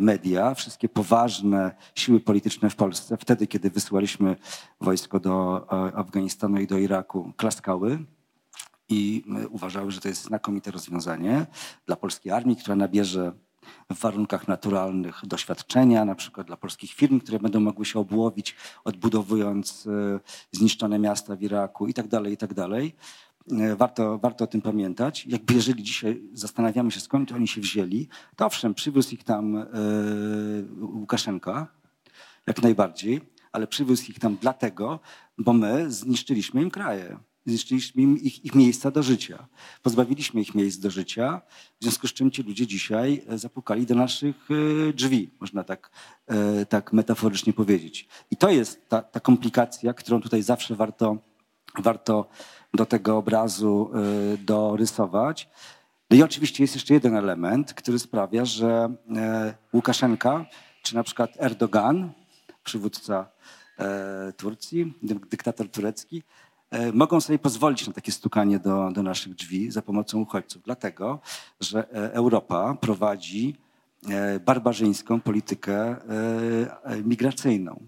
[0.01, 4.37] media, wszystkie poważne siły polityczne w Polsce, wtedy kiedy wysyłaliśmy
[4.81, 7.99] wojsko do e, Afganistanu i do Iraku, klaskały
[8.89, 11.47] i uważały, że to jest znakomite rozwiązanie
[11.87, 13.33] dla polskiej armii, która nabierze
[13.91, 19.87] w warunkach naturalnych doświadczenia, na przykład dla polskich firm, które będą mogły się obłowić, odbudowując
[19.87, 20.21] e,
[20.53, 22.95] zniszczone miasta w Iraku i tak dalej, i tak dalej.
[23.51, 25.27] E, warto, warto o tym pamiętać.
[25.27, 29.67] Jakby jeżeli dzisiaj zastanawiamy się, skąd oni się wzięli, to owszem, przywiózł ich tam e,
[30.81, 31.67] Łukaszenka,
[32.47, 33.21] jak najbardziej,
[33.53, 35.01] ale przywiózł ich tam dlatego,
[35.39, 39.49] bo my zniszczyliśmy im kraje zniszczyliśmy im ich, ich, miejsca do życia.
[39.83, 41.41] Pozbawiliśmy ich miejsc do życia,
[41.81, 44.49] w związku z czym ci ludzie dzisiaj e, zapukali do naszych
[44.95, 45.91] drzwi, można tak,
[46.69, 48.09] tak metaforycznie powiedzieć.
[48.31, 51.19] I to jest ta, ta komplikacja, którą tutaj zawsze warto,
[51.79, 52.29] warto
[52.75, 53.91] do tego obrazu
[54.39, 55.49] dorysować.
[56.11, 58.95] No i oczywiście jest jeszcze jeden element, który sprawia, że
[59.73, 60.47] Łukaszenka,
[60.83, 62.13] czy na przykład Erdogan,
[62.65, 63.29] przywódca
[64.37, 64.95] Turcji,
[65.31, 66.23] dyktator turecki,
[66.93, 71.21] mogą sobie pozwolić na takie stukanie do, do naszych drzwi za pomocą uchodźców, dlatego
[71.61, 73.57] że Europa prowadzi
[74.45, 75.97] barbarzyńską politykę
[77.05, 77.87] migracyjną.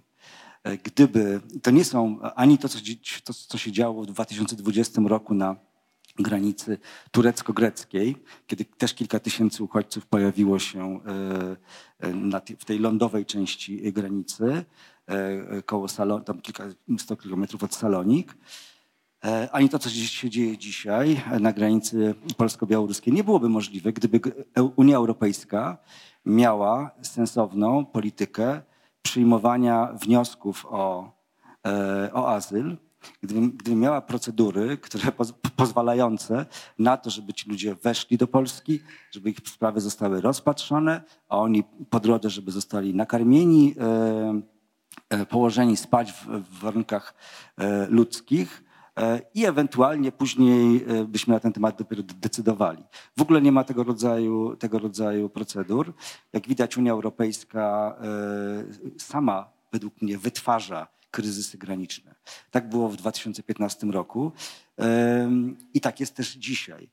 [0.82, 2.78] Gdyby to nie są ani to, co,
[3.24, 5.56] to, co się działo w 2020 roku na
[6.18, 6.78] granicy
[7.10, 8.16] turecko-greckiej,
[8.46, 11.00] kiedy też kilka tysięcy uchodźców pojawiło się
[12.58, 14.64] w tej lądowej części granicy,
[15.66, 16.64] koło Salon, tam kilka
[16.98, 18.36] sto kilometrów od Salonik,
[19.24, 24.20] E, ani to, co się dzieje dzisiaj na granicy polsko-białoruskiej, nie byłoby możliwe, gdyby
[24.76, 25.78] Unia Europejska
[26.26, 28.62] miała sensowną politykę
[29.04, 31.12] przyjmowania wniosków o,
[31.66, 32.76] e, o azyl,
[33.22, 36.46] gdyby, miała procedury, które poz, pozwalające
[36.78, 41.64] na to, żeby ci ludzie weszli do Polski, żeby ich sprawy zostały rozpatrzone, a oni
[41.90, 43.74] po drodze, żeby zostali nakarmieni,
[45.10, 47.14] e, położeni spać w, w warunkach
[47.88, 48.73] ludzkich, E,
[49.34, 52.84] i ewentualnie później e, byśmy na ten temat dopiero decydowali.
[53.16, 55.94] W ogóle nie ma tego rodzaju, tego rodzaju procedur.
[56.32, 62.14] Jak widać, Unia Europejska e, sama według mnie wytwarza kryzysy graniczne.
[62.50, 64.32] Tak było w 2015 roku
[65.74, 66.90] i tak jest też dzisiaj.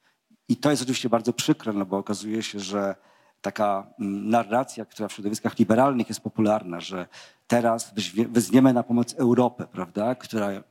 [0.50, 2.96] I to jest oczywiście bardzo przykre, no bo okazuje się, że
[3.42, 7.08] taka mm, narracja, która w środowiskach liberalnych jest popularna, że
[7.48, 7.94] teraz
[8.30, 10.64] weźmiemy na pomoc Europę, prawda, która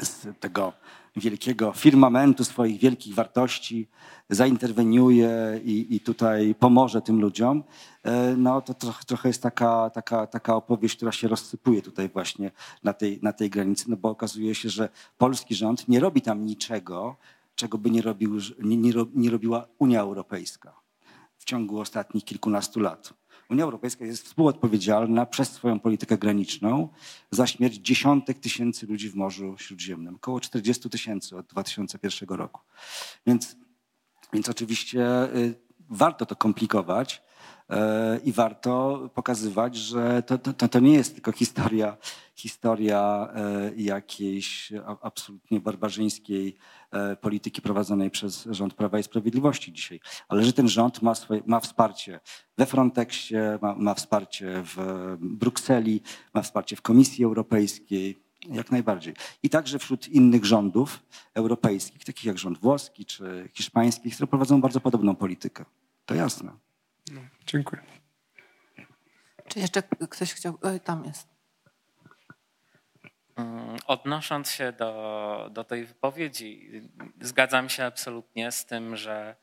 [0.00, 0.72] z tego
[1.16, 3.88] wielkiego firmamentu swoich wielkich wartości
[4.30, 7.64] zainterweniuje i, i tutaj pomoże tym ludziom,
[8.02, 12.50] e, no to trochę, trochę jest taka, taka, taka opowieść, która się rozsypuje tutaj właśnie
[12.84, 14.88] na tej, na tej granicy, no bo okazuje się, że
[15.18, 17.16] polski rząd nie robi tam niczego,
[17.54, 20.72] czego by nie, robił, nie, nie, nie robiła Unia Europejska
[21.38, 23.12] w ciągu ostatnich kilkunastu lat.
[23.48, 26.88] Unia Europejska jest współodpowiedzialna przez swoją politykę graniczną
[27.30, 30.14] za śmierć dziesiątek tysięcy ludzi w Morzu Śródziemnym.
[30.14, 32.60] Około 40 tysięcy od 2001 roku.
[33.26, 33.56] Więc,
[34.32, 35.54] więc oczywiście y,
[35.90, 37.22] warto to komplikować
[38.24, 41.96] i warto pokazywać, że to, to, to nie jest tylko historia,
[42.34, 43.28] historia
[43.76, 44.72] y, jakiejś
[45.02, 46.58] absolutnie barbarzyńskiej
[46.92, 50.00] E, polityki prowadzonej przez rząd Prawa i Sprawiedliwości dzisiaj.
[50.28, 52.20] Ale że ten rząd ma, swoje, ma wsparcie
[52.58, 54.76] we Frontexie, ma, ma wsparcie w
[55.20, 56.00] Brukseli,
[56.34, 58.18] ma wsparcie w Komisji Europejskiej,
[58.50, 59.14] jak najbardziej.
[59.42, 61.02] I także wśród innych rządów
[61.34, 65.64] europejskich, takich jak rząd włoski czy hiszpański, które prowadzą bardzo podobną politykę.
[66.06, 66.67] To jasne.
[67.48, 67.82] Dziękuję.
[69.48, 70.58] Czy jeszcze ktoś chciał?
[70.84, 71.28] Tam jest.
[73.36, 76.82] Mm, odnosząc się do, do tej wypowiedzi,
[77.20, 79.36] zgadzam się absolutnie z tym, że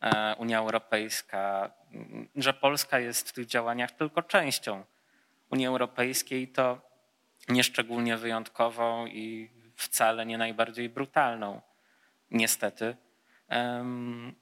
[0.00, 4.84] e, Unia Europejska, mm, że Polska jest w tych działaniach tylko częścią
[5.50, 6.80] Unii Europejskiej, to
[7.48, 11.60] nieszczególnie wyjątkową i wcale nie najbardziej brutalną,
[12.30, 12.96] niestety.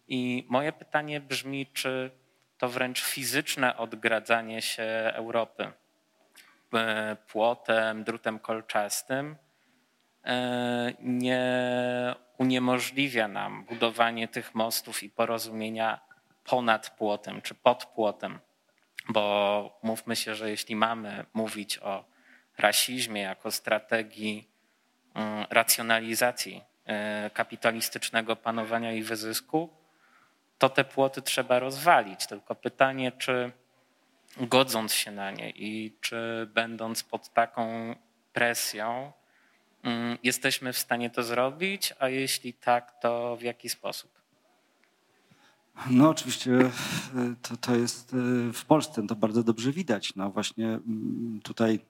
[0.09, 2.10] I moje pytanie brzmi, czy
[2.59, 4.85] to wręcz fizyczne odgradzanie się
[5.15, 5.73] Europy
[6.74, 9.37] E, płotem, drutem kolczastym
[10.24, 11.45] e, nie
[12.39, 16.01] uniemożliwia nam budowanie tych mostów i porozumienia
[16.45, 18.39] ponad płotem czy pod płotem.
[19.09, 22.05] Bo mówmy się, że jeśli mamy mówić o
[22.59, 24.49] rasizmie jako strategii
[25.15, 29.76] mm, racjonalizacji e, kapitalistycznego panowania i wyzysku,
[30.59, 32.27] to te płoty trzeba rozwalić.
[32.27, 33.53] Tylko pytanie, czy
[34.41, 37.95] godząc się na nie i czy będąc pod taką
[38.33, 39.12] presją,
[39.83, 44.11] mm, jesteśmy w stanie to zrobić, a jeśli tak, to w jaki sposób?
[45.91, 46.70] No oczywiście e,
[47.43, 50.15] to, to jest e, w Polsce, to bardzo dobrze widać.
[50.16, 51.81] No właśnie mm, tutaj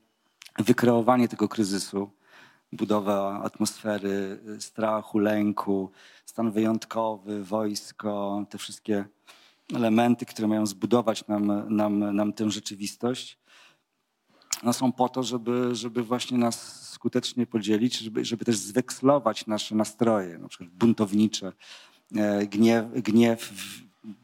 [0.58, 2.10] wykreowanie tego kryzysu,
[2.76, 5.90] budowa atmosfery e, strachu, lęku,
[6.26, 9.04] stan wyjątkowy, wojsko, te wszystkie
[9.74, 13.38] elementy, które mają zbudować nam, nam, nam tę rzeczywistość,
[14.62, 19.74] no są po to, żeby, żeby właśnie nas skutecznie podzielić, żeby, żeby też zwekslować nasze
[19.74, 21.52] nastroje, na przykład buntownicze,
[22.16, 23.52] e, gniew, gniew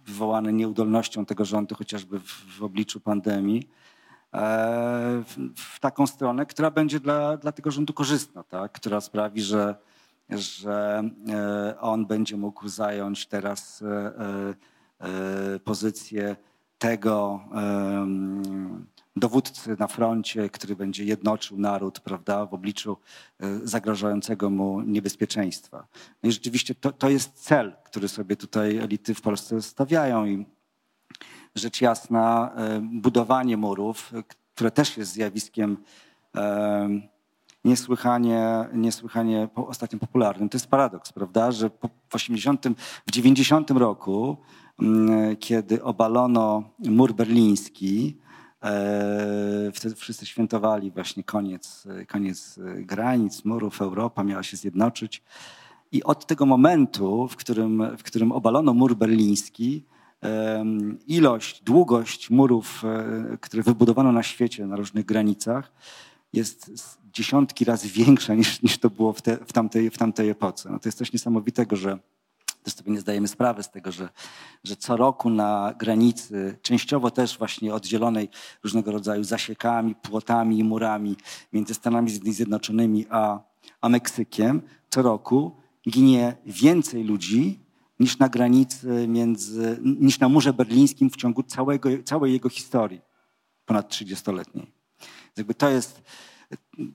[0.06, 3.68] wywołany nieudolnością tego rządu, chociażby w, w obliczu pandemii,
[4.32, 8.72] w, w, taką stronę, która będzie dla, dla tego rządu korzystna, tak?
[8.72, 9.74] która sprawi, że,
[10.30, 13.82] że e, on będzie mógł zająć teraz
[15.02, 16.36] E, pozycję
[16.78, 17.40] tego
[19.16, 22.96] dowódcy na froncie, który będzie jednoczył naród prawda, w obliczu
[23.40, 25.86] e, zagrażającego mu niebezpieczeństwa.
[26.22, 30.46] No i rzeczywiście to, to jest cel, który sobie tutaj elity w Polsce stawiają i
[31.54, 34.12] rzecz jasna e, budowanie murów,
[34.54, 35.76] które też jest zjawiskiem
[37.64, 40.48] niesłychanie, niesłychanie ostatnio popularnym.
[40.48, 41.70] To jest paradoks, prawda, że
[42.08, 42.66] w 80,
[43.06, 44.36] w 90 roku
[44.82, 48.18] Mm, kiedy obalono mur berliński,
[48.62, 55.22] e, wtedy wszyscy świętowali właśnie koniec, koniec granic, murów, Europa miała się zjednoczyć.
[55.92, 59.84] I od tego momentu, w którym, w którym obalono mur berliński,
[61.06, 65.72] ilość, długość murów, e, które wybudowano na świecie, na różnych granicach,
[66.32, 66.70] jest
[67.12, 70.70] dziesiątki razy większa niż, niż to było w, te, w, tamtej, w tamtej epoce.
[70.70, 71.98] No to jest coś niesamowitego, że
[72.62, 74.08] też sobie nie zdajemy sprawy z tego, że,
[74.64, 78.28] że co roku na granicy, częściowo też właśnie oddzielonej
[78.62, 81.16] różnego rodzaju zasiekami, płotami i murami
[81.52, 83.40] między Stanami Zjednoczonymi a,
[83.80, 85.56] a Meksykiem, co roku
[85.90, 87.60] ginie więcej ludzi
[88.02, 93.00] niż na granicy między, niż na murze berlińskim w ciągu całego, całej jego historii,
[93.64, 94.72] ponad 30-letniej.
[95.36, 96.02] Jakby to jest,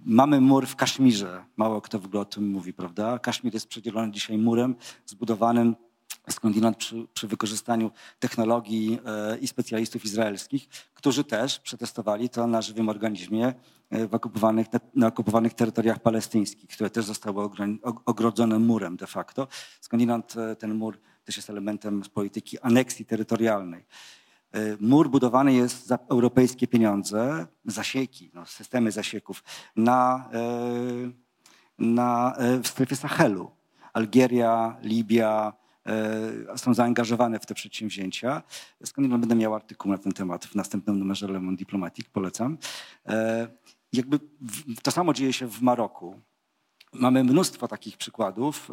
[0.05, 1.45] Mamy mur w Kaszmirze.
[1.57, 3.19] Mało kto w ogóle o tym mówi, prawda?
[3.19, 4.75] Kaszmir jest przedzielony dzisiaj murem
[5.05, 5.75] zbudowanym
[6.29, 12.89] skądinąd przy, przy wykorzystaniu technologii e, i specjalistów izraelskich, którzy też przetestowali to na żywym
[12.89, 13.53] organizmie
[13.91, 17.49] w okupowanych, na okupowanych terytoriach palestyńskich, które też zostały
[18.05, 19.47] ogrodzone murem de facto.
[19.81, 23.85] Skądinąd ten mur też jest elementem polityki aneksji terytorialnej.
[24.51, 29.43] E, mur budowany jest za europejskie pieniądze, zasieki, no, systemy zasieków
[29.75, 30.41] na, e,
[31.77, 33.51] na, e, w strefie Sahelu.
[33.93, 35.53] Algieria, Libia
[36.55, 38.43] są zaangażowane w te przedsięwzięcia.
[38.85, 42.57] Skądinąd będę miał artykuł na ten temat w następnym numerze Le Monde Diplomatique, polecam.
[43.93, 44.19] Jakby
[44.83, 46.19] to samo dzieje się w Maroku.
[46.93, 48.71] Mamy mnóstwo takich przykładów,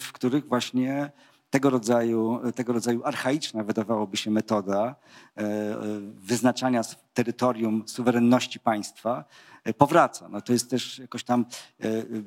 [0.00, 1.10] w których właśnie
[1.50, 4.94] tego rodzaju, tego rodzaju archaiczna, wydawałoby się, metoda
[5.36, 5.76] e, e,
[6.14, 6.82] wyznaczania
[7.14, 9.24] terytorium suwerenności państwa
[9.64, 10.28] e, powraca.
[10.28, 11.44] No to jest też jakoś tam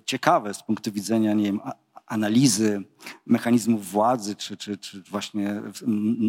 [0.06, 1.60] ciekawe z punktu widzenia, nie wiem,
[2.14, 2.84] analizy
[3.26, 5.62] mechanizmów władzy, czy, czy, czy właśnie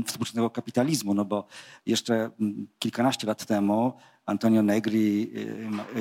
[0.07, 1.47] współczesnego kapitalizmu, no bo
[1.87, 2.31] jeszcze
[2.79, 3.93] kilkanaście lat temu
[4.27, 5.31] Antonio Negri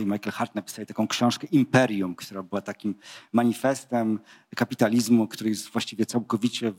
[0.01, 2.95] i Michael Hart napisali taką książkę Imperium, która była takim
[3.33, 4.19] manifestem
[4.55, 6.73] kapitalizmu, który właściwie całkowicie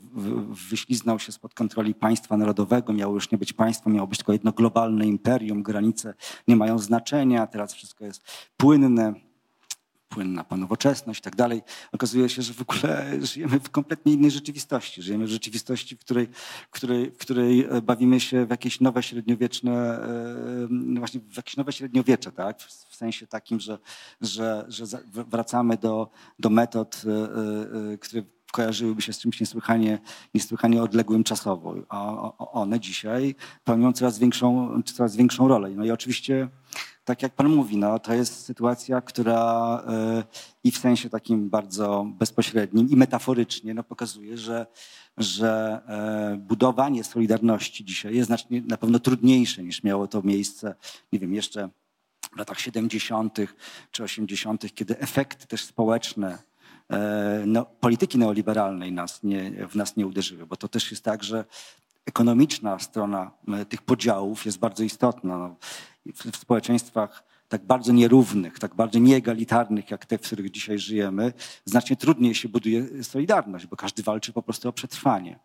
[0.69, 2.93] wyśliznął się spod kontroli państwa narodowego.
[2.93, 5.63] Miało już nie być państwo, miało być tylko jedno globalne imperium.
[5.63, 6.13] Granice
[6.47, 8.23] nie mają znaczenia, teraz wszystko jest
[8.57, 9.13] płynne
[10.15, 11.61] płynna po nowoczesność i tak dalej.
[11.91, 15.01] Okazuje się, że w ogóle żyjemy w kompletnie innej rzeczywistości.
[15.01, 16.27] Żyjemy w rzeczywistości, w której,
[16.67, 21.37] w której, w której e, bawimy się w jakieś nowe średniowieczne, e, no właśnie w
[21.37, 22.61] jakieś nowe średniowiecze, tak?
[22.61, 23.77] W sensie takim, że,
[24.21, 26.09] że, że wracamy do,
[26.39, 27.01] do metod,
[27.93, 29.99] e, które kojarzyłyby się z czymś niesłychanie,
[30.33, 31.75] niesłychanie odległym czasowo.
[31.89, 35.69] A one dzisiaj pełnią coraz większą, coraz większą rolę.
[35.69, 36.47] No i oczywiście
[37.05, 40.23] tak jak pan mówi, no, to jest sytuacja, która e,
[40.63, 44.65] i w sensie takim bardzo bezpośrednim i metaforycznie no, pokazuje, że,
[45.17, 50.75] że e, budowanie solidarności dzisiaj jest znacznie na pewno trudniejsze niż miało to miejsce,
[51.13, 51.69] nie wiem, jeszcze
[52.35, 53.37] w latach 70.
[53.91, 56.37] czy 80., kiedy efekty też społeczne
[56.89, 61.23] e, no, polityki neoliberalnej nas nie, w nas nie uderzyły, bo to też jest tak,
[61.23, 61.45] że
[62.05, 63.31] ekonomiczna strona
[63.69, 65.37] tych podziałów jest bardzo istotna.
[65.37, 65.55] No,
[66.13, 71.33] w społeczeństwach tak bardzo nierównych, tak bardzo nieegalitarnych, jak te, w których dzisiaj żyjemy,
[71.65, 75.39] znacznie trudniej się buduje solidarność, bo każdy walczy po prostu o przetrwanie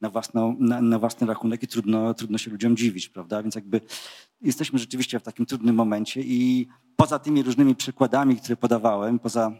[0.00, 3.42] na, własną, na, na własny rachunek i trudno, trudno się ludziom dziwić, prawda?
[3.42, 3.80] Więc jakby
[4.42, 9.52] jesteśmy rzeczywiście w takim trudnym momencie i poza tymi różnymi przykładami, które podawałem, poza,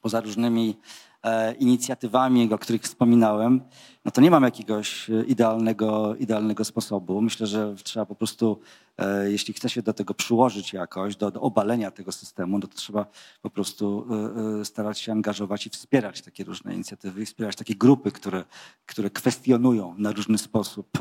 [0.00, 0.76] poza różnymi
[1.22, 3.60] e, inicjatywami, o których wspominałem,
[4.04, 7.20] no to nie mam jakiegoś idealnego, idealnego sposobu.
[7.20, 8.60] Myślę, że trzeba po prostu
[8.91, 8.91] E,
[9.26, 13.06] jeśli chce się do tego przyłożyć jakoś, do, do obalenia tego systemu, no to trzeba
[13.42, 18.12] po prostu e, e, starać się angażować i wspierać takie różne inicjatywy wspierać takie grupy,
[18.12, 18.44] które,
[18.86, 20.98] które kwestionują na różny sposób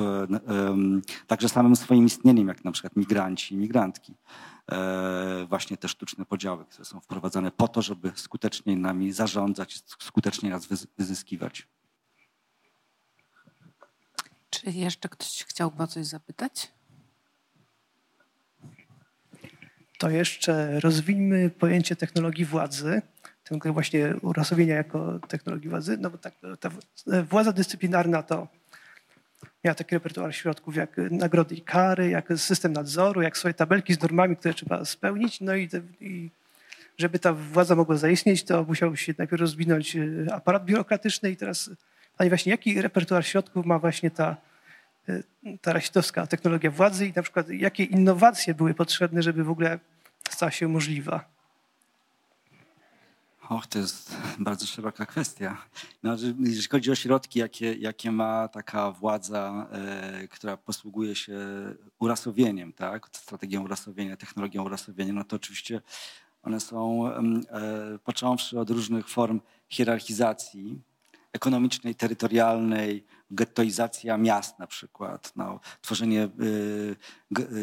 [1.28, 4.16] także samym swoim istnieniem, jak na przykład migranci i migrantki.
[5.50, 10.68] Właśnie te sztuczne podziały, które są wprowadzane po to, żeby skutecznie nami zarządzać, skutecznie nas
[10.98, 11.68] wyzyskiwać.
[14.50, 16.72] Czy jeszcze ktoś chciałby o coś zapytać?
[20.02, 23.02] To jeszcze rozwijmy pojęcie technologii władzy,
[23.44, 26.70] tego właśnie urasowienia jako technologii władzy, no bo tak, ta
[27.24, 28.48] władza dyscyplinarna to
[29.64, 34.02] miała taki repertuar środków jak nagrody i kary, jak system nadzoru, jak swoje tabelki z
[34.02, 35.70] normami, które trzeba spełnić, no i,
[36.00, 36.30] i
[36.98, 41.70] żeby ta władza mogła zaistnieć, to musiał się najpierw rozwinąć e, aparat biurokratyczny i teraz,
[42.18, 44.38] Panie właśnie, jaki repertuar środków ma właśnie ta,
[45.10, 45.24] e,
[45.62, 49.80] ta rasistowska technologia władzy i na przykład jakie innowacje były potrzebne, żeby w ogóle
[50.30, 51.26] stała się możliwa?
[53.52, 55.58] Och, to jest bardzo szeroka kwestia.
[56.04, 61.38] No, jeżeli chodzi o środki, jakie, jakie ma taka władza, e, która posługuje się
[62.00, 63.10] urasowieniem, tak?
[63.12, 65.82] strategią urasowienia, technologią urasowienia, no to oczywiście
[66.44, 70.82] one są, e, począwszy od różnych form hierarchizacji,
[71.34, 76.96] ekonomicznej, terytorialnej, gettoizacja miast na przykład, no, tworzenie y,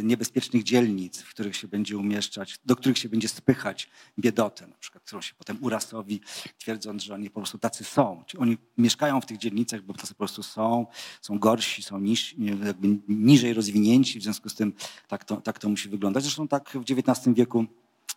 [0.03, 5.05] niebezpiecznych dzielnic, w których się będzie umieszczać, do których się będzie spychać biedotę, na przykład,
[5.05, 6.21] którą się potem urasowi,
[6.59, 8.25] twierdząc, że oni po prostu tacy są.
[8.27, 10.87] Czyli oni mieszkają w tych dzielnicach, bo tacy po prostu są,
[11.23, 12.35] są gorsi, są niż,
[12.65, 14.73] jakby niżej rozwinięci, w związku z tym
[15.09, 16.23] tak to, tak to musi wyglądać.
[16.23, 17.67] Zresztą tak w XIX wieku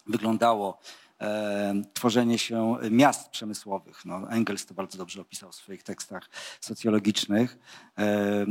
[0.08, 0.80] wyglądało
[1.94, 4.06] tworzenie się miast przemysłowych.
[4.06, 6.30] No, Engels to bardzo dobrze opisał w swoich tekstach
[6.62, 7.58] socjologicznych
[7.98, 8.46] e, e,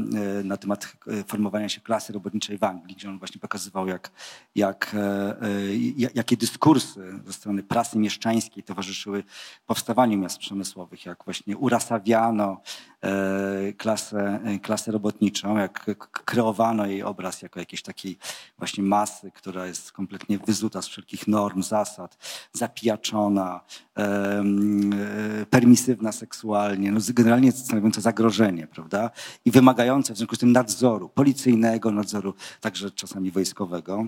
[0.45, 4.11] na temat formowania się klasy robotniczej w Anglii, gdzie on właśnie pokazywał, jak,
[4.55, 4.97] jak,
[6.15, 9.25] jakie dyskursy ze strony prasy mieszczańskiej towarzyszyły
[9.67, 12.61] powstawaniu miast przemysłowych, jak właśnie urasawiano
[13.77, 18.19] klasę, klasę robotniczą, jak kreowano jej obraz jako jakiejś takiej
[18.59, 22.17] właśnie masy, która jest kompletnie wyzuta z wszelkich norm, zasad,
[22.61, 23.61] zapijaczona,
[23.99, 24.45] e,
[25.51, 29.11] permisywna seksualnie, no generalnie stanowiąca zagrożenie, prawda?
[29.45, 34.07] I wymagająca w związku z tym nadzoru, policyjnego nadzoru, także czasami wojskowego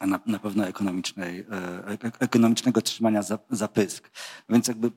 [0.00, 4.10] a na, na pewno ekonomicznej, e, ekonomicznego trzymania za, za pysk.
[4.48, 4.90] Więc jakby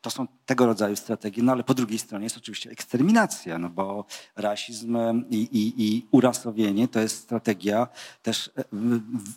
[0.00, 4.04] to są tego rodzaju strategie, no ale po drugiej stronie jest oczywiście eksterminacja, no bo
[4.36, 4.98] rasizm
[5.30, 7.88] i, i, i urasowienie to jest strategia
[8.22, 8.64] też e,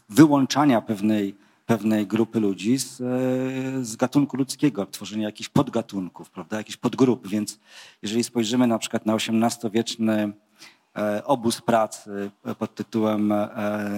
[0.10, 6.78] wyłączania pewnej, pewnej grupy ludzi z, e, z gatunku ludzkiego, tworzenia jakichś podgatunków, prawda, jakichś
[6.78, 7.60] podgrup, więc
[8.02, 10.34] jeżeli spojrzymy na przykład na XVIII-wieczny
[10.98, 13.50] E, obóz pracy pod tytułem e,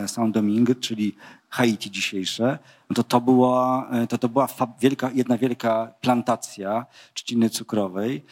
[0.08, 1.16] Saint-Domingue, czyli
[1.50, 2.60] Haiti dzisiejsze,
[2.90, 4.48] no to to była, e, to, to była
[4.80, 8.26] wielka, jedna wielka plantacja trzciny cukrowej,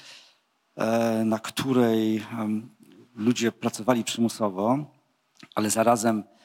[1.26, 2.26] na której
[3.16, 4.86] ludzie pracowali przymusowo,
[5.56, 6.43] ale zarazem E,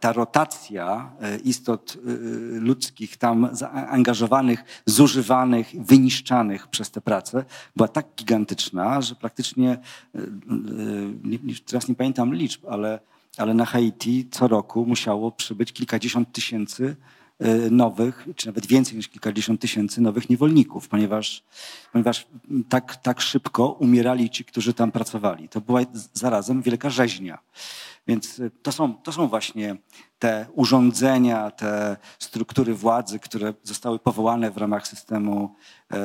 [0.00, 2.10] ta rotacja e, istot e,
[2.60, 7.44] ludzkich tam zaangażowanych, zużywanych, wyniszczanych przez tę pracę
[7.76, 9.78] była tak gigantyczna, że praktycznie,
[11.66, 13.00] teraz nie pamiętam liczb, ale,
[13.38, 16.96] ale na Haiti co roku musiało przybyć kilkadziesiąt tysięcy
[17.70, 21.44] nowych, czy nawet więcej niż kilkadziesiąt tysięcy nowych niewolników, ponieważ,
[21.92, 22.26] ponieważ
[22.68, 25.48] tak, tak szybko umierali ci, którzy tam pracowali.
[25.48, 25.80] To była
[26.12, 27.38] zarazem wielka rzeźnia.
[28.06, 29.76] Więc y, to są, to są właśnie
[30.18, 35.54] te urządzenia, te struktury władzy, które zostały powołane w ramach systemu
[35.92, 35.98] e,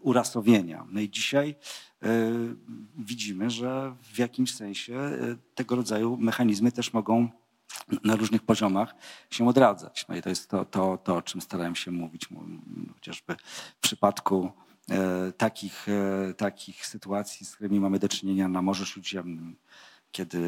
[0.00, 0.86] urasowienia.
[0.90, 1.54] No i dzisiaj
[2.02, 2.06] e,
[2.98, 7.28] widzimy, że w jakimś sensie e, tego rodzaju mechanizmy też mogą
[8.04, 8.94] na różnych poziomach
[9.30, 10.04] się odradzać.
[10.08, 12.28] No i to jest to, to, to o czym starałem się mówić,
[12.94, 13.36] chociażby
[13.76, 14.52] w przypadku
[14.90, 19.56] e, takich, e, takich sytuacji, z którymi mamy do czynienia na Morzu Śródziemnym,
[20.12, 20.38] kiedy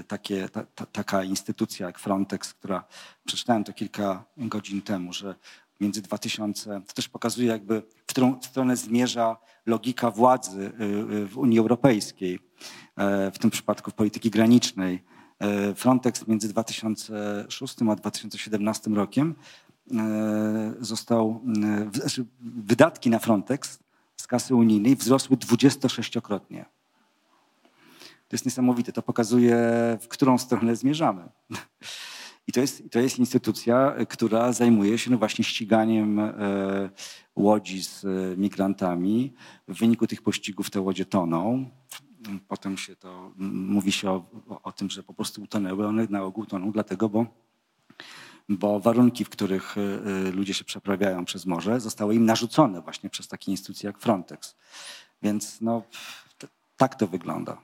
[0.00, 2.84] y, takie, ta, ta, taka instytucja jak Frontex, która
[3.24, 5.34] przeczytałem to kilka godzin temu, że
[5.80, 9.36] między 2000, to też pokazuje jakby w którą stronę zmierza
[9.66, 10.84] logika władzy y,
[11.14, 12.38] y, w Unii Europejskiej,
[12.96, 15.04] e, w tym przypadku w polityki granicznej.
[15.38, 19.34] E, Frontex między 2006 a 2017 rokiem
[19.92, 21.40] e, został,
[21.92, 23.78] znaczy wydatki na Frontex
[24.16, 26.64] z kasy unijnej wzrosły 26-krotnie.
[28.28, 28.92] To jest niesamowite.
[28.92, 29.56] To pokazuje,
[30.00, 31.28] w którą stronę zmierzamy.
[32.46, 36.32] I to jest, to jest instytucja, która zajmuje się no właśnie ściganiem e,
[37.36, 39.32] łodzi z e, migrantami.
[39.68, 41.70] W wyniku tych pościgów te łodzie toną.
[42.48, 44.24] Potem się to mówi się o,
[44.62, 45.86] o tym, że po prostu utonęły.
[45.86, 47.26] One na ogół toną dlatego, bo,
[48.48, 53.28] bo warunki, w których e, ludzie się przeprawiają przez morze, zostały im narzucone właśnie przez
[53.28, 54.56] takie instytucje jak Frontex.
[55.22, 55.82] Więc no,
[56.76, 57.60] tak to wygląda.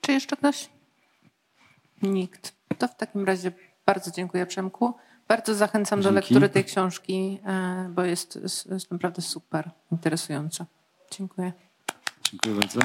[0.00, 0.68] Czy jeszcze ktoś?
[2.02, 2.54] Nikt.
[2.78, 3.52] To w takim razie
[3.86, 4.94] bardzo dziękuję Przemku.
[5.28, 6.14] Bardzo zachęcam Dzięki.
[6.14, 8.38] do lektury tej książki, e, bo jest,
[8.70, 10.66] jest naprawdę super interesująca.
[11.10, 11.52] Dziękuję.
[12.22, 12.80] Dziękuję bardzo.